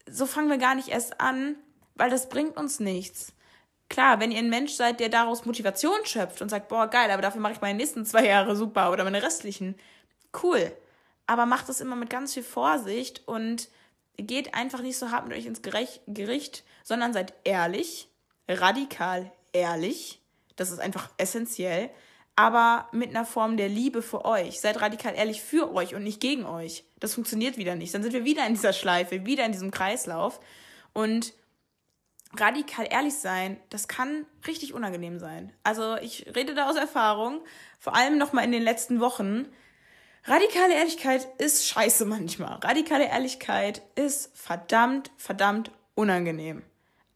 So 0.09 0.27
fangen 0.27 0.49
wir 0.49 0.59
gar 0.59 0.77
nicht 0.77 0.89
erst 0.89 1.21
an, 1.21 1.57
weil 1.97 2.11
das 2.11 2.29
bringt 2.29 2.57
uns 2.57 2.79
nichts. 2.79 3.33
Klar, 3.89 4.21
wenn 4.21 4.31
ihr 4.31 4.39
ein 4.39 4.49
Mensch 4.49 4.75
seid, 4.75 5.01
der 5.01 5.09
daraus 5.09 5.45
Motivation 5.45 5.99
schöpft 6.05 6.41
und 6.41 6.49
sagt, 6.51 6.69
boah, 6.69 6.87
geil, 6.87 7.11
aber 7.11 7.23
dafür 7.23 7.41
mache 7.41 7.55
ich 7.55 7.61
meine 7.61 7.77
nächsten 7.77 8.07
zwei 8.07 8.27
Jahre 8.27 8.55
super 8.55 8.93
oder 8.93 9.03
meine 9.03 9.25
restlichen, 9.25 9.75
cool. 10.45 10.71
Aber 11.27 11.47
macht 11.47 11.69
es 11.69 11.81
immer 11.81 11.97
mit 11.97 12.11
ganz 12.11 12.35
viel 12.35 12.45
Vorsicht 12.45 13.27
und 13.27 13.69
geht 14.17 14.55
einfach 14.55 14.83
nicht 14.83 14.99
so 14.99 15.11
hart 15.11 15.27
mit 15.27 15.37
euch 15.37 15.47
ins 15.47 15.63
Gericht, 15.63 16.65
sondern 16.85 17.13
seid 17.13 17.35
ehrlich, 17.43 18.10
radikal 18.55 19.31
ehrlich. 19.53 20.21
Das 20.57 20.71
ist 20.71 20.81
einfach 20.81 21.11
essentiell. 21.17 21.91
Aber 22.37 22.89
mit 22.93 23.11
einer 23.11 23.27
Form 23.27 23.57
der 23.57 23.69
Liebe 23.69 24.03
für 24.03 24.25
euch. 24.25 24.61
Seid 24.61 24.81
radikal 24.81 25.15
ehrlich 25.15 25.43
für 25.43 25.75
euch 25.75 25.95
und 25.95 26.05
nicht 26.05 26.21
gegen 26.21 26.47
euch. 26.47 26.85
Das 26.99 27.15
funktioniert 27.15 27.59
wieder 27.59 27.75
nicht. 27.75 27.95
Dann 27.95 28.03
sind 28.03 28.13
wir 28.13 28.25
wieder 28.25 28.47
in 28.47 28.55
dieser 28.55 28.73
Schleife, 28.73 29.27
wieder 29.27 29.45
in 29.45 29.53
diesem 29.53 29.71
Kreislauf. 29.71 30.41
Und 30.93 31.35
radikal 32.37 32.87
ehrlich 32.89 33.15
sein, 33.15 33.59
das 33.71 33.89
kann 33.89 34.27
richtig 34.47 34.73
unangenehm 34.75 35.19
sein. 35.19 35.53
Also 35.65 35.97
ich 35.97 36.27
rede 36.35 36.55
da 36.55 36.69
aus 36.69 36.77
Erfahrung, 36.77 37.41
vor 37.79 37.95
allem 37.95 38.19
nochmal 38.19 38.45
in 38.45 38.53
den 38.53 38.63
letzten 38.63 39.01
Wochen. 39.01 39.47
Radikale 40.25 40.75
Ehrlichkeit 40.75 41.27
ist 41.39 41.67
scheiße 41.67 42.05
manchmal. 42.05 42.59
Radikale 42.59 43.09
Ehrlichkeit 43.09 43.83
ist 43.95 44.31
verdammt, 44.37 45.11
verdammt 45.17 45.71
unangenehm. 45.95 46.63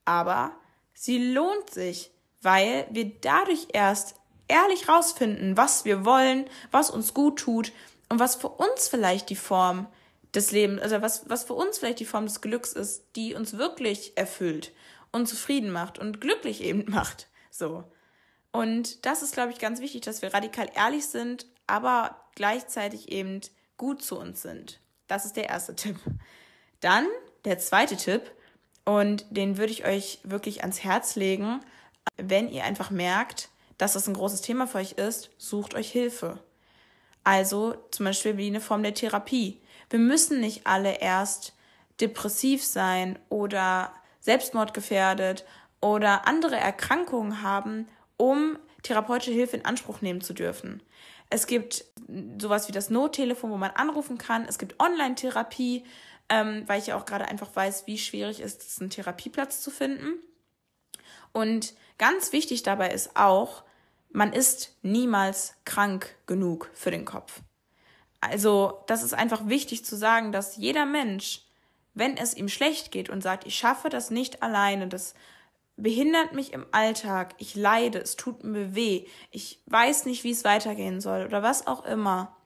Aber 0.04 0.52
sie 0.94 1.32
lohnt 1.32 1.70
sich, 1.70 2.10
weil 2.40 2.86
wir 2.90 3.12
dadurch 3.20 3.68
erst 3.72 4.14
ehrlich 4.48 4.88
rausfinden, 4.88 5.56
was 5.56 5.84
wir 5.84 6.04
wollen, 6.04 6.46
was 6.70 6.90
uns 6.90 7.14
gut 7.14 7.38
tut 7.38 7.72
und 8.08 8.18
was 8.18 8.36
für 8.36 8.48
uns 8.48 8.88
vielleicht 8.88 9.30
die 9.30 9.36
Form 9.36 9.86
des 10.34 10.50
Lebens, 10.50 10.82
also 10.82 11.00
was, 11.02 11.28
was 11.28 11.44
für 11.44 11.54
uns 11.54 11.78
vielleicht 11.78 12.00
die 12.00 12.04
Form 12.04 12.26
des 12.26 12.40
Glücks 12.40 12.72
ist, 12.72 13.04
die 13.16 13.34
uns 13.34 13.56
wirklich 13.56 14.16
erfüllt 14.16 14.72
und 15.12 15.26
zufrieden 15.28 15.70
macht 15.70 15.98
und 15.98 16.20
glücklich 16.20 16.62
eben 16.62 16.84
macht. 16.90 17.28
So. 17.50 17.84
Und 18.52 19.04
das 19.06 19.22
ist, 19.22 19.34
glaube 19.34 19.52
ich, 19.52 19.58
ganz 19.58 19.80
wichtig, 19.80 20.02
dass 20.02 20.22
wir 20.22 20.34
radikal 20.34 20.68
ehrlich 20.74 21.06
sind, 21.06 21.46
aber 21.66 22.16
gleichzeitig 22.34 23.10
eben 23.10 23.40
gut 23.76 24.02
zu 24.02 24.18
uns 24.18 24.42
sind. 24.42 24.80
Das 25.06 25.24
ist 25.24 25.36
der 25.36 25.48
erste 25.48 25.74
Tipp. 25.76 25.96
Dann 26.80 27.06
der 27.44 27.58
zweite 27.58 27.96
Tipp, 27.96 28.30
und 28.84 29.24
den 29.30 29.56
würde 29.56 29.72
ich 29.72 29.84
euch 29.84 30.18
wirklich 30.24 30.60
ans 30.62 30.84
Herz 30.84 31.16
legen, 31.16 31.60
wenn 32.16 32.48
ihr 32.50 32.64
einfach 32.64 32.90
merkt, 32.90 33.48
dass 33.78 33.94
das 33.94 34.06
ein 34.06 34.14
großes 34.14 34.42
Thema 34.42 34.66
für 34.66 34.78
euch 34.78 34.92
ist, 34.92 35.30
sucht 35.38 35.74
euch 35.74 35.90
Hilfe. 35.90 36.38
Also 37.24 37.74
zum 37.90 38.04
Beispiel 38.04 38.36
wie 38.36 38.46
eine 38.46 38.60
Form 38.60 38.82
der 38.82 38.94
Therapie. 38.94 39.60
Wir 39.90 39.98
müssen 39.98 40.40
nicht 40.40 40.66
alle 40.66 41.00
erst 41.00 41.54
depressiv 42.00 42.62
sein 42.62 43.18
oder 43.30 43.92
selbstmordgefährdet 44.20 45.44
oder 45.80 46.26
andere 46.26 46.56
Erkrankungen 46.56 47.42
haben, 47.42 47.88
um 48.16 48.58
therapeutische 48.82 49.32
Hilfe 49.32 49.56
in 49.56 49.64
Anspruch 49.64 50.02
nehmen 50.02 50.20
zu 50.20 50.34
dürfen. 50.34 50.82
Es 51.30 51.46
gibt 51.46 51.84
sowas 52.38 52.68
wie 52.68 52.72
das 52.72 52.90
Nottelefon, 52.90 53.50
wo 53.50 53.56
man 53.56 53.70
anrufen 53.70 54.18
kann. 54.18 54.44
Es 54.46 54.58
gibt 54.58 54.80
Online-Therapie, 54.80 55.84
ähm, 56.28 56.64
weil 56.66 56.80
ich 56.80 56.88
ja 56.88 56.96
auch 56.96 57.06
gerade 57.06 57.26
einfach 57.26 57.54
weiß, 57.54 57.86
wie 57.86 57.98
schwierig 57.98 58.40
es 58.40 58.56
ist, 58.56 58.80
einen 58.80 58.90
Therapieplatz 58.90 59.60
zu 59.60 59.70
finden. 59.70 60.14
Und 61.32 61.74
ganz 61.98 62.32
wichtig 62.32 62.62
dabei 62.62 62.90
ist 62.90 63.16
auch, 63.16 63.64
man 64.10 64.32
ist 64.32 64.76
niemals 64.82 65.54
krank 65.64 66.14
genug 66.26 66.70
für 66.74 66.90
den 66.90 67.04
Kopf. 67.04 67.40
Also, 68.20 68.82
das 68.86 69.02
ist 69.02 69.12
einfach 69.12 69.48
wichtig 69.48 69.84
zu 69.84 69.96
sagen, 69.96 70.32
dass 70.32 70.56
jeder 70.56 70.86
Mensch 70.86 71.44
wenn 71.94 72.16
es 72.16 72.34
ihm 72.34 72.48
schlecht 72.48 72.92
geht 72.92 73.08
und 73.08 73.22
sagt, 73.22 73.46
ich 73.46 73.56
schaffe 73.56 73.88
das 73.88 74.10
nicht 74.10 74.42
alleine, 74.42 74.88
das 74.88 75.14
behindert 75.76 76.32
mich 76.34 76.52
im 76.52 76.66
Alltag, 76.72 77.34
ich 77.38 77.54
leide, 77.54 77.98
es 77.98 78.16
tut 78.16 78.44
mir 78.44 78.74
weh, 78.74 79.06
ich 79.30 79.60
weiß 79.66 80.04
nicht, 80.06 80.24
wie 80.24 80.30
es 80.30 80.44
weitergehen 80.44 81.00
soll 81.00 81.24
oder 81.24 81.42
was 81.42 81.66
auch 81.66 81.84
immer, 81.84 82.36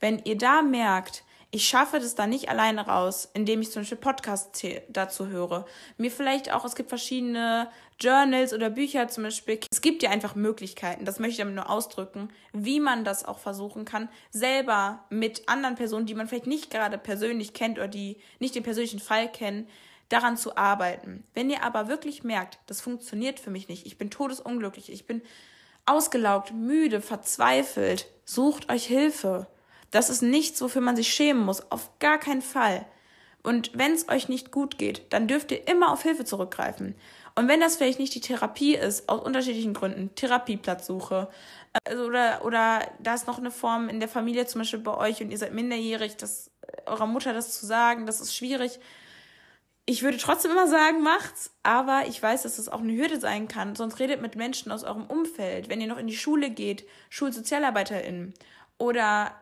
wenn 0.00 0.18
ihr 0.20 0.38
da 0.38 0.62
merkt, 0.62 1.24
ich 1.50 1.66
schaffe 1.66 1.98
das 1.98 2.14
da 2.14 2.26
nicht 2.26 2.50
alleine 2.50 2.86
raus, 2.86 3.30
indem 3.32 3.62
ich 3.62 3.70
zum 3.70 3.82
Beispiel 3.82 3.98
Podcasts 3.98 4.60
dazu 4.90 5.28
höre. 5.28 5.64
Mir 5.96 6.10
vielleicht 6.10 6.52
auch, 6.52 6.64
es 6.66 6.74
gibt 6.74 6.90
verschiedene 6.90 7.70
Journals 7.98 8.52
oder 8.52 8.68
Bücher 8.68 9.08
zum 9.08 9.24
Beispiel. 9.24 9.58
Es 9.70 9.80
gibt 9.80 10.02
ja 10.02 10.10
einfach 10.10 10.34
Möglichkeiten, 10.34 11.06
das 11.06 11.18
möchte 11.18 11.32
ich 11.32 11.38
damit 11.38 11.54
nur 11.54 11.70
ausdrücken, 11.70 12.28
wie 12.52 12.80
man 12.80 13.02
das 13.04 13.24
auch 13.24 13.38
versuchen 13.38 13.86
kann, 13.86 14.10
selber 14.30 15.04
mit 15.08 15.48
anderen 15.48 15.74
Personen, 15.74 16.04
die 16.04 16.14
man 16.14 16.28
vielleicht 16.28 16.46
nicht 16.46 16.70
gerade 16.70 16.98
persönlich 16.98 17.54
kennt 17.54 17.78
oder 17.78 17.88
die 17.88 18.18
nicht 18.40 18.54
den 18.54 18.62
persönlichen 18.62 19.00
Fall 19.00 19.32
kennen, 19.32 19.68
daran 20.10 20.36
zu 20.36 20.56
arbeiten. 20.56 21.24
Wenn 21.32 21.50
ihr 21.50 21.62
aber 21.62 21.88
wirklich 21.88 22.24
merkt, 22.24 22.58
das 22.66 22.80
funktioniert 22.82 23.40
für 23.40 23.50
mich 23.50 23.68
nicht, 23.68 23.86
ich 23.86 23.96
bin 23.96 24.10
todesunglücklich, 24.10 24.92
ich 24.92 25.06
bin 25.06 25.22
ausgelaugt, 25.86 26.52
müde, 26.52 27.00
verzweifelt, 27.00 28.06
sucht 28.26 28.70
euch 28.70 28.84
Hilfe. 28.84 29.46
Das 29.90 30.10
ist 30.10 30.22
nichts, 30.22 30.60
wofür 30.60 30.82
man 30.82 30.96
sich 30.96 31.12
schämen 31.12 31.44
muss. 31.44 31.70
Auf 31.70 31.90
gar 31.98 32.18
keinen 32.18 32.42
Fall. 32.42 32.86
Und 33.42 33.70
wenn 33.74 33.92
es 33.92 34.08
euch 34.08 34.28
nicht 34.28 34.50
gut 34.50 34.78
geht, 34.78 35.12
dann 35.12 35.28
dürft 35.28 35.52
ihr 35.52 35.66
immer 35.68 35.92
auf 35.92 36.02
Hilfe 36.02 36.24
zurückgreifen. 36.24 36.94
Und 37.34 37.46
wenn 37.46 37.60
das 37.60 37.76
vielleicht 37.76 38.00
nicht 38.00 38.14
die 38.14 38.20
Therapie 38.20 38.74
ist, 38.74 39.08
aus 39.08 39.24
unterschiedlichen 39.24 39.72
Gründen, 39.72 40.14
Therapieplatzsuche, 40.16 41.28
also 41.84 42.04
oder, 42.04 42.44
oder 42.44 42.80
da 42.98 43.14
ist 43.14 43.26
noch 43.28 43.38
eine 43.38 43.52
Form 43.52 43.88
in 43.88 44.00
der 44.00 44.08
Familie, 44.08 44.46
zum 44.46 44.60
Beispiel 44.60 44.80
bei 44.80 44.96
euch, 44.96 45.22
und 45.22 45.30
ihr 45.30 45.38
seid 45.38 45.54
minderjährig, 45.54 46.16
das, 46.16 46.50
eurer 46.86 47.06
Mutter 47.06 47.32
das 47.32 47.58
zu 47.58 47.64
sagen, 47.64 48.06
das 48.06 48.20
ist 48.20 48.34
schwierig. 48.34 48.80
Ich 49.86 50.02
würde 50.02 50.18
trotzdem 50.18 50.50
immer 50.50 50.66
sagen, 50.66 51.00
macht's, 51.02 51.52
aber 51.62 52.02
ich 52.08 52.22
weiß, 52.22 52.42
dass 52.42 52.56
das 52.56 52.68
auch 52.68 52.80
eine 52.80 52.92
Hürde 52.92 53.20
sein 53.20 53.48
kann. 53.48 53.76
Sonst 53.76 54.00
redet 54.00 54.20
mit 54.20 54.36
Menschen 54.36 54.70
aus 54.72 54.84
eurem 54.84 55.06
Umfeld. 55.06 55.70
Wenn 55.70 55.80
ihr 55.80 55.86
noch 55.86 55.96
in 55.96 56.08
die 56.08 56.16
Schule 56.16 56.50
geht, 56.50 56.86
SchulsozialarbeiterInnen 57.08 58.34
oder 58.76 59.32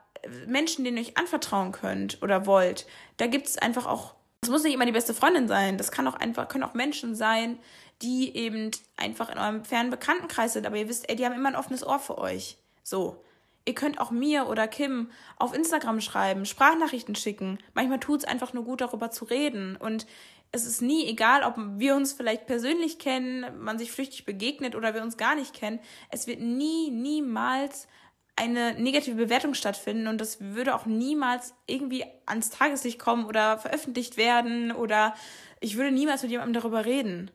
Menschen, 0.47 0.85
denen 0.85 0.97
ihr 0.97 1.03
euch 1.03 1.17
anvertrauen 1.17 1.73
könnt 1.73 2.23
oder 2.23 2.47
wollt, 2.47 2.87
da 3.17 3.27
gibt 3.27 3.47
es 3.47 3.59
einfach 3.59 3.87
auch, 3.87 4.15
es 4.43 4.49
muss 4.49 4.63
nicht 4.63 4.75
immer 4.75 4.87
die 4.87 4.93
beste 4.93 5.15
Freundin 5.15 5.49
sein, 5.49 5.79
das 5.79 5.91
kann 5.91 6.07
auch 6.07 6.15
einfach, 6.15 6.49
können 6.49 6.65
auch 6.65 6.75
Menschen 6.75 7.15
sein, 7.15 7.59
die 8.03 8.37
eben 8.37 8.71
einfach 8.97 9.31
in 9.31 9.39
eurem 9.39 9.65
fernen 9.65 9.91
Bekanntenkreis 9.91 10.53
sind, 10.53 10.67
aber 10.67 10.77
ihr 10.77 10.89
wisst, 10.89 11.09
ey, 11.09 11.17
die 11.17 11.25
haben 11.25 11.35
immer 11.35 11.49
ein 11.49 11.57
offenes 11.57 11.87
Ohr 11.87 11.99
für 11.99 12.19
euch. 12.19 12.59
So. 12.83 13.23
Ihr 13.69 13.75
könnt 13.75 14.01
auch 14.01 14.13
mir 14.13 14.47
oder 14.47 14.69
Kim 14.69 15.11
auf 15.39 15.53
Instagram 15.53 16.01
schreiben, 16.01 16.47
Sprachnachrichten 16.47 17.17
schicken. 17.17 17.59
Manchmal 17.75 17.99
tut 17.99 18.21
es 18.21 18.25
einfach 18.25 18.53
nur 18.53 18.63
gut, 18.63 18.81
darüber 18.81 19.11
zu 19.11 19.25
reden. 19.25 19.75
Und 19.77 20.07
es 20.53 20.67
ist 20.67 20.83
nie 20.83 21.05
egal, 21.07 21.43
ob 21.43 21.57
wir 21.59 21.97
uns 21.97 22.13
vielleicht 22.13 22.47
persönlich 22.47 23.01
kennen, 23.01 23.45
man 23.59 23.77
sich 23.77 23.91
flüchtig 23.91 24.25
begegnet 24.25 24.77
oder 24.77 24.95
wir 24.95 25.03
uns 25.03 25.17
gar 25.17 25.35
nicht 25.35 25.53
kennen. 25.53 25.81
Es 26.11 26.29
wird 26.29 26.41
nie, 26.41 26.93
niemals 26.93 27.89
eine 28.37 28.75
negative 28.75 29.17
Bewertung 29.17 29.55
stattfinden 29.55 30.07
und 30.07 30.21
das 30.21 30.41
würde 30.41 30.75
auch 30.75 30.85
niemals 30.85 31.55
irgendwie 31.67 32.05
ans 32.27 32.51
Tageslicht 32.51 32.99
kommen 32.99 33.25
oder 33.25 33.59
veröffentlicht 33.59 34.19
werden 34.19 34.73
oder 34.73 35.15
ich 35.61 35.77
würde 35.77 35.91
niemals 35.91 36.23
mit 36.23 36.31
jemandem 36.31 36.61
darüber 36.61 36.85
reden. 36.85 37.31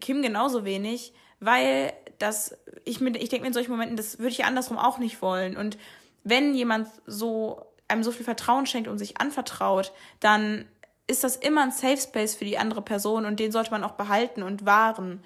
Kim 0.00 0.22
genauso 0.22 0.64
wenig, 0.64 1.12
weil 1.40 1.92
das, 2.18 2.56
ich, 2.84 3.00
ich 3.00 3.28
denke 3.28 3.40
mir 3.40 3.48
in 3.48 3.52
solchen 3.52 3.70
Momenten, 3.70 3.96
das 3.96 4.18
würde 4.18 4.30
ich 4.30 4.44
andersrum 4.44 4.78
auch 4.78 4.98
nicht 4.98 5.20
wollen. 5.20 5.56
Und 5.56 5.78
wenn 6.24 6.54
jemand 6.54 6.88
so 7.06 7.66
einem 7.88 8.02
so 8.02 8.12
viel 8.12 8.24
Vertrauen 8.24 8.66
schenkt 8.66 8.88
und 8.88 8.98
sich 8.98 9.20
anvertraut, 9.20 9.92
dann 10.20 10.64
ist 11.06 11.24
das 11.24 11.36
immer 11.36 11.62
ein 11.62 11.72
Safe 11.72 11.96
Space 11.96 12.36
für 12.36 12.44
die 12.44 12.56
andere 12.56 12.82
Person 12.82 13.26
und 13.26 13.40
den 13.40 13.52
sollte 13.52 13.72
man 13.72 13.84
auch 13.84 13.92
behalten 13.92 14.42
und 14.42 14.64
wahren. 14.64 15.24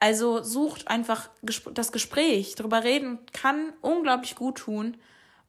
Also 0.00 0.42
sucht 0.42 0.88
einfach 0.88 1.28
das 1.42 1.92
Gespräch. 1.92 2.54
Darüber 2.54 2.82
reden 2.84 3.18
kann 3.34 3.74
unglaublich 3.82 4.34
gut 4.34 4.56
tun. 4.58 4.96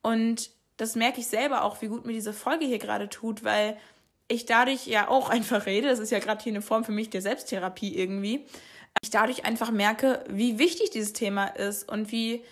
Und 0.01 0.51
das 0.75 0.95
merke 0.95 1.21
ich 1.21 1.27
selber 1.27 1.63
auch, 1.63 1.81
wie 1.81 1.87
gut 1.87 2.05
mir 2.05 2.13
diese 2.13 2.33
Folge 2.33 2.65
hier 2.65 2.77
gerade 2.77 3.07
tut, 3.07 3.45
weil 3.45 3.77
ich 4.27 4.45
dadurch 4.45 4.87
ja 4.87 5.07
auch 5.07 5.29
einfach 5.31 5.65
rede. 5.65 5.87
Das 5.87 5.99
ist 5.99 6.11
ja 6.11 6.19
gerade 6.19 6.43
hier 6.43 6.51
eine 6.51 6.61
Form 6.61 6.83
für 6.83 6.91
mich 6.91 7.09
der 7.09 7.21
Selbsttherapie 7.21 7.95
irgendwie. 7.95 8.45
Ich 9.01 9.09
dadurch 9.09 9.45
einfach 9.45 9.71
merke, 9.71 10.23
wie 10.27 10.59
wichtig 10.59 10.89
dieses 10.89 11.13
Thema 11.13 11.45
ist 11.45 11.89
und 11.89 12.11
wie, 12.11 12.43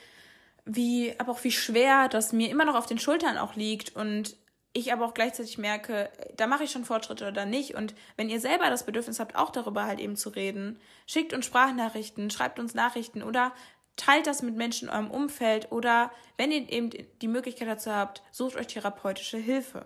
wie, 0.63 1.13
aber 1.17 1.33
auch 1.33 1.43
wie 1.43 1.51
schwer 1.51 2.07
das 2.07 2.31
mir 2.31 2.49
immer 2.49 2.63
noch 2.63 2.75
auf 2.75 2.85
den 2.85 2.97
Schultern 2.97 3.37
auch 3.37 3.55
liegt 3.55 3.93
und 3.97 4.37
ich 4.73 4.93
aber 4.93 5.05
auch 5.05 5.13
gleichzeitig 5.13 5.57
merke, 5.57 6.09
da 6.37 6.47
mache 6.47 6.63
ich 6.63 6.71
schon 6.71 6.85
Fortschritte 6.85 7.27
oder 7.27 7.45
nicht. 7.45 7.75
Und 7.75 7.95
wenn 8.17 8.29
ihr 8.29 8.39
selber 8.39 8.69
das 8.69 8.85
Bedürfnis 8.85 9.19
habt, 9.19 9.35
auch 9.35 9.49
darüber 9.49 9.85
halt 9.85 9.99
eben 9.99 10.15
zu 10.15 10.29
reden, 10.29 10.79
schickt 11.07 11.33
uns 11.33 11.45
Sprachnachrichten, 11.45 12.29
schreibt 12.29 12.59
uns 12.59 12.75
Nachrichten 12.75 13.23
oder 13.23 13.51
teilt 13.95 14.27
das 14.27 14.41
mit 14.41 14.55
Menschen 14.55 14.87
in 14.87 14.93
eurem 14.93 15.11
Umfeld 15.11 15.71
oder 15.71 16.11
wenn 16.37 16.51
ihr 16.51 16.71
eben 16.71 16.89
die 17.21 17.27
Möglichkeit 17.27 17.67
dazu 17.67 17.91
habt, 17.91 18.23
sucht 18.31 18.55
euch 18.55 18.67
therapeutische 18.67 19.37
Hilfe. 19.37 19.85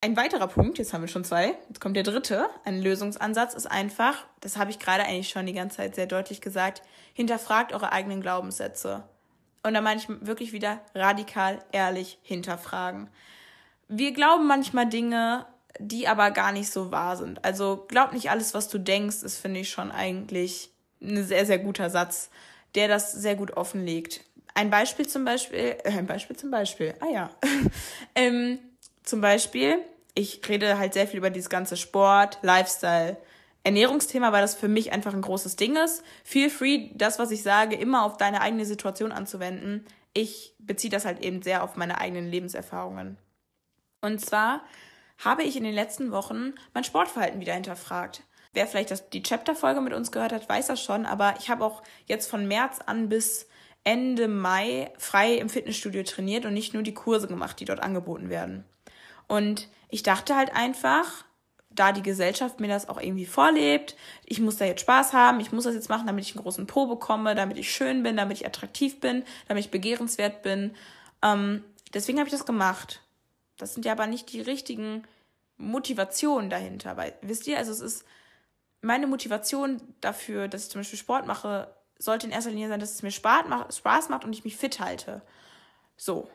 Ein 0.00 0.16
weiterer 0.16 0.48
Punkt, 0.48 0.78
jetzt 0.78 0.92
haben 0.92 1.02
wir 1.02 1.08
schon 1.08 1.22
zwei, 1.22 1.56
jetzt 1.68 1.80
kommt 1.80 1.94
der 1.94 2.02
dritte, 2.02 2.48
ein 2.64 2.82
Lösungsansatz 2.82 3.54
ist 3.54 3.66
einfach, 3.66 4.26
das 4.40 4.56
habe 4.56 4.72
ich 4.72 4.80
gerade 4.80 5.04
eigentlich 5.04 5.28
schon 5.28 5.46
die 5.46 5.52
ganze 5.52 5.76
Zeit 5.76 5.94
sehr 5.94 6.06
deutlich 6.06 6.40
gesagt, 6.40 6.82
hinterfragt 7.12 7.72
eure 7.72 7.92
eigenen 7.92 8.20
Glaubenssätze. 8.20 9.04
Und 9.62 9.74
da 9.74 9.80
meine 9.80 10.00
ich 10.00 10.08
wirklich 10.08 10.52
wieder 10.52 10.80
radikal 10.92 11.64
ehrlich 11.70 12.18
hinterfragen. 12.22 13.10
Wir 13.94 14.12
glauben 14.12 14.46
manchmal 14.46 14.88
Dinge, 14.88 15.44
die 15.78 16.08
aber 16.08 16.30
gar 16.30 16.50
nicht 16.50 16.70
so 16.70 16.90
wahr 16.90 17.18
sind. 17.18 17.44
Also 17.44 17.84
glaub 17.88 18.14
nicht 18.14 18.30
alles, 18.30 18.54
was 18.54 18.68
du 18.68 18.78
denkst, 18.78 19.22
ist, 19.22 19.36
finde 19.36 19.60
ich, 19.60 19.68
schon 19.68 19.92
eigentlich 19.92 20.70
ein 21.02 21.22
sehr, 21.24 21.44
sehr 21.44 21.58
guter 21.58 21.90
Satz, 21.90 22.30
der 22.74 22.88
das 22.88 23.12
sehr 23.12 23.34
gut 23.34 23.54
offenlegt. 23.54 24.22
Ein 24.54 24.70
Beispiel 24.70 25.06
zum 25.06 25.26
Beispiel, 25.26 25.76
äh, 25.84 25.90
ein 25.90 26.06
Beispiel 26.06 26.36
zum 26.36 26.50
Beispiel, 26.50 26.94
ah 27.00 27.12
ja. 27.12 27.30
ähm, 28.14 28.58
zum 29.02 29.20
Beispiel, 29.20 29.78
ich 30.14 30.40
rede 30.48 30.78
halt 30.78 30.94
sehr 30.94 31.06
viel 31.06 31.18
über 31.18 31.30
dieses 31.30 31.50
ganze 31.50 31.76
Sport, 31.76 32.38
Lifestyle, 32.40 33.18
Ernährungsthema, 33.62 34.32
weil 34.32 34.40
das 34.40 34.54
für 34.54 34.68
mich 34.68 34.92
einfach 34.92 35.12
ein 35.12 35.20
großes 35.20 35.56
Ding 35.56 35.76
ist. 35.76 36.02
Feel 36.24 36.48
free, 36.48 36.88
das, 36.94 37.18
was 37.18 37.30
ich 37.30 37.42
sage, 37.42 37.76
immer 37.76 38.06
auf 38.06 38.16
deine 38.16 38.40
eigene 38.40 38.64
Situation 38.64 39.12
anzuwenden. 39.12 39.84
Ich 40.14 40.54
beziehe 40.58 40.90
das 40.90 41.04
halt 41.04 41.20
eben 41.20 41.42
sehr 41.42 41.62
auf 41.62 41.76
meine 41.76 42.00
eigenen 42.00 42.30
Lebenserfahrungen. 42.30 43.18
Und 44.02 44.20
zwar 44.20 44.60
habe 45.24 45.44
ich 45.44 45.56
in 45.56 45.64
den 45.64 45.74
letzten 45.74 46.10
Wochen 46.10 46.52
mein 46.74 46.84
Sportverhalten 46.84 47.40
wieder 47.40 47.54
hinterfragt. 47.54 48.24
Wer 48.52 48.66
vielleicht 48.66 48.90
das, 48.90 49.08
die 49.08 49.22
Chapter-Folge 49.22 49.80
mit 49.80 49.94
uns 49.94 50.12
gehört 50.12 50.32
hat, 50.32 50.48
weiß 50.48 50.66
das 50.66 50.82
schon, 50.82 51.06
aber 51.06 51.34
ich 51.38 51.48
habe 51.48 51.64
auch 51.64 51.82
jetzt 52.06 52.28
von 52.28 52.46
März 52.46 52.80
an 52.84 53.08
bis 53.08 53.48
Ende 53.84 54.28
Mai 54.28 54.92
frei 54.98 55.34
im 55.34 55.48
Fitnessstudio 55.48 56.02
trainiert 56.02 56.44
und 56.44 56.52
nicht 56.52 56.74
nur 56.74 56.82
die 56.82 56.94
Kurse 56.94 57.28
gemacht, 57.28 57.58
die 57.60 57.64
dort 57.64 57.80
angeboten 57.80 58.28
werden. 58.28 58.64
Und 59.26 59.68
ich 59.88 60.02
dachte 60.02 60.36
halt 60.36 60.54
einfach, 60.54 61.24
da 61.70 61.92
die 61.92 62.02
Gesellschaft 62.02 62.60
mir 62.60 62.68
das 62.68 62.88
auch 62.88 63.00
irgendwie 63.00 63.24
vorlebt, 63.24 63.96
ich 64.26 64.40
muss 64.40 64.58
da 64.58 64.66
jetzt 64.66 64.82
Spaß 64.82 65.14
haben, 65.14 65.40
ich 65.40 65.52
muss 65.52 65.64
das 65.64 65.74
jetzt 65.74 65.88
machen, 65.88 66.06
damit 66.06 66.24
ich 66.24 66.34
einen 66.34 66.42
großen 66.42 66.66
Po 66.66 66.86
bekomme, 66.86 67.34
damit 67.34 67.58
ich 67.58 67.72
schön 67.72 68.02
bin, 68.02 68.16
damit 68.16 68.38
ich 68.38 68.46
attraktiv 68.46 69.00
bin, 69.00 69.24
damit 69.48 69.64
ich 69.64 69.70
begehrenswert 69.70 70.42
bin. 70.42 70.74
Ähm, 71.22 71.64
deswegen 71.94 72.18
habe 72.18 72.28
ich 72.28 72.34
das 72.34 72.44
gemacht. 72.44 73.00
Das 73.58 73.74
sind 73.74 73.84
ja 73.84 73.92
aber 73.92 74.06
nicht 74.06 74.32
die 74.32 74.40
richtigen 74.40 75.04
Motivationen 75.56 76.50
dahinter, 76.50 76.96
weil, 76.96 77.14
wisst 77.22 77.46
ihr, 77.46 77.58
also 77.58 77.72
es 77.72 77.80
ist 77.80 78.04
meine 78.80 79.06
Motivation 79.06 79.80
dafür, 80.00 80.48
dass 80.48 80.64
ich 80.64 80.70
zum 80.70 80.80
Beispiel 80.80 80.98
Sport 80.98 81.26
mache, 81.26 81.72
sollte 81.98 82.26
in 82.26 82.32
erster 82.32 82.50
Linie 82.50 82.68
sein, 82.68 82.80
dass 82.80 82.92
es 82.92 83.02
mir 83.02 83.12
Spaß 83.12 84.08
macht 84.08 84.24
und 84.24 84.32
ich 84.32 84.44
mich 84.44 84.56
fit 84.56 84.80
halte. 84.80 85.22
So. 85.96 86.28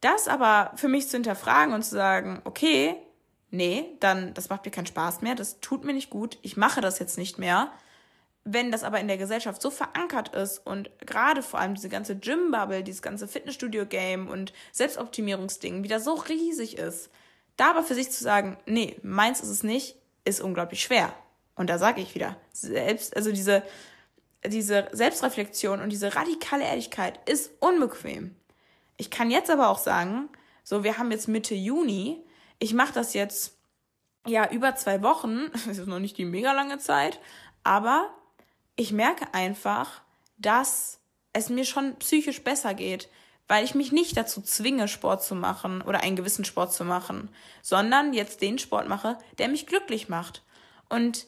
Das 0.00 0.26
aber 0.26 0.72
für 0.76 0.88
mich 0.88 1.08
zu 1.08 1.16
hinterfragen 1.16 1.74
und 1.74 1.82
zu 1.82 1.90
sagen, 1.90 2.40
okay, 2.44 2.96
nee, 3.50 3.96
dann, 4.00 4.34
das 4.34 4.48
macht 4.48 4.64
mir 4.64 4.70
keinen 4.70 4.86
Spaß 4.86 5.22
mehr, 5.22 5.34
das 5.34 5.60
tut 5.60 5.84
mir 5.84 5.92
nicht 5.92 6.10
gut, 6.10 6.38
ich 6.42 6.56
mache 6.56 6.80
das 6.80 6.98
jetzt 6.98 7.18
nicht 7.18 7.38
mehr. 7.38 7.70
Wenn 8.44 8.72
das 8.72 8.82
aber 8.82 8.98
in 8.98 9.08
der 9.08 9.18
Gesellschaft 9.18 9.62
so 9.62 9.70
verankert 9.70 10.34
ist 10.34 10.58
und 10.58 10.90
gerade 11.06 11.42
vor 11.42 11.60
allem 11.60 11.74
diese 11.74 11.88
ganze 11.88 12.16
Gym-Bubble, 12.16 12.82
dieses 12.82 13.02
ganze 13.02 13.28
Fitnessstudio-Game 13.28 14.28
und 14.28 14.52
Selbstoptimierungsding 14.72 15.84
wieder 15.84 16.00
so 16.00 16.14
riesig 16.14 16.76
ist, 16.76 17.10
da 17.56 17.70
aber 17.70 17.82
für 17.82 17.94
sich 17.94 18.10
zu 18.10 18.24
sagen, 18.24 18.58
nee, 18.66 18.98
meins 19.02 19.40
ist 19.40 19.50
es 19.50 19.62
nicht, 19.62 19.96
ist 20.24 20.40
unglaublich 20.40 20.82
schwer. 20.82 21.12
Und 21.54 21.70
da 21.70 21.78
sage 21.78 22.00
ich 22.00 22.14
wieder, 22.14 22.36
selbst, 22.52 23.16
also 23.16 23.30
diese, 23.30 23.62
diese 24.44 24.88
Selbstreflexion 24.92 25.80
und 25.80 25.90
diese 25.90 26.14
radikale 26.14 26.64
Ehrlichkeit 26.64 27.20
ist 27.28 27.52
unbequem. 27.60 28.34
Ich 28.96 29.10
kann 29.10 29.30
jetzt 29.30 29.50
aber 29.50 29.68
auch 29.68 29.78
sagen, 29.78 30.28
so, 30.64 30.84
wir 30.84 30.98
haben 30.98 31.10
jetzt 31.10 31.28
Mitte 31.28 31.54
Juni, 31.54 32.24
ich 32.58 32.74
mache 32.74 32.92
das 32.92 33.14
jetzt 33.14 33.58
ja 34.26 34.50
über 34.50 34.74
zwei 34.76 35.02
Wochen, 35.02 35.50
das 35.66 35.78
ist 35.78 35.86
noch 35.86 35.98
nicht 35.98 36.18
die 36.18 36.24
mega 36.24 36.52
lange 36.52 36.78
Zeit, 36.78 37.20
aber 37.62 38.10
ich 38.76 38.92
merke 38.92 39.32
einfach, 39.34 40.02
dass 40.38 41.00
es 41.32 41.48
mir 41.48 41.64
schon 41.64 41.96
psychisch 41.96 42.42
besser 42.42 42.74
geht, 42.74 43.08
weil 43.48 43.64
ich 43.64 43.74
mich 43.74 43.92
nicht 43.92 44.16
dazu 44.16 44.40
zwinge, 44.40 44.88
Sport 44.88 45.22
zu 45.22 45.34
machen 45.34 45.82
oder 45.82 46.00
einen 46.00 46.16
gewissen 46.16 46.44
Sport 46.44 46.72
zu 46.72 46.84
machen, 46.84 47.28
sondern 47.60 48.12
jetzt 48.12 48.40
den 48.40 48.58
Sport 48.58 48.88
mache, 48.88 49.18
der 49.38 49.48
mich 49.48 49.66
glücklich 49.66 50.08
macht. 50.08 50.42
Und 50.88 51.26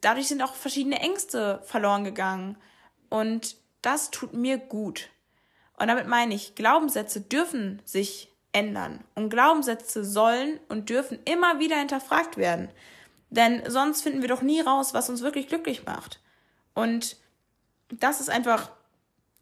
dadurch 0.00 0.28
sind 0.28 0.42
auch 0.42 0.54
verschiedene 0.54 1.00
Ängste 1.00 1.60
verloren 1.64 2.04
gegangen. 2.04 2.56
Und 3.08 3.56
das 3.82 4.10
tut 4.10 4.34
mir 4.34 4.58
gut. 4.58 5.08
Und 5.78 5.88
damit 5.88 6.06
meine 6.06 6.34
ich, 6.34 6.54
Glaubenssätze 6.54 7.20
dürfen 7.20 7.82
sich 7.84 8.32
ändern. 8.52 9.02
Und 9.14 9.30
Glaubenssätze 9.30 10.04
sollen 10.04 10.60
und 10.68 10.90
dürfen 10.90 11.18
immer 11.24 11.58
wieder 11.58 11.76
hinterfragt 11.76 12.36
werden. 12.36 12.70
Denn 13.30 13.68
sonst 13.68 14.02
finden 14.02 14.22
wir 14.22 14.28
doch 14.28 14.42
nie 14.42 14.60
raus, 14.60 14.94
was 14.94 15.10
uns 15.10 15.22
wirklich 15.22 15.48
glücklich 15.48 15.84
macht. 15.84 16.20
Und 16.74 17.16
das 17.88 18.20
ist 18.20 18.30
einfach 18.30 18.70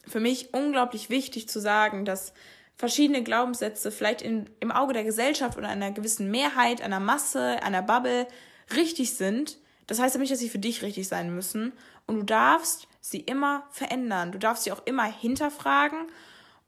für 0.07 0.21
mich 0.21 0.53
unglaublich 0.53 1.11
wichtig 1.11 1.49
zu 1.49 1.61
sagen, 1.61 2.05
dass 2.05 2.33
verschiedene 2.77 3.23
Glaubenssätze 3.23 3.91
vielleicht 3.91 4.23
in, 4.23 4.51
im 4.61 4.73
Auge 4.73 4.93
der 4.93 5.05
Gesellschaft 5.05 5.57
oder 5.57 5.69
einer 5.69 5.93
gewissen 5.93 6.31
Mehrheit, 6.31 6.83
einer 6.83 7.01
Masse, 7.01 7.63
einer 7.63 7.83
Bubble 7.83 8.27
richtig 8.75 9.15
sind. 9.15 9.59
Das 9.87 10.01
heißt 10.01 10.15
aber 10.15 10.23
nicht, 10.23 10.33
dass 10.33 10.41
sie 10.41 10.49
für 10.49 10.59
dich 10.59 10.83
richtig 10.83 11.09
sein 11.09 11.35
müssen. 11.35 11.73
Und 12.07 12.17
du 12.17 12.23
darfst 12.25 12.89
sie 13.01 13.21
immer 13.21 13.67
verändern. 13.71 14.33
Du 14.33 14.39
darfst 14.39 14.65
sie 14.65 14.73
auch 14.73 14.85
immer 14.87 15.05
hinterfragen 15.05 16.07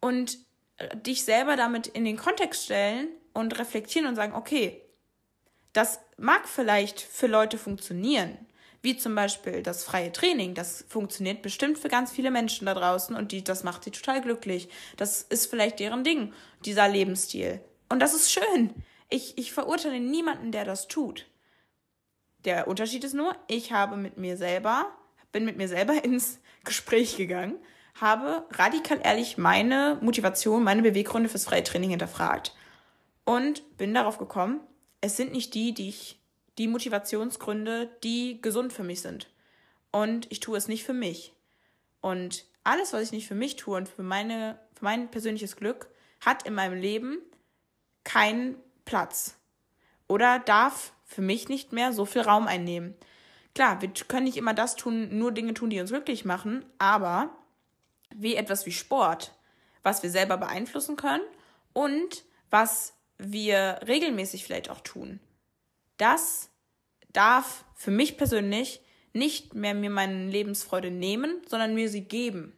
und 0.01 0.39
äh, 0.77 0.97
dich 0.97 1.25
selber 1.25 1.57
damit 1.57 1.87
in 1.87 2.05
den 2.05 2.17
Kontext 2.17 2.65
stellen 2.65 3.09
und 3.33 3.59
reflektieren 3.59 4.09
und 4.09 4.17
sagen, 4.17 4.35
okay, 4.35 4.83
das 5.73 6.01
mag 6.17 6.49
vielleicht 6.49 7.01
für 7.01 7.27
Leute 7.27 7.59
funktionieren, 7.59 8.39
wie 8.85 8.97
zum 8.97 9.15
Beispiel 9.15 9.63
das 9.63 9.83
freie 9.83 10.13
Training. 10.13 10.55
Das 10.55 10.85
funktioniert 10.89 11.43
bestimmt 11.43 11.79
für 11.79 11.89
ganz 11.89 12.13
viele 12.13 12.31
Menschen 12.31 12.67
da 12.67 12.75
draußen 12.75 13.17
und 13.17 13.33
die, 13.33 13.43
das 13.43 13.65
macht 13.65 13.85
sie 13.85 13.91
total 13.91 14.21
glücklich. 14.21 14.69
Das 14.97 15.23
ist 15.23 15.47
vielleicht 15.47 15.81
deren 15.81 16.05
Ding, 16.05 16.33
dieser 16.65 16.89
Lebensstil. 16.89 17.61
Und 17.89 18.01
das 18.01 18.15
ist 18.15 18.31
schön. 18.31 18.71
Ich, 19.11 19.37
ich 19.39 19.53
verurteile 19.53 20.01
niemanden, 20.01 20.53
der 20.53 20.65
das 20.65 20.87
tut. 20.87 21.27
Der 22.45 22.69
Unterschied 22.69 23.05
ist 23.05 23.15
nur, 23.15 23.35
ich 23.49 23.73
habe 23.73 23.97
mit 23.97 24.19
mir 24.19 24.37
selber 24.37 24.87
bin 25.35 25.45
mit 25.45 25.59
mir 25.59 25.69
selber 25.69 26.03
ins 26.05 26.41
Gespräch 26.65 27.19
gegangen, 27.19 27.59
habe 28.01 28.47
radikal 28.53 29.01
ehrlich 29.03 29.37
meine 29.37 29.99
Motivation, 30.01 30.65
meine 30.65 30.81
Beweggründe 30.81 31.29
fürs 31.29 31.45
freie 31.45 31.63
Training 31.63 31.91
hinterfragt 31.91 32.55
und 33.25 33.77
bin 33.77 33.93
darauf 33.93 34.17
gekommen, 34.17 34.61
es 35.03 35.19
sind 35.19 35.33
nicht 35.33 35.53
die, 35.53 35.75
die 35.75 35.91
ich, 35.91 36.19
die 36.59 36.69
Motivationsgründe, 36.69 37.91
die 38.03 38.41
gesund 38.41 38.73
für 38.73 38.85
mich 38.85 39.03
sind. 39.03 39.29
Und 39.91 40.31
ich 40.31 40.41
tue 40.41 40.57
es 40.57 40.69
nicht 40.69 40.85
für 40.85 40.93
mich. 40.93 41.33
Und 42.01 42.45
alles, 42.65 42.93
was 42.93 43.03
ich 43.03 43.13
nicht 43.13 43.29
für 43.29 43.35
mich 43.35 43.57
tue 43.57 43.77
und 43.77 43.89
für 43.89 44.03
meine, 44.03 44.59
für 44.75 44.85
mein 44.85 45.11
persönliches 45.11 45.57
Glück, 45.57 45.89
hat 46.21 46.47
in 46.47 46.55
meinem 46.55 46.81
Leben 46.81 47.19
keinen 48.05 48.57
Platz. 48.85 49.37
Oder 50.09 50.39
darf 50.39 50.93
für 51.05 51.23
mich 51.23 51.49
nicht 51.49 51.73
mehr 51.73 51.93
so 51.93 52.05
viel 52.05 52.23
Raum 52.23 52.47
einnehmen. 52.47 52.95
Klar, 53.55 53.81
wir 53.81 53.91
können 54.09 54.25
nicht 54.25 54.37
immer 54.37 54.55
das 54.55 54.77
tun, 54.77 55.17
nur 55.17 55.33
Dinge 55.33 55.55
tun, 55.55 55.71
die 55.71 55.81
uns 55.81 55.91
glücklich 55.91 56.25
machen, 56.25 56.65
aber 56.79 57.31
wie 58.15 58.35
etwas 58.35 58.67
wie 58.67 58.73
Sport, 58.73 59.33
was 59.83 60.03
wir 60.03 60.11
selber 60.11 60.37
beeinflussen 60.37 60.97
können 60.97 61.23
und 61.73 62.25
was 62.51 62.95
wir 63.19 63.81
regelmäßig 63.87 64.45
vielleicht 64.45 64.71
auch 64.71 64.81
tun, 64.81 65.21
das 65.97 66.51
darf 67.13 67.65
für 67.75 67.91
mich 67.91 68.17
persönlich 68.17 68.81
nicht 69.13 69.55
mehr 69.55 69.75
mir 69.75 69.91
meine 69.91 70.29
Lebensfreude 70.29 70.91
nehmen, 70.91 71.41
sondern 71.47 71.75
mir 71.75 71.89
sie 71.89 72.03
geben. 72.03 72.57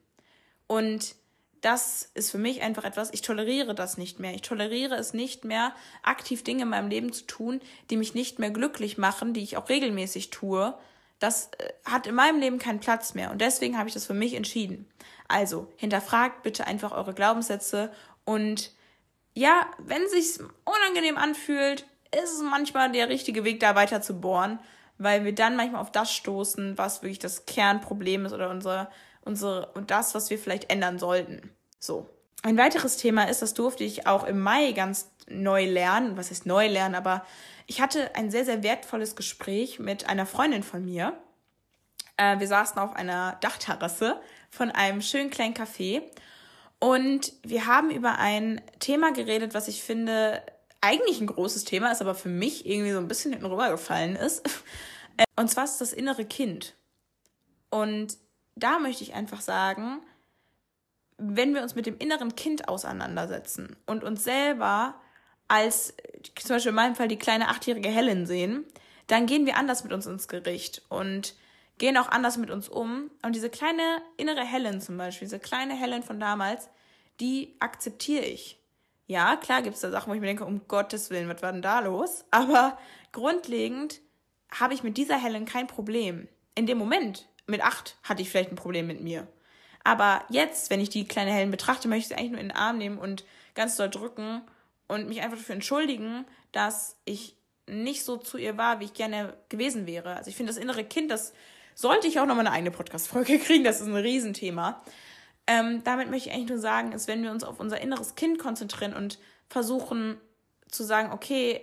Und 0.66 1.14
das 1.60 2.10
ist 2.14 2.30
für 2.30 2.38
mich 2.38 2.62
einfach 2.62 2.84
etwas, 2.84 3.12
ich 3.12 3.22
toleriere 3.22 3.74
das 3.74 3.98
nicht 3.98 4.20
mehr. 4.20 4.34
Ich 4.34 4.42
toleriere 4.42 4.94
es 4.96 5.12
nicht 5.12 5.44
mehr, 5.44 5.74
aktiv 6.02 6.44
Dinge 6.44 6.62
in 6.62 6.68
meinem 6.68 6.88
Leben 6.88 7.12
zu 7.12 7.24
tun, 7.24 7.60
die 7.90 7.96
mich 7.96 8.14
nicht 8.14 8.38
mehr 8.38 8.50
glücklich 8.50 8.98
machen, 8.98 9.34
die 9.34 9.42
ich 9.42 9.56
auch 9.56 9.68
regelmäßig 9.68 10.30
tue. 10.30 10.74
Das 11.18 11.50
äh, 11.58 11.72
hat 11.84 12.06
in 12.06 12.14
meinem 12.14 12.40
Leben 12.40 12.58
keinen 12.58 12.80
Platz 12.80 13.14
mehr. 13.14 13.30
Und 13.30 13.40
deswegen 13.40 13.78
habe 13.78 13.88
ich 13.88 13.94
das 13.94 14.06
für 14.06 14.14
mich 14.14 14.34
entschieden. 14.34 14.88
Also, 15.28 15.72
hinterfragt 15.76 16.42
bitte 16.42 16.66
einfach 16.66 16.92
eure 16.92 17.14
Glaubenssätze 17.14 17.92
und 18.24 18.72
ja, 19.34 19.66
wenn 19.78 20.02
es 20.02 20.12
sich 20.12 20.46
unangenehm 20.64 21.18
anfühlt, 21.18 21.86
ist 22.12 22.32
es 22.32 22.42
manchmal 22.42 22.90
der 22.92 23.08
richtige 23.08 23.44
Weg, 23.44 23.60
da 23.60 23.74
weiter 23.74 24.00
zu 24.00 24.20
bohren, 24.20 24.58
weil 24.98 25.24
wir 25.24 25.34
dann 25.34 25.56
manchmal 25.56 25.80
auf 25.80 25.92
das 25.92 26.12
stoßen, 26.12 26.78
was 26.78 27.02
wirklich 27.02 27.18
das 27.18 27.46
Kernproblem 27.46 28.26
ist 28.26 28.32
oder 28.32 28.50
unsere, 28.50 28.88
unsere, 29.22 29.72
und 29.74 29.90
das, 29.90 30.14
was 30.14 30.30
wir 30.30 30.38
vielleicht 30.38 30.70
ändern 30.70 30.98
sollten. 30.98 31.50
So. 31.78 32.08
Ein 32.42 32.58
weiteres 32.58 32.96
Thema 32.96 33.24
ist, 33.24 33.42
das 33.42 33.54
durfte 33.54 33.84
ich 33.84 34.06
auch 34.06 34.24
im 34.24 34.40
Mai 34.40 34.72
ganz 34.72 35.10
neu 35.28 35.66
lernen. 35.66 36.16
Was 36.16 36.30
heißt 36.30 36.46
neu 36.46 36.68
lernen? 36.68 36.94
Aber 36.94 37.24
ich 37.66 37.80
hatte 37.80 38.14
ein 38.14 38.30
sehr, 38.30 38.44
sehr 38.44 38.62
wertvolles 38.62 39.16
Gespräch 39.16 39.78
mit 39.78 40.08
einer 40.08 40.26
Freundin 40.26 40.62
von 40.62 40.84
mir. 40.84 41.14
Äh, 42.16 42.38
wir 42.38 42.46
saßen 42.46 42.78
auf 42.78 42.94
einer 42.94 43.36
Dachterrasse 43.40 44.20
von 44.50 44.70
einem 44.70 45.02
schönen 45.02 45.30
kleinen 45.30 45.54
Café. 45.54 46.02
Und 46.78 47.32
wir 47.42 47.66
haben 47.66 47.90
über 47.90 48.18
ein 48.18 48.60
Thema 48.78 49.12
geredet, 49.12 49.54
was 49.54 49.66
ich 49.66 49.82
finde 49.82 50.42
eigentlich 50.86 51.20
ein 51.20 51.26
großes 51.26 51.64
Thema 51.64 51.90
ist, 51.90 52.00
aber 52.00 52.14
für 52.14 52.28
mich 52.28 52.64
irgendwie 52.64 52.92
so 52.92 52.98
ein 52.98 53.08
bisschen 53.08 53.32
hinten 53.32 53.46
rübergefallen 53.46 54.14
ist. 54.14 54.48
Und 55.36 55.50
zwar 55.50 55.64
ist 55.64 55.80
das 55.80 55.92
innere 55.92 56.24
Kind. 56.24 56.74
Und 57.70 58.16
da 58.54 58.78
möchte 58.78 59.02
ich 59.02 59.14
einfach 59.14 59.40
sagen, 59.40 60.00
wenn 61.18 61.54
wir 61.54 61.62
uns 61.62 61.74
mit 61.74 61.86
dem 61.86 61.98
inneren 61.98 62.36
Kind 62.36 62.68
auseinandersetzen 62.68 63.76
und 63.86 64.04
uns 64.04 64.22
selber 64.22 64.94
als 65.48 65.94
zum 66.36 66.56
Beispiel 66.56 66.70
in 66.70 66.76
meinem 66.76 66.94
Fall 66.94 67.08
die 67.08 67.18
kleine 67.18 67.48
achtjährige 67.48 67.88
Helen 67.88 68.26
sehen, 68.26 68.64
dann 69.08 69.26
gehen 69.26 69.46
wir 69.46 69.56
anders 69.56 69.82
mit 69.82 69.92
uns 69.92 70.06
ins 70.06 70.28
Gericht 70.28 70.82
und 70.88 71.34
gehen 71.78 71.96
auch 71.96 72.08
anders 72.08 72.36
mit 72.36 72.50
uns 72.50 72.68
um. 72.68 73.10
Und 73.22 73.34
diese 73.34 73.50
kleine 73.50 74.02
innere 74.16 74.44
Helen 74.44 74.80
zum 74.80 74.96
Beispiel, 74.96 75.26
diese 75.26 75.40
kleine 75.40 75.74
Helen 75.74 76.02
von 76.02 76.20
damals, 76.20 76.68
die 77.20 77.56
akzeptiere 77.60 78.24
ich. 78.24 78.60
Ja, 79.06 79.36
klar 79.36 79.62
gibt 79.62 79.76
es 79.76 79.82
da 79.82 79.90
Sachen, 79.90 80.10
wo 80.10 80.14
ich 80.14 80.20
mir 80.20 80.26
denke, 80.26 80.44
um 80.44 80.66
Gottes 80.66 81.10
Willen, 81.10 81.28
was 81.28 81.42
war 81.42 81.52
denn 81.52 81.62
da 81.62 81.80
los? 81.80 82.24
Aber 82.30 82.76
grundlegend 83.12 84.00
habe 84.50 84.74
ich 84.74 84.82
mit 84.82 84.96
dieser 84.96 85.16
Helen 85.16 85.44
kein 85.44 85.66
Problem. 85.66 86.28
In 86.54 86.66
dem 86.66 86.78
Moment, 86.78 87.28
mit 87.46 87.62
acht, 87.62 87.96
hatte 88.02 88.22
ich 88.22 88.30
vielleicht 88.30 88.50
ein 88.50 88.56
Problem 88.56 88.86
mit 88.86 89.00
mir. 89.00 89.28
Aber 89.84 90.24
jetzt, 90.28 90.70
wenn 90.70 90.80
ich 90.80 90.90
die 90.90 91.06
kleine 91.06 91.32
Helen 91.32 91.52
betrachte, 91.52 91.86
möchte 91.86 92.02
ich 92.02 92.08
sie 92.08 92.14
eigentlich 92.16 92.32
nur 92.32 92.40
in 92.40 92.48
den 92.48 92.56
Arm 92.56 92.78
nehmen 92.78 92.98
und 92.98 93.24
ganz 93.54 93.76
doll 93.76 93.88
drücken 93.88 94.42
und 94.88 95.08
mich 95.08 95.20
einfach 95.20 95.38
dafür 95.38 95.54
entschuldigen, 95.54 96.24
dass 96.50 96.96
ich 97.04 97.36
nicht 97.68 98.04
so 98.04 98.16
zu 98.16 98.38
ihr 98.38 98.56
war, 98.56 98.80
wie 98.80 98.84
ich 98.86 98.94
gerne 98.94 99.36
gewesen 99.48 99.86
wäre. 99.86 100.16
Also 100.16 100.30
ich 100.30 100.36
finde, 100.36 100.52
das 100.52 100.60
innere 100.60 100.84
Kind, 100.84 101.10
das 101.10 101.32
sollte 101.74 102.08
ich 102.08 102.18
auch 102.18 102.26
nochmal 102.26 102.46
eine 102.46 102.54
eigene 102.54 102.70
Podcast-Folge 102.72 103.38
kriegen. 103.44 103.62
Das 103.62 103.80
ist 103.80 103.86
ein 103.86 103.94
Riesenthema. 103.94 104.82
Ähm, 105.46 105.82
damit 105.84 106.10
möchte 106.10 106.28
ich 106.28 106.34
eigentlich 106.34 106.50
nur 106.50 106.58
sagen, 106.58 106.92
ist, 106.92 107.08
wenn 107.08 107.22
wir 107.22 107.30
uns 107.30 107.44
auf 107.44 107.60
unser 107.60 107.80
inneres 107.80 108.14
Kind 108.16 108.38
konzentrieren 108.38 108.94
und 108.94 109.18
versuchen 109.48 110.20
zu 110.68 110.82
sagen, 110.82 111.12
okay, 111.12 111.60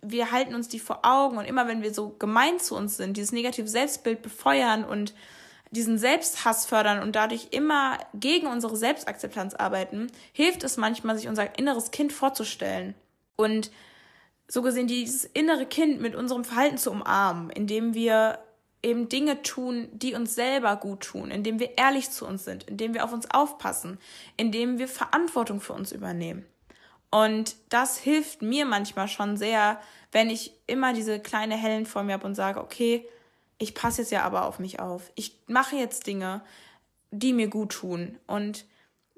wir 0.00 0.30
halten 0.30 0.54
uns 0.54 0.68
die 0.68 0.80
vor 0.80 1.00
Augen 1.02 1.38
und 1.38 1.44
immer 1.44 1.66
wenn 1.68 1.82
wir 1.82 1.92
so 1.92 2.10
gemein 2.10 2.58
zu 2.58 2.76
uns 2.76 2.96
sind, 2.96 3.16
dieses 3.16 3.32
negative 3.32 3.68
Selbstbild 3.68 4.22
befeuern 4.22 4.84
und 4.84 5.14
diesen 5.70 5.98
Selbsthass 5.98 6.66
fördern 6.66 7.02
und 7.02 7.14
dadurch 7.14 7.48
immer 7.50 7.98
gegen 8.14 8.46
unsere 8.46 8.76
Selbstakzeptanz 8.76 9.54
arbeiten, 9.54 10.10
hilft 10.32 10.64
es 10.64 10.76
manchmal, 10.76 11.16
sich 11.16 11.28
unser 11.28 11.58
inneres 11.58 11.90
Kind 11.90 12.12
vorzustellen 12.12 12.94
und 13.36 13.70
so 14.46 14.62
gesehen 14.62 14.86
dieses 14.86 15.24
innere 15.24 15.66
Kind 15.66 16.00
mit 16.00 16.14
unserem 16.14 16.44
Verhalten 16.44 16.78
zu 16.78 16.90
umarmen, 16.90 17.50
indem 17.50 17.92
wir 17.92 18.38
eben 18.82 19.08
Dinge 19.08 19.42
tun, 19.42 19.88
die 19.92 20.14
uns 20.14 20.34
selber 20.34 20.76
gut 20.76 21.00
tun, 21.00 21.30
indem 21.30 21.58
wir 21.58 21.76
ehrlich 21.76 22.10
zu 22.10 22.26
uns 22.26 22.44
sind, 22.44 22.64
indem 22.64 22.94
wir 22.94 23.04
auf 23.04 23.12
uns 23.12 23.30
aufpassen, 23.30 23.98
indem 24.36 24.78
wir 24.78 24.88
Verantwortung 24.88 25.60
für 25.60 25.72
uns 25.72 25.92
übernehmen. 25.92 26.46
Und 27.10 27.56
das 27.70 27.98
hilft 27.98 28.42
mir 28.42 28.66
manchmal 28.66 29.08
schon 29.08 29.36
sehr, 29.36 29.80
wenn 30.12 30.30
ich 30.30 30.52
immer 30.66 30.92
diese 30.92 31.20
kleine 31.20 31.56
Helen 31.56 31.86
vor 31.86 32.02
mir 32.02 32.14
habe 32.14 32.26
und 32.26 32.34
sage, 32.34 32.60
okay, 32.60 33.08
ich 33.58 33.74
passe 33.74 34.02
jetzt 34.02 34.12
ja 34.12 34.22
aber 34.22 34.44
auf 34.44 34.58
mich 34.58 34.78
auf. 34.78 35.10
Ich 35.14 35.36
mache 35.46 35.76
jetzt 35.76 36.06
Dinge, 36.06 36.42
die 37.10 37.32
mir 37.32 37.48
gut 37.48 37.72
tun. 37.72 38.18
Und 38.26 38.66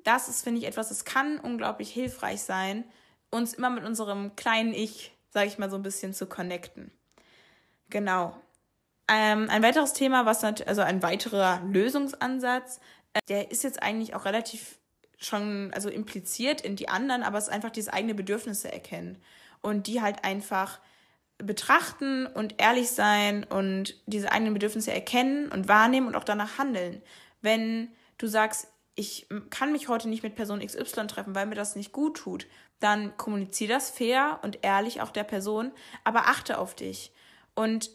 das 0.05 0.29
ist, 0.29 0.43
finde 0.43 0.61
ich, 0.61 0.67
etwas, 0.67 0.89
das 0.89 1.05
kann 1.05 1.39
unglaublich 1.39 1.91
hilfreich 1.93 2.43
sein, 2.43 2.85
uns 3.31 3.55
immer 3.55 3.71
mit 3.71 3.85
unserem 3.85 4.35
kleinen 4.37 4.73
Ich, 4.73 5.13
sage 5.31 5.49
ich 5.49 5.59
mal, 5.59 5.71
so 5.71 5.77
ein 5.77 5.83
bisschen 5.83 6.15
zu 6.15 6.27
connecten. 6.27 6.91
Genau. 7.91 8.41
Ähm, 9.13 9.51
ein 9.51 9.63
weiteres 9.63 9.93
Thema, 9.93 10.25
was 10.25 10.45
also 10.45 10.83
ein 10.83 11.03
weiterer 11.03 11.61
Lösungsansatz, 11.65 12.81
äh, 13.13 13.19
der 13.29 13.51
ist 13.51 13.65
jetzt 13.65 13.83
eigentlich 13.83 14.15
auch 14.15 14.25
relativ 14.25 14.79
schon, 15.19 15.73
also 15.75 15.89
impliziert 15.89 16.61
in 16.61 16.77
die 16.77 16.89
anderen, 16.89 17.23
aber 17.23 17.39
es 17.39 17.49
ist 17.49 17.53
einfach 17.53 17.71
dieses 17.71 17.93
eigene 17.93 18.15
Bedürfnisse 18.15 18.73
erkennen 18.73 19.19
und 19.61 19.89
die 19.89 20.01
halt 20.01 20.25
einfach 20.25 20.79
betrachten 21.39 22.27
und 22.27 22.61
ehrlich 22.61 22.91
sein 22.91 23.45
und 23.45 24.01
diese 24.07 24.31
eigenen 24.31 24.55
Bedürfnisse 24.55 24.93
erkennen 24.93 25.51
und 25.51 25.69
wahrnehmen 25.69 26.07
und 26.07 26.15
auch 26.15 26.25
danach 26.25 26.59
handeln. 26.59 27.03
Wenn 27.41 27.89
du 28.19 28.27
sagst, 28.27 28.69
ich 28.95 29.27
kann 29.49 29.73
mich 29.73 29.89
heute 29.89 30.09
nicht 30.09 30.23
mit 30.23 30.37
Person 30.37 30.65
XY 30.65 31.07
treffen, 31.07 31.35
weil 31.35 31.47
mir 31.47 31.55
das 31.55 31.77
nicht 31.77 31.93
gut 31.93 32.19
tut, 32.19 32.47
dann 32.79 33.17
kommuniziere 33.17 33.73
das 33.73 33.91
fair 33.91 34.39
und 34.43 34.59
ehrlich 34.63 35.01
auch 35.01 35.11
der 35.11 35.25
Person, 35.25 35.73
aber 36.05 36.29
achte 36.29 36.59
auf 36.59 36.75
dich. 36.75 37.13
Und 37.55 37.91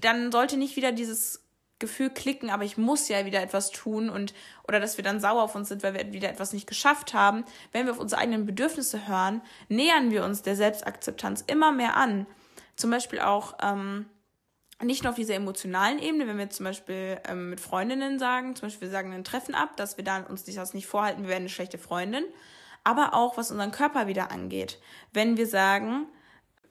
dann 0.00 0.32
sollte 0.32 0.56
nicht 0.56 0.76
wieder 0.76 0.92
dieses 0.92 1.46
Gefühl 1.78 2.08
klicken, 2.08 2.48
aber 2.48 2.64
ich 2.64 2.78
muss 2.78 3.08
ja 3.08 3.26
wieder 3.26 3.42
etwas 3.42 3.70
tun 3.70 4.08
und 4.08 4.32
oder 4.66 4.80
dass 4.80 4.96
wir 4.96 5.04
dann 5.04 5.20
sauer 5.20 5.42
auf 5.42 5.54
uns 5.54 5.68
sind, 5.68 5.82
weil 5.82 5.92
wir 5.92 6.12
wieder 6.12 6.30
etwas 6.30 6.54
nicht 6.54 6.66
geschafft 6.66 7.12
haben. 7.12 7.44
Wenn 7.72 7.84
wir 7.84 7.92
auf 7.92 7.98
unsere 7.98 8.20
eigenen 8.20 8.46
Bedürfnisse 8.46 9.06
hören, 9.06 9.42
nähern 9.68 10.10
wir 10.10 10.24
uns 10.24 10.42
der 10.42 10.56
Selbstakzeptanz 10.56 11.44
immer 11.46 11.72
mehr 11.72 11.96
an. 11.96 12.26
Zum 12.76 12.90
Beispiel 12.90 13.20
auch 13.20 13.56
ähm, 13.62 14.06
nicht 14.82 15.02
nur 15.02 15.10
auf 15.10 15.16
dieser 15.16 15.34
emotionalen 15.34 15.98
Ebene, 15.98 16.26
wenn 16.26 16.38
wir 16.38 16.48
zum 16.48 16.64
Beispiel 16.64 17.20
ähm, 17.28 17.50
mit 17.50 17.60
Freundinnen 17.60 18.18
sagen, 18.18 18.56
zum 18.56 18.68
Beispiel 18.68 18.88
wir 18.88 18.92
sagen 18.92 19.12
ein 19.12 19.24
Treffen 19.24 19.54
ab, 19.54 19.76
dass 19.76 19.98
wir 19.98 20.04
dann 20.04 20.26
uns 20.26 20.44
das 20.44 20.74
nicht 20.74 20.86
vorhalten, 20.86 21.22
wir 21.22 21.28
werden 21.28 21.42
eine 21.42 21.48
schlechte 21.50 21.78
Freundin, 21.78 22.24
aber 22.84 23.12
auch 23.12 23.36
was 23.36 23.50
unseren 23.50 23.70
Körper 23.70 24.06
wieder 24.06 24.30
angeht. 24.30 24.78
Wenn 25.12 25.36
wir 25.36 25.46
sagen, 25.46 26.06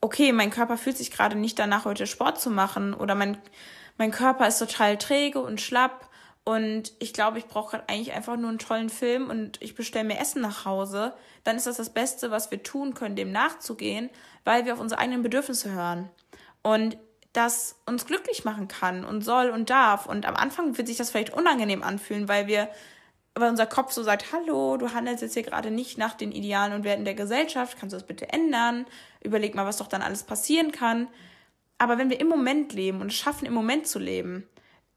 okay, 0.01 0.31
mein 0.31 0.51
Körper 0.51 0.77
fühlt 0.77 0.97
sich 0.97 1.11
gerade 1.11 1.35
nicht 1.35 1.59
danach, 1.59 1.85
heute 1.85 2.07
Sport 2.07 2.39
zu 2.39 2.49
machen 2.49 2.93
oder 2.93 3.15
mein, 3.15 3.37
mein 3.97 4.11
Körper 4.11 4.47
ist 4.47 4.59
total 4.59 4.97
träge 4.97 5.39
und 5.39 5.61
schlapp 5.61 6.09
und 6.45 6.93
ich 6.99 7.11
glaube, 7.11 7.39
ich 7.39 7.47
brauche 7.47 7.71
gerade 7.71 7.89
eigentlich 7.89 8.13
einfach 8.13 8.37
nur 8.37 8.49
einen 8.49 8.59
tollen 8.59 8.89
Film 8.89 9.31
und 9.31 9.59
ich 9.61 9.73
bestelle 9.73 10.05
mir 10.05 10.19
Essen 10.19 10.41
nach 10.43 10.63
Hause, 10.63 11.15
dann 11.43 11.57
ist 11.57 11.65
das 11.65 11.77
das 11.77 11.89
Beste, 11.89 12.29
was 12.29 12.51
wir 12.51 12.61
tun 12.61 12.93
können, 12.93 13.15
dem 13.15 13.31
nachzugehen, 13.31 14.11
weil 14.43 14.65
wir 14.65 14.73
auf 14.73 14.79
unsere 14.79 15.01
eigenen 15.01 15.23
Bedürfnisse 15.23 15.71
hören. 15.71 16.09
Und 16.61 16.97
das 17.33 17.81
uns 17.87 18.05
glücklich 18.05 18.45
machen 18.45 18.67
kann 18.67 19.05
und 19.05 19.21
soll 19.23 19.49
und 19.49 19.71
darf. 19.71 20.05
Und 20.05 20.25
am 20.27 20.35
Anfang 20.35 20.77
wird 20.77 20.87
sich 20.87 20.97
das 20.97 21.09
vielleicht 21.09 21.33
unangenehm 21.33 21.83
anfühlen, 21.83 22.29
weil 22.29 22.45
wir 22.45 22.69
weil 23.37 23.49
unser 23.49 23.65
Kopf 23.65 23.91
so 23.91 24.01
sagt, 24.01 24.31
hallo, 24.31 24.77
du 24.77 24.93
handelst 24.93 25.21
jetzt 25.21 25.33
hier 25.33 25.43
gerade 25.43 25.69
nicht 25.69 25.97
nach 25.97 26.13
den 26.13 26.31
Idealen 26.31 26.73
und 26.73 26.83
Werten 26.85 27.03
der 27.03 27.15
Gesellschaft, 27.15 27.77
kannst 27.77 27.93
du 27.93 27.97
das 27.97 28.07
bitte 28.07 28.31
ändern? 28.31 28.85
Überleg 29.21 29.55
mal, 29.55 29.65
was 29.65 29.77
doch 29.77 29.87
dann 29.87 30.01
alles 30.01 30.23
passieren 30.23 30.71
kann. 30.71 31.07
Aber 31.77 31.97
wenn 31.97 32.09
wir 32.09 32.21
im 32.21 32.29
Moment 32.29 32.71
leben 32.71 33.01
und 33.01 33.07
es 33.07 33.17
schaffen, 33.17 33.45
im 33.45 33.53
Moment 33.53 33.87
zu 33.87 33.99
leben 33.99 34.47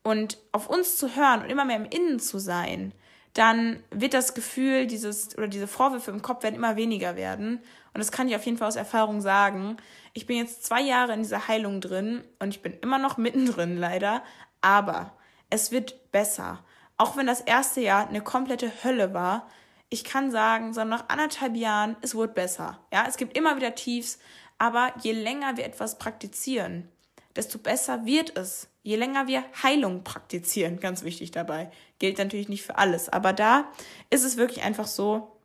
und 0.05 0.39
auf 0.53 0.70
uns 0.70 0.97
zu 0.97 1.16
hören 1.16 1.43
und 1.43 1.51
immer 1.51 1.64
mehr 1.64 1.76
im 1.76 1.84
Innen 1.84 2.20
zu 2.20 2.39
sein, 2.39 2.93
dann 3.34 3.82
wird 3.91 4.14
das 4.14 4.34
Gefühl, 4.34 4.86
dieses 4.86 5.36
oder 5.36 5.49
diese 5.49 5.66
Vorwürfe 5.66 6.11
im 6.11 6.22
Kopf 6.22 6.45
werden 6.45 6.55
immer 6.55 6.76
weniger 6.76 7.16
werden. 7.16 7.59
Und 7.93 7.99
das 7.99 8.12
kann 8.12 8.28
ich 8.28 8.36
auf 8.36 8.47
jeden 8.47 8.57
Fall 8.57 8.68
aus 8.68 8.76
Erfahrung 8.76 9.20
sagen. 9.20 9.76
Ich 10.12 10.26
bin 10.26 10.36
jetzt 10.36 10.64
zwei 10.64 10.80
Jahre 10.80 11.12
in 11.12 11.22
dieser 11.22 11.49
Heilung 11.49 11.80
drin 11.80 12.22
und 12.39 12.51
ich 12.51 12.62
bin 12.62 12.74
immer 12.82 12.99
noch 12.99 13.16
mittendrin, 13.16 13.76
leider. 13.78 14.22
Aber 14.61 15.12
es 15.51 15.72
wird 15.72 16.12
besser 16.12 16.64
auch 16.99 17.16
wenn 17.16 17.26
das 17.26 17.40
erste 17.40 17.80
Jahr 17.80 18.09
eine 18.09 18.20
komplette 18.20 18.70
Hölle 18.84 19.14
war, 19.14 19.49
ich 19.88 20.05
kann 20.05 20.30
sagen, 20.30 20.74
so 20.74 20.84
nach 20.84 21.09
anderthalb 21.09 21.57
Jahren, 21.57 21.96
es 22.03 22.14
wird 22.14 22.34
besser. 22.34 22.78
Ja, 22.92 23.07
es 23.09 23.16
gibt 23.16 23.36
immer 23.36 23.57
wieder 23.57 23.74
Tiefs, 23.74 24.18
aber 24.59 24.92
je 25.03 25.12
länger 25.12 25.57
wir 25.57 25.64
etwas 25.64 25.99
praktizieren, 25.99 26.88
desto 27.36 27.59
besser 27.59 28.05
wird 28.05 28.36
es. 28.36 28.68
Je 28.82 28.96
länger 28.96 29.26
wir 29.26 29.44
Heilung 29.62 30.05
praktizieren, 30.05 30.80
ganz 30.80 31.05
wichtig 31.05 31.30
dabei, 31.30 31.70
gilt 31.99 32.18
natürlich 32.18 32.49
nicht 32.49 32.64
für 32.64 32.76
alles, 32.76 33.09
aber 33.09 33.32
da 33.32 33.64
ist 34.11 34.24
es 34.24 34.36
wirklich 34.36 34.64
einfach 34.64 34.86
so, 34.86 35.36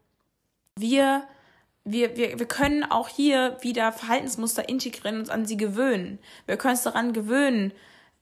wir 0.76 1.24
wir, 1.86 2.16
wir, 2.16 2.40
wir 2.40 2.46
können 2.46 2.84
auch 2.84 3.10
hier 3.10 3.58
wieder 3.62 3.92
Verhaltensmuster 3.92 4.70
integrieren, 4.70 5.20
uns 5.20 5.30
an 5.30 5.46
sie 5.46 5.58
gewöhnen. 5.58 6.20
Wir 6.46 6.58
können 6.58 6.76
uns 6.76 6.84
daran 6.84 7.12
gewöhnen, 7.12 7.74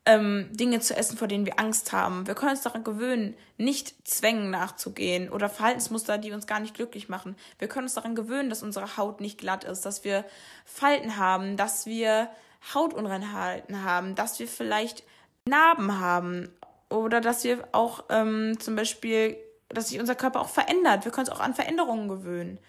ähm, 0.06 0.50
Dinge 0.52 0.80
zu 0.80 0.96
essen, 0.96 1.18
vor 1.18 1.28
denen 1.28 1.46
wir 1.46 1.60
Angst 1.60 1.92
haben. 1.94 2.26
Wir 2.26 2.34
können 2.34 2.52
uns 2.52 2.62
daran 2.62 2.84
gewöhnen, 2.84 3.36
nicht 3.58 4.08
Zwängen 4.08 4.50
nachzugehen 4.50 5.30
oder 5.30 5.48
Verhaltensmuster, 5.48 6.18
die 6.18 6.32
uns 6.32 6.48
gar 6.48 6.60
nicht 6.60 6.74
glücklich 6.74 7.08
machen. 7.08 7.36
Wir 7.60 7.68
können 7.68 7.86
uns 7.86 7.94
daran 7.94 8.16
gewöhnen, 8.16 8.50
dass 8.50 8.64
unsere 8.64 8.98
Haut 8.98 9.22
nicht 9.22 9.38
glatt 9.38 9.64
ist, 9.64 9.86
dass 9.86 10.04
wir 10.04 10.26
Falten 10.66 11.18
haben, 11.18 11.56
dass 11.56 11.86
wir 11.86 12.30
Hautunreinheiten 12.74 13.84
haben, 13.84 14.16
dass 14.16 14.40
wir 14.40 14.48
vielleicht 14.48 15.04
Narben 15.46 16.00
haben 16.00 16.50
oder 16.90 17.22
dass 17.22 17.44
wir 17.44 17.68
auch 17.72 18.06
ähm, 18.10 18.60
zum 18.60 18.76
Beispiel, 18.76 19.38
dass 19.70 19.90
sich 19.90 20.00
unser 20.00 20.16
Körper 20.16 20.42
auch 20.42 20.50
verändert. 20.50 21.06
Wir 21.06 21.12
können 21.12 21.28
uns 21.28 21.36
auch 21.36 21.44
an 21.44 21.54
Veränderungen 21.54 22.08
gewöhnen. 22.08 22.60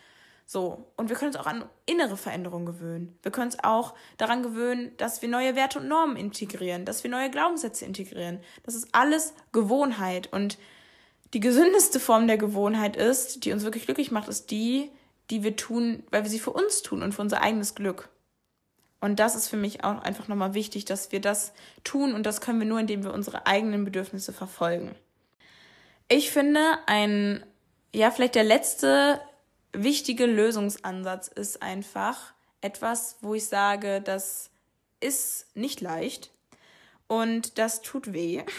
So. 0.47 0.87
Und 0.97 1.09
wir 1.09 1.17
können 1.17 1.31
uns 1.35 1.41
auch 1.41 1.47
an 1.47 1.65
innere 1.87 2.17
Veränderungen 2.17 2.67
gewöhnen. 2.67 3.19
Wir 3.23 3.33
können 3.33 3.47
uns 3.47 3.63
auch 3.63 3.95
daran 4.19 4.43
gewöhnen, 4.43 4.93
dass 4.97 5.23
wir 5.23 5.29
neue 5.29 5.57
Werte 5.57 5.79
und 5.79 5.89
Normen 5.89 6.17
integrieren, 6.17 6.85
dass 6.85 7.03
wir 7.05 7.11
neue 7.11 7.31
Glaubenssätze 7.31 7.85
integrieren. 7.85 8.41
Das 8.65 8.75
ist 8.75 8.89
alles 8.93 9.35
Gewohnheit. 9.53 10.33
Und 10.33 10.59
die 11.33 11.41
gesündeste 11.41 12.01
Form 12.01 12.27
der 12.27 12.37
Gewohnheit 12.37 12.97
ist, 12.97 13.45
die 13.45 13.53
uns 13.53 13.65
wirklich 13.65 13.87
glücklich 13.87 14.11
macht, 14.11 14.29
ist 14.29 14.51
die, 14.51 14.91
die 15.31 15.43
wir 15.43 15.57
tun, 15.57 16.03
weil 16.11 16.25
wir 16.25 16.31
sie 16.31 16.39
für 16.39 16.53
uns 16.53 16.83
tun 16.83 17.03
und 17.03 17.13
für 17.13 17.23
unser 17.23 17.43
eigenes 17.43 17.75
Glück. 17.75 18.11
Und 19.01 19.19
das 19.19 19.35
ist 19.35 19.49
für 19.49 19.57
mich 19.57 19.83
auch 19.83 20.01
einfach 20.03 20.29
nochmal 20.29 20.55
wichtig, 20.55 20.85
dass 20.85 21.11
wir 21.11 21.21
das 21.21 21.53
tun 21.83 22.15
und 22.15 22.25
das 22.25 22.41
können 22.41 22.61
wir 22.61 22.67
nur, 22.67 22.79
indem 22.79 23.03
wir 23.03 23.13
unsere 23.13 23.47
eigenen 23.47 23.85
Bedürfnisse 23.85 24.33
verfolgen. 24.33 24.95
Ich 26.09 26.31
finde, 26.31 26.61
ein, 26.87 27.45
ja, 27.95 28.11
vielleicht 28.11 28.35
der 28.35 28.45
letzte 28.45 29.21
wichtige 29.73 30.27
Lösungsansatz 30.27 31.29
ist 31.29 31.63
einfach 31.63 32.35
etwas, 32.61 33.17
wo 33.21 33.35
ich 33.35 33.47
sage, 33.47 34.01
das 34.01 34.51
ist 35.01 35.47
nicht 35.55 35.81
leicht 35.81 36.31
und 37.07 37.59
das 37.59 37.83
tut 37.83 38.13
weh. 38.13 38.45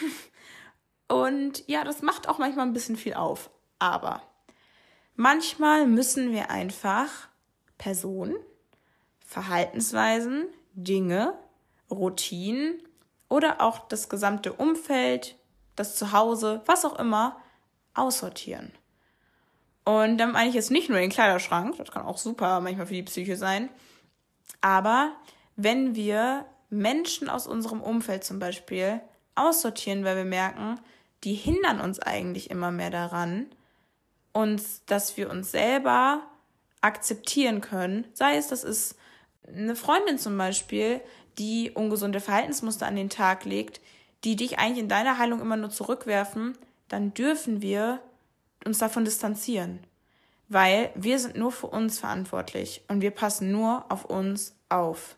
Und 1.09 1.67
ja, 1.67 1.83
das 1.83 2.01
macht 2.01 2.27
auch 2.27 2.39
manchmal 2.39 2.65
ein 2.65 2.73
bisschen 2.73 2.95
viel 2.95 3.13
auf. 3.13 3.51
Aber 3.77 4.23
manchmal 5.15 5.85
müssen 5.85 6.31
wir 6.31 6.49
einfach 6.49 7.09
Personen, 7.77 8.35
Verhaltensweisen, 9.19 10.45
Dinge, 10.73 11.37
Routinen 11.91 12.81
oder 13.29 13.61
auch 13.61 13.87
das 13.87 14.09
gesamte 14.09 14.53
Umfeld, 14.53 15.35
das 15.75 15.95
Zuhause, 15.97 16.61
was 16.65 16.85
auch 16.85 16.97
immer, 16.97 17.39
aussortieren. 17.93 18.71
Und 19.85 20.17
dann 20.17 20.31
meine 20.31 20.49
ich 20.49 20.55
jetzt 20.55 20.71
nicht 20.71 20.89
nur 20.89 20.99
den 20.99 21.09
Kleiderschrank, 21.09 21.77
das 21.77 21.91
kann 21.91 22.05
auch 22.05 22.17
super 22.17 22.61
manchmal 22.61 22.87
für 22.87 22.93
die 22.93 23.03
Psyche 23.03 23.35
sein, 23.35 23.69
aber 24.61 25.13
wenn 25.55 25.95
wir 25.95 26.45
Menschen 26.69 27.29
aus 27.29 27.47
unserem 27.47 27.81
Umfeld 27.81 28.23
zum 28.23 28.39
Beispiel 28.39 29.01
aussortieren, 29.35 30.03
weil 30.05 30.15
wir 30.15 30.25
merken, 30.25 30.79
die 31.23 31.33
hindern 31.33 31.79
uns 31.79 31.99
eigentlich 31.99 32.49
immer 32.49 32.71
mehr 32.71 32.89
daran, 32.89 33.47
uns, 34.31 34.83
dass 34.85 35.15
wir 35.17 35.29
uns 35.29 35.51
selber 35.51 36.21
akzeptieren 36.81 37.61
können. 37.61 38.07
Sei 38.13 38.35
es, 38.35 38.47
das 38.47 38.63
ist 38.63 38.95
eine 39.47 39.75
Freundin 39.75 40.17
zum 40.17 40.37
Beispiel, 40.37 41.01
die 41.37 41.71
ungesunde 41.71 42.19
Verhaltensmuster 42.19 42.87
an 42.87 42.95
den 42.95 43.09
Tag 43.09 43.45
legt, 43.45 43.81
die 44.23 44.35
dich 44.35 44.59
eigentlich 44.59 44.79
in 44.79 44.89
deiner 44.89 45.17
Heilung 45.17 45.41
immer 45.41 45.57
nur 45.57 45.69
zurückwerfen, 45.69 46.57
dann 46.87 47.13
dürfen 47.13 47.61
wir 47.61 47.99
uns 48.65 48.77
davon 48.77 49.05
distanzieren. 49.05 49.79
Weil 50.49 50.91
wir 50.95 51.19
sind 51.19 51.35
nur 51.35 51.51
für 51.51 51.67
uns 51.67 51.99
verantwortlich 51.99 52.83
und 52.87 53.01
wir 53.01 53.11
passen 53.11 53.51
nur 53.51 53.85
auf 53.89 54.05
uns 54.05 54.55
auf. 54.69 55.17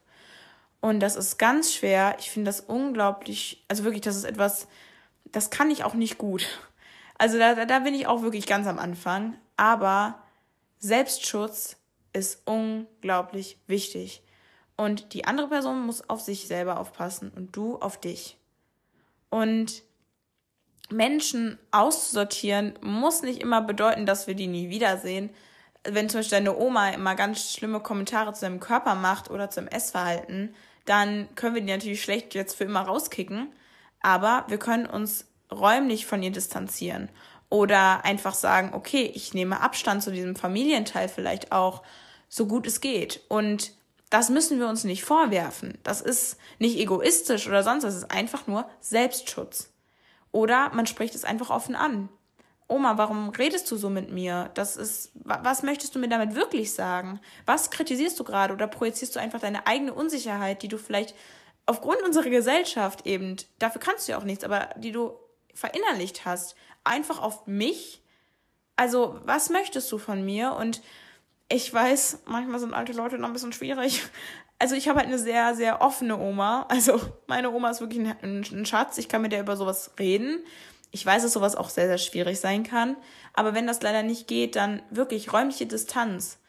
Und 0.81 0.99
das 0.99 1.15
ist 1.15 1.37
ganz 1.37 1.73
schwer. 1.73 2.15
Ich 2.19 2.29
finde 2.29 2.49
das 2.49 2.61
unglaublich, 2.61 3.65
also 3.67 3.83
wirklich, 3.83 4.01
das 4.03 4.15
ist 4.15 4.23
etwas, 4.23 4.67
das 5.25 5.49
kann 5.49 5.71
ich 5.71 5.83
auch 5.83 5.95
nicht 5.95 6.17
gut. 6.17 6.45
Also 7.17 7.39
da, 7.39 7.65
da 7.65 7.79
bin 7.79 7.93
ich 7.95 8.07
auch 8.07 8.21
wirklich 8.21 8.45
ganz 8.45 8.67
am 8.67 8.77
Anfang. 8.77 9.35
Aber 9.57 10.21
Selbstschutz 10.79 11.77
ist 12.13 12.41
unglaublich 12.45 13.57
wichtig. 13.67 14.21
Und 14.77 15.13
die 15.13 15.25
andere 15.25 15.47
Person 15.47 15.85
muss 15.85 16.07
auf 16.09 16.21
sich 16.21 16.47
selber 16.47 16.79
aufpassen 16.79 17.31
und 17.35 17.55
du 17.55 17.77
auf 17.77 17.99
dich. 17.99 18.37
Und 19.29 19.83
Menschen 20.89 21.57
auszusortieren 21.71 22.73
muss 22.81 23.21
nicht 23.21 23.41
immer 23.41 23.61
bedeuten, 23.61 24.05
dass 24.05 24.27
wir 24.27 24.35
die 24.35 24.47
nie 24.47 24.69
wiedersehen. 24.69 25.29
Wenn 25.83 26.09
zum 26.09 26.19
Beispiel 26.19 26.37
deine 26.37 26.57
Oma 26.57 26.89
immer 26.89 27.15
ganz 27.15 27.53
schlimme 27.53 27.79
Kommentare 27.79 28.33
zu 28.33 28.41
deinem 28.41 28.59
Körper 28.59 28.95
macht 28.95 29.29
oder 29.29 29.49
zum 29.49 29.67
Essverhalten, 29.67 30.55
dann 30.85 31.27
können 31.35 31.55
wir 31.55 31.61
die 31.61 31.71
natürlich 31.71 32.03
schlecht 32.03 32.33
jetzt 32.35 32.55
für 32.55 32.63
immer 32.63 32.81
rauskicken. 32.81 33.51
Aber 34.01 34.45
wir 34.47 34.59
können 34.59 34.85
uns 34.85 35.25
räumlich 35.51 36.05
von 36.05 36.21
ihr 36.21 36.31
distanzieren 36.31 37.09
oder 37.49 38.03
einfach 38.05 38.33
sagen, 38.33 38.71
okay, 38.73 39.11
ich 39.13 39.33
nehme 39.33 39.61
Abstand 39.61 40.03
zu 40.03 40.11
diesem 40.11 40.35
Familienteil 40.35 41.09
vielleicht 41.09 41.51
auch, 41.51 41.83
so 42.27 42.47
gut 42.47 42.67
es 42.67 42.81
geht. 42.81 43.21
Und 43.29 43.71
das 44.09 44.29
müssen 44.29 44.59
wir 44.59 44.67
uns 44.67 44.83
nicht 44.83 45.03
vorwerfen. 45.03 45.77
Das 45.83 46.01
ist 46.01 46.37
nicht 46.59 46.77
egoistisch 46.77 47.47
oder 47.47 47.63
sonst, 47.63 47.83
das 47.83 47.95
ist 47.95 48.11
einfach 48.11 48.47
nur 48.47 48.67
Selbstschutz. 48.79 49.71
Oder 50.35 50.69
man 50.73 50.85
spricht 50.85 51.15
es 51.15 51.23
einfach 51.23 51.49
offen 51.49 51.77
an. 51.77 52.09
Oma, 52.67 52.97
warum 52.97 53.29
redest 53.29 53.71
du 53.71 53.77
so 53.77 53.89
mit 53.89 54.11
mir? 54.11 54.51
Das 54.55 54.75
ist, 54.75 55.13
was 55.13 55.63
möchtest 55.63 55.95
du 55.95 55.99
mir 55.99 56.09
damit 56.09 56.35
wirklich 56.35 56.73
sagen? 56.73 57.21
Was 57.45 57.71
kritisierst 57.71 58.19
du 58.19 58.25
gerade 58.25 58.53
oder 58.53 58.67
projizierst 58.67 59.15
du 59.15 59.21
einfach 59.21 59.39
deine 59.39 59.65
eigene 59.65 59.93
Unsicherheit, 59.93 60.61
die 60.61 60.67
du 60.67 60.77
vielleicht 60.77 61.15
aufgrund 61.65 62.01
unserer 62.01 62.29
Gesellschaft 62.29 63.07
eben, 63.07 63.37
dafür 63.59 63.79
kannst 63.79 64.09
du 64.09 64.11
ja 64.11 64.17
auch 64.17 64.25
nichts, 64.25 64.43
aber 64.43 64.71
die 64.75 64.91
du 64.91 65.13
verinnerlicht 65.53 66.25
hast, 66.25 66.57
einfach 66.83 67.21
auf 67.21 67.47
mich. 67.47 68.03
Also, 68.75 69.17
was 69.23 69.49
möchtest 69.49 69.89
du 69.89 69.97
von 69.97 70.25
mir? 70.25 70.51
Und 70.51 70.81
ich 71.47 71.73
weiß, 71.73 72.23
manchmal 72.25 72.59
sind 72.59 72.73
alte 72.73 72.91
Leute 72.91 73.17
noch 73.17 73.29
ein 73.29 73.33
bisschen 73.33 73.53
schwierig. 73.53 74.03
Also, 74.59 74.75
ich 74.75 74.87
habe 74.87 74.99
halt 74.99 75.07
eine 75.07 75.19
sehr, 75.19 75.55
sehr 75.55 75.81
offene 75.81 76.17
Oma. 76.17 76.65
Also, 76.69 76.99
meine 77.27 77.51
Oma 77.51 77.69
ist 77.69 77.81
wirklich 77.81 78.07
ein, 78.07 78.43
ein 78.43 78.65
Schatz. 78.65 78.97
Ich 78.97 79.09
kann 79.09 79.21
mit 79.21 79.31
der 79.31 79.41
über 79.41 79.57
sowas 79.57 79.91
reden. 79.99 80.43
Ich 80.91 81.05
weiß, 81.05 81.23
dass 81.23 81.33
sowas 81.33 81.55
auch 81.55 81.69
sehr, 81.69 81.87
sehr 81.87 81.97
schwierig 81.97 82.39
sein 82.39 82.63
kann. 82.63 82.95
Aber 83.33 83.53
wenn 83.53 83.67
das 83.67 83.81
leider 83.81 84.01
nicht 84.01 84.27
geht, 84.27 84.55
dann 84.55 84.81
wirklich 84.89 85.33
räumliche 85.33 85.65
Distanz. 85.65 86.39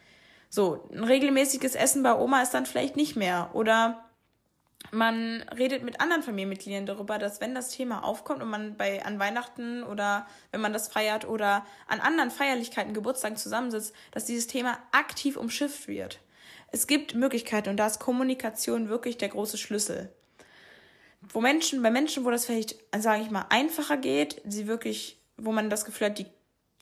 So, 0.49 0.89
ein 0.93 1.05
regelmäßiges 1.05 1.75
Essen 1.75 2.03
bei 2.03 2.15
Oma 2.15 2.43
ist 2.43 2.55
dann 2.55 2.67
vielleicht 2.67 2.97
nicht 2.97 3.17
mehr. 3.17 3.51
Oder 3.55 4.07
man 4.93 5.43
redet 5.57 5.83
mit 5.83 6.01
anderen 6.01 6.23
Familienmitgliedern 6.23 6.87
darüber, 6.87 7.19
dass 7.19 7.41
wenn 7.41 7.55
das 7.55 7.71
Thema 7.71 8.05
aufkommt 8.05 8.43
und 8.43 8.49
man 8.49 8.77
bei 8.77 9.05
an 9.05 9.19
Weihnachten 9.19 9.83
oder 9.83 10.27
wenn 10.53 10.61
man 10.61 10.73
das 10.73 10.89
feiert 10.89 11.27
oder 11.27 11.67
an 11.89 12.01
anderen 12.01 12.31
Feierlichkeiten, 12.31 12.95
Geburtstagen 12.95 13.37
zusammensitzt, 13.37 13.95
dass 14.13 14.27
dieses 14.27 14.47
Thema 14.47 14.79
aktiv 14.93 15.37
umschifft 15.37 15.89
wird. 15.89 16.21
Es 16.77 16.87
gibt 16.87 17.15
Möglichkeiten 17.15 17.71
und 17.71 17.79
da 17.79 17.87
ist 17.87 18.01
Kommunikation 18.01 18.91
wirklich 18.91 19.17
der 19.17 19.31
große 19.31 19.57
Schlüssel. 19.57 20.13
Wo 21.23 21.41
Menschen, 21.41 21.81
bei 21.81 21.91
Menschen, 21.91 22.27
wo 22.27 22.31
das 22.31 22.45
vielleicht, 22.45 22.77
sage 22.99 23.23
ich 23.23 23.31
mal, 23.31 23.47
einfacher 23.49 23.97
geht, 23.97 24.43
sie 24.45 24.67
wirklich, 24.67 25.19
wo 25.39 25.53
man 25.53 25.71
das 25.71 25.87
Gefühl 25.87 26.09
hat, 26.09 26.19
die, 26.19 26.27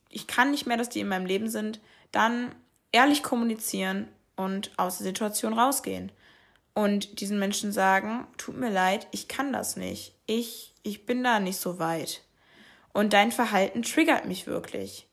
ich 0.08 0.26
kann 0.26 0.50
nicht 0.50 0.66
mehr, 0.66 0.76
dass 0.76 0.88
die 0.88 0.98
in 0.98 1.06
meinem 1.06 1.26
Leben 1.26 1.48
sind, 1.48 1.78
dann 2.10 2.52
ehrlich 2.90 3.22
kommunizieren 3.22 4.08
und 4.34 4.72
aus 4.78 4.98
der 4.98 5.06
Situation 5.06 5.56
rausgehen 5.56 6.10
und 6.74 7.20
diesen 7.20 7.38
Menschen 7.38 7.70
sagen, 7.70 8.26
tut 8.36 8.56
mir 8.56 8.70
leid, 8.70 9.06
ich 9.12 9.28
kann 9.28 9.52
das 9.52 9.76
nicht. 9.76 10.16
Ich, 10.26 10.74
ich 10.82 11.06
bin 11.06 11.22
da 11.22 11.38
nicht 11.38 11.58
so 11.58 11.78
weit. 11.78 12.22
Und 12.92 13.12
dein 13.12 13.30
Verhalten 13.30 13.82
triggert 13.84 14.24
mich 14.24 14.48
wirklich. 14.48 15.06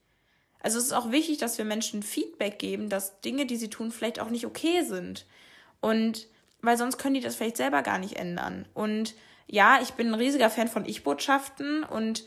Also 0.62 0.78
es 0.78 0.86
ist 0.86 0.94
auch 0.94 1.12
wichtig, 1.12 1.38
dass 1.38 1.58
wir 1.58 1.66
Menschen 1.66 2.04
Feedback 2.04 2.60
geben, 2.60 2.90
dass 2.90 3.20
Dinge, 3.22 3.46
die 3.46 3.58
sie 3.58 3.70
tun, 3.70 3.92
vielleicht 3.92 4.20
auch 4.20 4.30
nicht 4.30 4.46
okay 4.46 4.84
sind. 4.84 5.26
Und 5.80 6.28
weil 6.62 6.78
sonst 6.78 6.98
können 6.98 7.16
die 7.16 7.22
das 7.22 7.36
vielleicht 7.36 7.58
selber 7.58 7.82
gar 7.82 7.98
nicht 7.98 8.18
ändern. 8.18 8.68
Und 8.74 9.16
ja, 9.48 9.80
ich 9.82 9.92
bin 9.94 10.08
ein 10.08 10.14
riesiger 10.14 10.50
Fan 10.50 10.68
von 10.68 10.86
Ich-Botschaften 10.86 11.84
und 11.84 12.22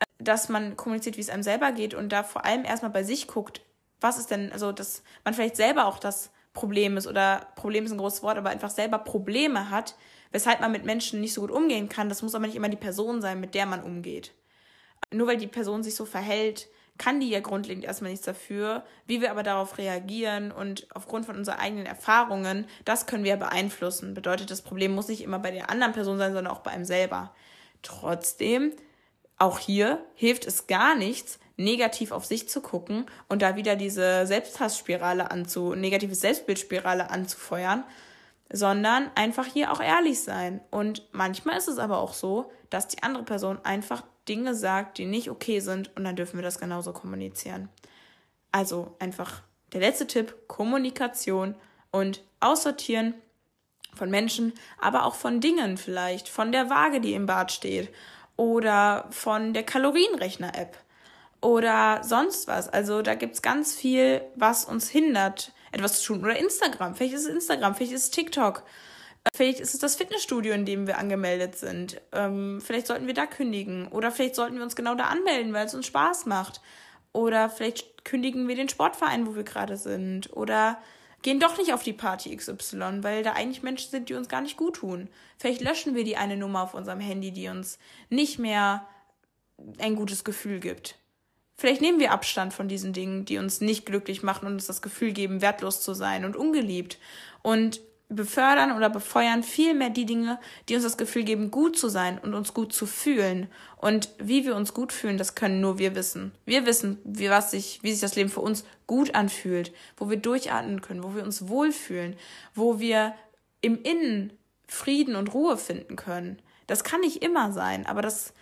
äh, 0.00 0.04
dass 0.18 0.48
man 0.48 0.76
kommuniziert, 0.76 1.16
wie 1.16 1.20
es 1.20 1.30
einem 1.30 1.42
selber 1.42 1.72
geht 1.72 1.94
und 1.94 2.10
da 2.10 2.22
vor 2.22 2.44
allem 2.44 2.64
erstmal 2.64 2.90
bei 2.90 3.02
sich 3.02 3.28
guckt, 3.28 3.60
was 4.00 4.18
ist 4.18 4.30
denn, 4.30 4.52
also 4.52 4.72
dass 4.72 5.02
man 5.24 5.34
vielleicht 5.34 5.56
selber 5.56 5.86
auch 5.86 5.98
das 5.98 6.30
Problem 6.52 6.96
ist 6.96 7.06
oder 7.06 7.48
Problem 7.56 7.84
ist 7.84 7.92
ein 7.92 7.98
großes 7.98 8.22
Wort, 8.22 8.38
aber 8.38 8.50
einfach 8.50 8.70
selber 8.70 8.98
Probleme 8.98 9.70
hat, 9.70 9.96
weshalb 10.30 10.60
man 10.60 10.72
mit 10.72 10.84
Menschen 10.84 11.20
nicht 11.20 11.34
so 11.34 11.42
gut 11.42 11.50
umgehen 11.50 11.88
kann. 11.88 12.08
Das 12.08 12.22
muss 12.22 12.34
aber 12.34 12.46
nicht 12.46 12.56
immer 12.56 12.68
die 12.68 12.76
Person 12.76 13.20
sein, 13.20 13.40
mit 13.40 13.54
der 13.54 13.66
man 13.66 13.82
umgeht. 13.82 14.32
Nur 15.12 15.26
weil 15.26 15.36
die 15.36 15.46
Person 15.46 15.82
sich 15.82 15.94
so 15.94 16.06
verhält, 16.06 16.68
kann 16.98 17.20
die 17.20 17.28
ja 17.28 17.40
grundlegend 17.40 17.84
erstmal 17.84 18.10
nichts 18.10 18.26
dafür. 18.26 18.84
Wie 19.06 19.20
wir 19.20 19.30
aber 19.30 19.42
darauf 19.42 19.78
reagieren 19.78 20.52
und 20.52 20.86
aufgrund 20.94 21.26
von 21.26 21.36
unseren 21.36 21.58
eigenen 21.58 21.86
Erfahrungen, 21.86 22.66
das 22.84 23.06
können 23.06 23.24
wir 23.24 23.36
beeinflussen. 23.36 24.14
Bedeutet, 24.14 24.50
das 24.50 24.62
Problem 24.62 24.94
muss 24.94 25.08
nicht 25.08 25.22
immer 25.22 25.38
bei 25.38 25.50
der 25.50 25.70
anderen 25.70 25.92
Person 25.92 26.18
sein, 26.18 26.32
sondern 26.32 26.52
auch 26.52 26.60
bei 26.60 26.70
einem 26.70 26.84
selber. 26.84 27.34
Trotzdem, 27.82 28.72
auch 29.38 29.58
hier 29.58 30.04
hilft 30.14 30.46
es 30.46 30.66
gar 30.66 30.94
nichts, 30.94 31.40
negativ 31.56 32.12
auf 32.12 32.24
sich 32.24 32.48
zu 32.48 32.60
gucken 32.60 33.06
und 33.28 33.42
da 33.42 33.56
wieder 33.56 33.76
diese 33.76 34.26
Selbsthassspirale 34.26 35.30
anzu, 35.30 35.74
negative 35.74 36.14
Selbstbildspirale 36.14 37.10
anzufeuern, 37.10 37.84
sondern 38.52 39.10
einfach 39.14 39.46
hier 39.46 39.72
auch 39.72 39.80
ehrlich 39.80 40.22
sein. 40.22 40.60
Und 40.70 41.06
manchmal 41.12 41.56
ist 41.56 41.68
es 41.68 41.78
aber 41.78 41.98
auch 41.98 42.12
so, 42.12 42.50
dass 42.70 42.88
die 42.88 43.02
andere 43.02 43.24
Person 43.24 43.58
einfach 43.64 44.02
Dinge 44.28 44.54
sagt, 44.54 44.98
die 44.98 45.06
nicht 45.06 45.30
okay 45.30 45.60
sind 45.60 45.94
und 45.96 46.04
dann 46.04 46.16
dürfen 46.16 46.38
wir 46.38 46.42
das 46.42 46.58
genauso 46.58 46.92
kommunizieren. 46.92 47.68
Also 48.52 48.94
einfach 48.98 49.42
der 49.72 49.80
letzte 49.80 50.06
Tipp, 50.06 50.34
Kommunikation 50.46 51.54
und 51.90 52.22
aussortieren 52.40 53.14
von 53.94 54.10
Menschen, 54.10 54.52
aber 54.80 55.04
auch 55.04 55.14
von 55.14 55.40
Dingen 55.40 55.76
vielleicht, 55.76 56.28
von 56.28 56.52
der 56.52 56.70
Waage, 56.70 57.00
die 57.00 57.14
im 57.14 57.26
Bad 57.26 57.52
steht 57.52 57.92
oder 58.36 59.06
von 59.10 59.52
der 59.54 59.62
Kalorienrechner-App 59.62 60.76
oder 61.40 62.00
sonst 62.02 62.48
was. 62.48 62.68
Also 62.68 63.02
da 63.02 63.14
gibt's 63.14 63.42
ganz 63.42 63.74
viel, 63.74 64.22
was 64.34 64.64
uns 64.64 64.88
hindert, 64.88 65.52
etwas 65.72 66.00
zu 66.00 66.14
tun. 66.14 66.24
Oder 66.24 66.38
Instagram. 66.38 66.94
Vielleicht 66.94 67.14
ist 67.14 67.26
es 67.26 67.34
Instagram, 67.34 67.74
vielleicht 67.74 67.92
ist 67.92 68.04
es 68.04 68.10
TikTok. 68.10 68.62
Vielleicht 69.32 69.60
ist 69.60 69.74
es 69.74 69.80
das 69.80 69.96
Fitnessstudio, 69.96 70.52
in 70.52 70.66
dem 70.66 70.86
wir 70.86 70.98
angemeldet 70.98 71.56
sind. 71.56 72.00
Ähm, 72.12 72.60
vielleicht 72.60 72.86
sollten 72.86 73.06
wir 73.06 73.14
da 73.14 73.26
kündigen. 73.26 73.88
Oder 73.88 74.12
vielleicht 74.12 74.36
sollten 74.36 74.56
wir 74.56 74.62
uns 74.62 74.76
genau 74.76 74.94
da 74.94 75.04
anmelden, 75.04 75.52
weil 75.52 75.66
es 75.66 75.74
uns 75.74 75.86
Spaß 75.86 76.26
macht. 76.26 76.60
Oder 77.12 77.48
vielleicht 77.48 78.04
kündigen 78.04 78.48
wir 78.48 78.56
den 78.56 78.68
Sportverein, 78.68 79.26
wo 79.26 79.34
wir 79.34 79.44
gerade 79.44 79.76
sind. 79.76 80.32
Oder 80.36 80.78
gehen 81.22 81.40
doch 81.40 81.56
nicht 81.56 81.72
auf 81.72 81.82
die 81.82 81.94
Party 81.94 82.36
XY, 82.36 83.02
weil 83.02 83.22
da 83.22 83.32
eigentlich 83.32 83.62
Menschen 83.62 83.90
sind, 83.90 84.08
die 84.08 84.14
uns 84.14 84.28
gar 84.28 84.42
nicht 84.42 84.56
gut 84.56 84.76
tun. 84.76 85.08
Vielleicht 85.38 85.62
löschen 85.62 85.94
wir 85.94 86.04
die 86.04 86.16
eine 86.16 86.36
Nummer 86.36 86.62
auf 86.62 86.74
unserem 86.74 87.00
Handy, 87.00 87.32
die 87.32 87.48
uns 87.48 87.78
nicht 88.10 88.38
mehr 88.38 88.86
ein 89.78 89.96
gutes 89.96 90.24
Gefühl 90.24 90.60
gibt. 90.60 90.98
Vielleicht 91.56 91.80
nehmen 91.80 92.00
wir 92.00 92.12
Abstand 92.12 92.52
von 92.52 92.68
diesen 92.68 92.92
Dingen, 92.92 93.24
die 93.24 93.38
uns 93.38 93.60
nicht 93.60 93.86
glücklich 93.86 94.22
machen 94.22 94.46
und 94.46 94.54
uns 94.54 94.66
das 94.66 94.82
Gefühl 94.82 95.12
geben, 95.12 95.40
wertlos 95.40 95.80
zu 95.80 95.94
sein 95.94 96.24
und 96.24 96.36
ungeliebt. 96.36 96.98
Und 97.42 97.80
befördern 98.08 98.72
oder 98.72 98.90
befeuern 98.90 99.42
vielmehr 99.42 99.90
die 99.90 100.06
Dinge, 100.06 100.38
die 100.68 100.74
uns 100.74 100.84
das 100.84 100.96
Gefühl 100.96 101.24
geben, 101.24 101.50
gut 101.50 101.76
zu 101.78 101.88
sein 101.88 102.18
und 102.18 102.34
uns 102.34 102.54
gut 102.54 102.72
zu 102.72 102.86
fühlen. 102.86 103.48
Und 103.76 104.10
wie 104.18 104.44
wir 104.44 104.56
uns 104.56 104.74
gut 104.74 104.92
fühlen, 104.92 105.18
das 105.18 105.34
können 105.34 105.60
nur 105.60 105.78
wir 105.78 105.94
wissen. 105.94 106.32
Wir 106.44 106.66
wissen, 106.66 106.98
wie, 107.04 107.30
was 107.30 107.50
sich, 107.50 107.80
wie 107.82 107.92
sich 107.92 108.00
das 108.00 108.14
Leben 108.16 108.30
für 108.30 108.40
uns 108.40 108.64
gut 108.86 109.14
anfühlt, 109.14 109.72
wo 109.96 110.10
wir 110.10 110.18
durchatmen 110.18 110.80
können, 110.80 111.02
wo 111.02 111.14
wir 111.14 111.24
uns 111.24 111.48
wohlfühlen, 111.48 112.16
wo 112.54 112.78
wir 112.78 113.14
im 113.60 113.82
Innen 113.82 114.32
Frieden 114.66 115.16
und 115.16 115.32
Ruhe 115.32 115.56
finden 115.56 115.96
können. 115.96 116.40
Das 116.66 116.84
kann 116.84 117.00
nicht 117.00 117.22
immer 117.22 117.52
sein, 117.52 117.86
aber 117.86 118.02
das, 118.02 118.32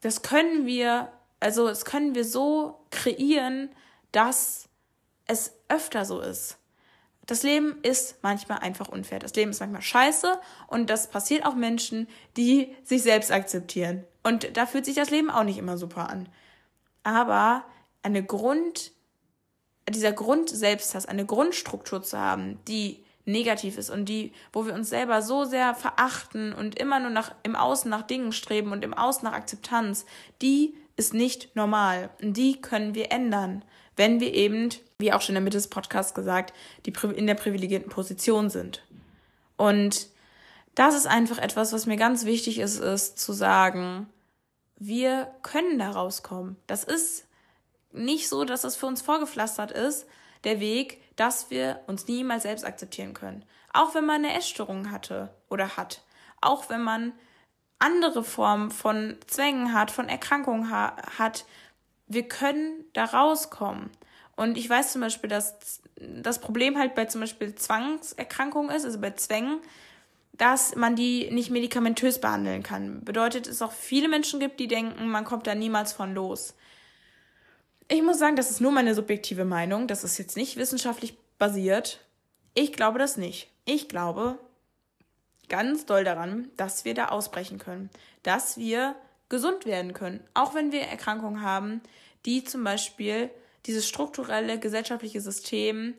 das 0.00 0.22
können 0.22 0.66
wir, 0.66 1.10
also 1.40 1.68
das 1.68 1.84
können 1.84 2.14
wir 2.14 2.24
so 2.24 2.80
kreieren, 2.90 3.70
dass 4.12 4.68
es 5.26 5.52
öfter 5.68 6.04
so 6.04 6.20
ist. 6.20 6.59
Das 7.30 7.44
Leben 7.44 7.78
ist 7.82 8.16
manchmal 8.22 8.58
einfach 8.58 8.88
unfair. 8.88 9.20
Das 9.20 9.36
Leben 9.36 9.52
ist 9.52 9.60
manchmal 9.60 9.82
scheiße 9.82 10.40
und 10.66 10.90
das 10.90 11.10
passiert 11.10 11.46
auch 11.46 11.54
Menschen, 11.54 12.08
die 12.36 12.74
sich 12.82 13.04
selbst 13.04 13.30
akzeptieren. 13.30 14.02
Und 14.24 14.56
da 14.56 14.66
fühlt 14.66 14.84
sich 14.84 14.96
das 14.96 15.10
Leben 15.10 15.30
auch 15.30 15.44
nicht 15.44 15.56
immer 15.56 15.78
super 15.78 16.10
an. 16.10 16.28
Aber 17.04 17.64
eine 18.02 18.24
Grund, 18.24 18.90
dieser 19.88 20.10
Grund 20.10 20.50
Selbsthass, 20.50 21.06
eine 21.06 21.24
Grundstruktur 21.24 22.02
zu 22.02 22.18
haben, 22.18 22.58
die 22.66 23.04
negativ 23.26 23.78
ist 23.78 23.90
und 23.90 24.06
die, 24.06 24.32
wo 24.52 24.66
wir 24.66 24.74
uns 24.74 24.90
selber 24.90 25.22
so 25.22 25.44
sehr 25.44 25.76
verachten 25.76 26.52
und 26.52 26.80
immer 26.80 26.98
nur 26.98 27.10
nach, 27.10 27.32
im 27.44 27.54
Außen 27.54 27.88
nach 27.88 28.02
Dingen 28.02 28.32
streben 28.32 28.72
und 28.72 28.84
im 28.84 28.92
Außen 28.92 29.22
nach 29.22 29.34
Akzeptanz, 29.34 30.04
die 30.42 30.74
ist 30.96 31.14
nicht 31.14 31.54
normal. 31.54 32.10
Und 32.20 32.36
die 32.36 32.60
können 32.60 32.96
wir 32.96 33.12
ändern 33.12 33.64
wenn 34.00 34.18
wir 34.18 34.32
eben, 34.32 34.70
wie 34.98 35.12
auch 35.12 35.20
schon 35.20 35.34
in 35.34 35.42
der 35.42 35.42
Mitte 35.42 35.58
des 35.58 35.68
Podcasts 35.68 36.14
gesagt, 36.14 36.54
die 36.86 36.92
in 37.14 37.26
der 37.26 37.34
privilegierten 37.34 37.90
Position 37.90 38.48
sind. 38.48 38.82
Und 39.58 40.06
das 40.74 40.94
ist 40.94 41.06
einfach 41.06 41.36
etwas, 41.36 41.74
was 41.74 41.84
mir 41.84 41.98
ganz 41.98 42.24
wichtig 42.24 42.60
ist, 42.60 42.78
ist 42.78 43.18
zu 43.18 43.34
sagen, 43.34 44.08
wir 44.76 45.30
können 45.42 45.78
da 45.78 45.90
rauskommen. 45.90 46.56
Das 46.66 46.82
ist 46.82 47.26
nicht 47.92 48.30
so, 48.30 48.46
dass 48.46 48.62
das 48.62 48.74
für 48.74 48.86
uns 48.86 49.02
vorgepflastert 49.02 49.70
ist, 49.70 50.06
der 50.44 50.60
Weg, 50.60 51.02
dass 51.16 51.50
wir 51.50 51.80
uns 51.86 52.08
niemals 52.08 52.44
selbst 52.44 52.64
akzeptieren 52.64 53.12
können. 53.12 53.44
Auch 53.74 53.94
wenn 53.94 54.06
man 54.06 54.24
eine 54.24 54.34
Essstörung 54.34 54.90
hatte 54.90 55.28
oder 55.50 55.76
hat. 55.76 56.00
Auch 56.40 56.70
wenn 56.70 56.82
man 56.82 57.12
andere 57.78 58.24
Formen 58.24 58.70
von 58.70 59.18
Zwängen 59.26 59.74
hat, 59.74 59.90
von 59.90 60.08
Erkrankungen 60.08 60.70
ha 60.70 60.96
hat, 61.18 61.44
wir 62.10 62.28
können 62.28 62.84
da 62.92 63.04
rauskommen. 63.04 63.90
Und 64.36 64.58
ich 64.58 64.68
weiß 64.68 64.92
zum 64.92 65.00
Beispiel, 65.00 65.30
dass 65.30 65.80
das 65.96 66.40
Problem 66.40 66.76
halt 66.76 66.94
bei 66.94 67.04
zum 67.04 67.20
Beispiel 67.20 67.54
Zwangserkrankungen 67.54 68.74
ist, 68.74 68.84
also 68.84 68.98
bei 68.98 69.12
Zwängen, 69.12 69.60
dass 70.32 70.74
man 70.74 70.96
die 70.96 71.30
nicht 71.30 71.50
medikamentös 71.50 72.20
behandeln 72.20 72.62
kann. 72.62 73.04
Bedeutet, 73.04 73.46
es 73.46 73.62
auch 73.62 73.72
viele 73.72 74.08
Menschen 74.08 74.40
gibt, 74.40 74.58
die 74.58 74.66
denken, 74.66 75.08
man 75.08 75.24
kommt 75.24 75.46
da 75.46 75.54
niemals 75.54 75.92
von 75.92 76.14
los. 76.14 76.54
Ich 77.88 78.02
muss 78.02 78.18
sagen, 78.18 78.36
das 78.36 78.50
ist 78.50 78.60
nur 78.60 78.72
meine 78.72 78.94
subjektive 78.94 79.44
Meinung. 79.44 79.86
Das 79.86 80.02
ist 80.02 80.18
jetzt 80.18 80.36
nicht 80.36 80.56
wissenschaftlich 80.56 81.16
basiert. 81.38 82.00
Ich 82.54 82.72
glaube 82.72 82.98
das 82.98 83.16
nicht. 83.18 83.50
Ich 83.66 83.88
glaube 83.88 84.38
ganz 85.48 85.86
doll 85.86 86.02
daran, 86.02 86.48
dass 86.56 86.84
wir 86.84 86.94
da 86.94 87.08
ausbrechen 87.08 87.58
können. 87.58 87.90
Dass 88.22 88.56
wir 88.56 88.96
gesund 89.30 89.64
werden 89.64 89.94
können. 89.94 90.20
Auch 90.34 90.54
wenn 90.54 90.72
wir 90.72 90.82
Erkrankungen 90.82 91.40
haben, 91.40 91.80
die 92.26 92.44
zum 92.44 92.62
Beispiel 92.62 93.30
dieses 93.64 93.88
strukturelle 93.88 94.58
gesellschaftliche 94.58 95.22
System, 95.22 95.94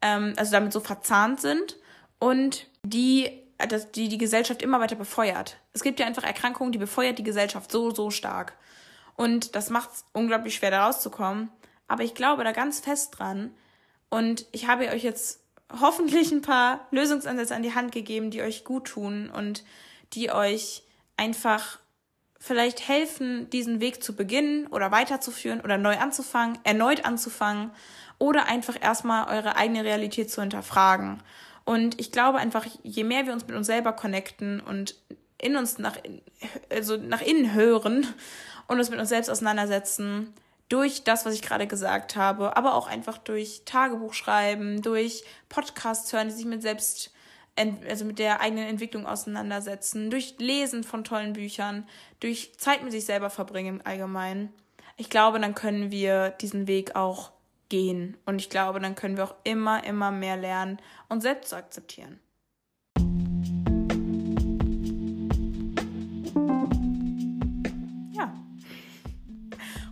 ähm, 0.00 0.32
also 0.36 0.52
damit 0.52 0.72
so 0.72 0.80
verzahnt 0.80 1.40
sind 1.40 1.76
und 2.18 2.66
die, 2.82 3.30
dass 3.58 3.92
die 3.92 4.08
die 4.08 4.18
Gesellschaft 4.18 4.62
immer 4.62 4.80
weiter 4.80 4.96
befeuert. 4.96 5.58
Es 5.74 5.82
gibt 5.82 6.00
ja 6.00 6.06
einfach 6.06 6.24
Erkrankungen, 6.24 6.72
die 6.72 6.78
befeuert 6.78 7.18
die 7.18 7.24
Gesellschaft 7.24 7.70
so, 7.70 7.90
so 7.90 8.10
stark. 8.10 8.56
Und 9.16 9.56
das 9.56 9.68
macht 9.68 9.90
es 9.92 10.04
unglaublich 10.12 10.54
schwer, 10.54 10.70
da 10.70 10.86
rauszukommen. 10.86 11.50
Aber 11.88 12.04
ich 12.04 12.14
glaube 12.14 12.44
da 12.44 12.52
ganz 12.52 12.80
fest 12.80 13.18
dran. 13.18 13.50
Und 14.10 14.46
ich 14.52 14.68
habe 14.68 14.88
euch 14.88 15.02
jetzt 15.02 15.40
hoffentlich 15.80 16.30
ein 16.30 16.42
paar 16.42 16.86
Lösungsansätze 16.92 17.54
an 17.54 17.62
die 17.62 17.74
Hand 17.74 17.92
gegeben, 17.92 18.30
die 18.30 18.42
euch 18.42 18.64
gut 18.64 18.86
tun 18.86 19.28
und 19.30 19.64
die 20.12 20.30
euch 20.30 20.84
einfach 21.16 21.80
vielleicht 22.38 22.86
helfen, 22.86 23.50
diesen 23.50 23.80
Weg 23.80 24.02
zu 24.02 24.14
beginnen 24.14 24.66
oder 24.68 24.90
weiterzuführen 24.90 25.60
oder 25.60 25.76
neu 25.76 25.96
anzufangen, 25.98 26.58
erneut 26.64 27.04
anzufangen 27.04 27.70
oder 28.18 28.46
einfach 28.46 28.76
erstmal 28.80 29.28
eure 29.28 29.56
eigene 29.56 29.84
Realität 29.84 30.30
zu 30.30 30.40
hinterfragen. 30.40 31.22
Und 31.64 32.00
ich 32.00 32.12
glaube 32.12 32.38
einfach, 32.38 32.66
je 32.82 33.04
mehr 33.04 33.26
wir 33.26 33.32
uns 33.32 33.46
mit 33.46 33.56
uns 33.56 33.66
selber 33.66 33.92
connecten 33.92 34.60
und 34.60 34.94
in 35.40 35.56
uns 35.56 35.78
nach, 35.78 35.96
also 36.70 36.96
nach 36.96 37.20
innen 37.20 37.52
hören 37.52 38.06
und 38.66 38.78
uns 38.78 38.90
mit 38.90 38.98
uns 38.98 39.08
selbst 39.08 39.30
auseinandersetzen, 39.30 40.32
durch 40.68 41.04
das, 41.04 41.24
was 41.24 41.34
ich 41.34 41.42
gerade 41.42 41.66
gesagt 41.66 42.16
habe, 42.16 42.56
aber 42.56 42.74
auch 42.74 42.88
einfach 42.88 43.18
durch 43.18 43.62
Tagebuch 43.64 44.12
schreiben, 44.12 44.82
durch 44.82 45.24
Podcasts 45.48 46.12
hören, 46.12 46.28
die 46.28 46.34
sich 46.34 46.44
mit 46.44 46.62
selbst 46.62 47.12
also 47.88 48.04
mit 48.04 48.18
der 48.18 48.40
eigenen 48.40 48.68
Entwicklung 48.68 49.06
auseinandersetzen, 49.06 50.10
durch 50.10 50.36
Lesen 50.38 50.84
von 50.84 51.04
tollen 51.04 51.32
Büchern, 51.32 51.86
durch 52.20 52.56
Zeit 52.58 52.82
mit 52.82 52.92
sich 52.92 53.04
selber 53.04 53.30
verbringen 53.30 53.80
im 53.80 53.86
Allgemeinen. 53.86 54.52
Ich 54.96 55.10
glaube, 55.10 55.40
dann 55.40 55.54
können 55.54 55.90
wir 55.90 56.30
diesen 56.30 56.66
Weg 56.66 56.96
auch 56.96 57.32
gehen. 57.68 58.16
Und 58.24 58.40
ich 58.40 58.50
glaube, 58.50 58.80
dann 58.80 58.94
können 58.94 59.16
wir 59.16 59.24
auch 59.24 59.34
immer, 59.44 59.84
immer 59.84 60.10
mehr 60.10 60.36
lernen, 60.36 60.78
uns 61.08 61.22
selbst 61.22 61.50
zu 61.50 61.56
akzeptieren. 61.56 62.18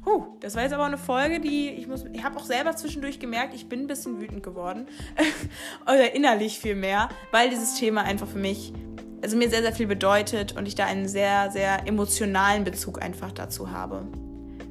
Huh, 0.07 0.27
das 0.39 0.55
war 0.55 0.63
jetzt 0.63 0.73
aber 0.73 0.85
eine 0.85 0.99
Folge, 0.99 1.41
die 1.41 1.71
ich 1.71 1.89
muss, 1.89 2.05
ich 2.13 2.23
habe 2.23 2.37
auch 2.37 2.45
selber 2.45 2.77
zwischendurch 2.77 3.19
gemerkt, 3.19 3.55
ich 3.55 3.69
bin 3.69 3.81
ein 3.81 3.87
bisschen 3.89 4.21
wütend 4.21 4.45
geworden. 4.45 4.87
Oder 5.83 6.15
innerlich 6.15 6.61
viel 6.61 6.77
mehr, 6.77 7.09
weil 7.33 7.51
dieses 7.51 7.75
Thema 7.75 8.03
einfach 8.03 8.29
für 8.29 8.39
mich, 8.39 8.73
also 9.21 9.37
mir 9.37 9.51
sehr, 9.51 9.63
sehr 9.63 9.73
viel 9.73 9.89
bedeutet 9.89 10.57
und 10.57 10.69
ich 10.69 10.77
da 10.77 10.87
einen 10.87 11.09
sehr, 11.09 11.51
sehr 11.51 11.89
emotionalen 11.89 12.63
Bezug 12.63 13.03
einfach 13.03 13.33
dazu 13.33 13.73
habe. 13.73 14.07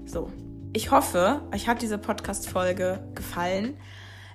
So. 0.05 0.31
Ich 0.71 0.91
hoffe, 0.91 1.41
euch 1.53 1.67
hat 1.67 1.81
diese 1.81 1.97
Podcast-Folge 1.97 3.05
gefallen. 3.13 3.77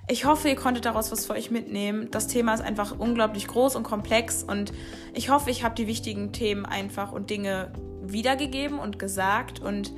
Ich 0.07 0.25
hoffe, 0.25 0.49
ihr 0.49 0.55
konntet 0.55 0.85
daraus 0.85 1.11
was 1.11 1.25
für 1.25 1.33
euch 1.33 1.49
mitnehmen. 1.49 2.09
Das 2.11 2.27
Thema 2.27 2.53
ist 2.53 2.61
einfach 2.61 2.97
unglaublich 2.97 3.47
groß 3.47 3.75
und 3.75 3.83
komplex 3.83 4.43
und 4.43 4.71
ich 5.13 5.29
hoffe, 5.29 5.49
ich 5.49 5.63
habe 5.63 5.73
die 5.73 5.87
wichtigen 5.87 6.31
Themen 6.31 6.65
einfach 6.65 7.11
und 7.11 7.31
Dinge 7.31 7.71
wiedergegeben 8.03 8.77
und 8.77 8.99
gesagt 8.99 9.59
und 9.59 9.93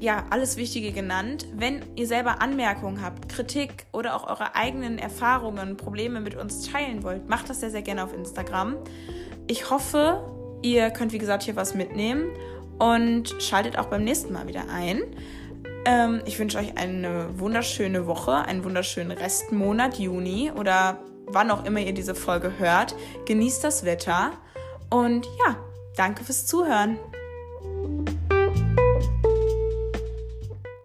ja, 0.00 0.24
alles 0.30 0.56
Wichtige 0.56 0.92
genannt. 0.92 1.46
Wenn 1.54 1.84
ihr 1.94 2.06
selber 2.06 2.40
Anmerkungen 2.40 3.02
habt, 3.02 3.28
Kritik 3.28 3.86
oder 3.92 4.16
auch 4.16 4.26
eure 4.28 4.56
eigenen 4.56 4.98
Erfahrungen, 4.98 5.76
Probleme 5.76 6.20
mit 6.20 6.34
uns 6.34 6.70
teilen 6.70 7.02
wollt, 7.04 7.28
macht 7.28 7.50
das 7.50 7.60
sehr, 7.60 7.70
sehr 7.70 7.82
gerne 7.82 8.02
auf 8.02 8.14
Instagram. 8.14 8.76
Ich 9.46 9.70
hoffe, 9.70 10.24
ihr 10.62 10.90
könnt, 10.90 11.12
wie 11.12 11.18
gesagt, 11.18 11.42
hier 11.42 11.54
was 11.54 11.74
mitnehmen 11.74 12.30
und 12.78 13.36
schaltet 13.40 13.78
auch 13.78 13.86
beim 13.86 14.02
nächsten 14.02 14.32
Mal 14.32 14.48
wieder 14.48 14.70
ein. 14.70 15.02
Ähm, 15.84 16.22
ich 16.24 16.38
wünsche 16.38 16.58
euch 16.58 16.78
eine 16.78 17.38
wunderschöne 17.38 18.06
Woche, 18.06 18.34
einen 18.34 18.64
wunderschönen 18.64 19.10
Restmonat 19.10 19.98
Juni 19.98 20.50
oder 20.50 20.98
wann 21.26 21.50
auch 21.50 21.64
immer 21.64 21.80
ihr 21.80 21.92
diese 21.92 22.14
Folge 22.14 22.58
hört. 22.58 22.94
Genießt 23.26 23.62
das 23.62 23.84
Wetter 23.84 24.32
und 24.88 25.26
ja, 25.46 25.56
danke 25.96 26.24
fürs 26.24 26.46
Zuhören. 26.46 26.98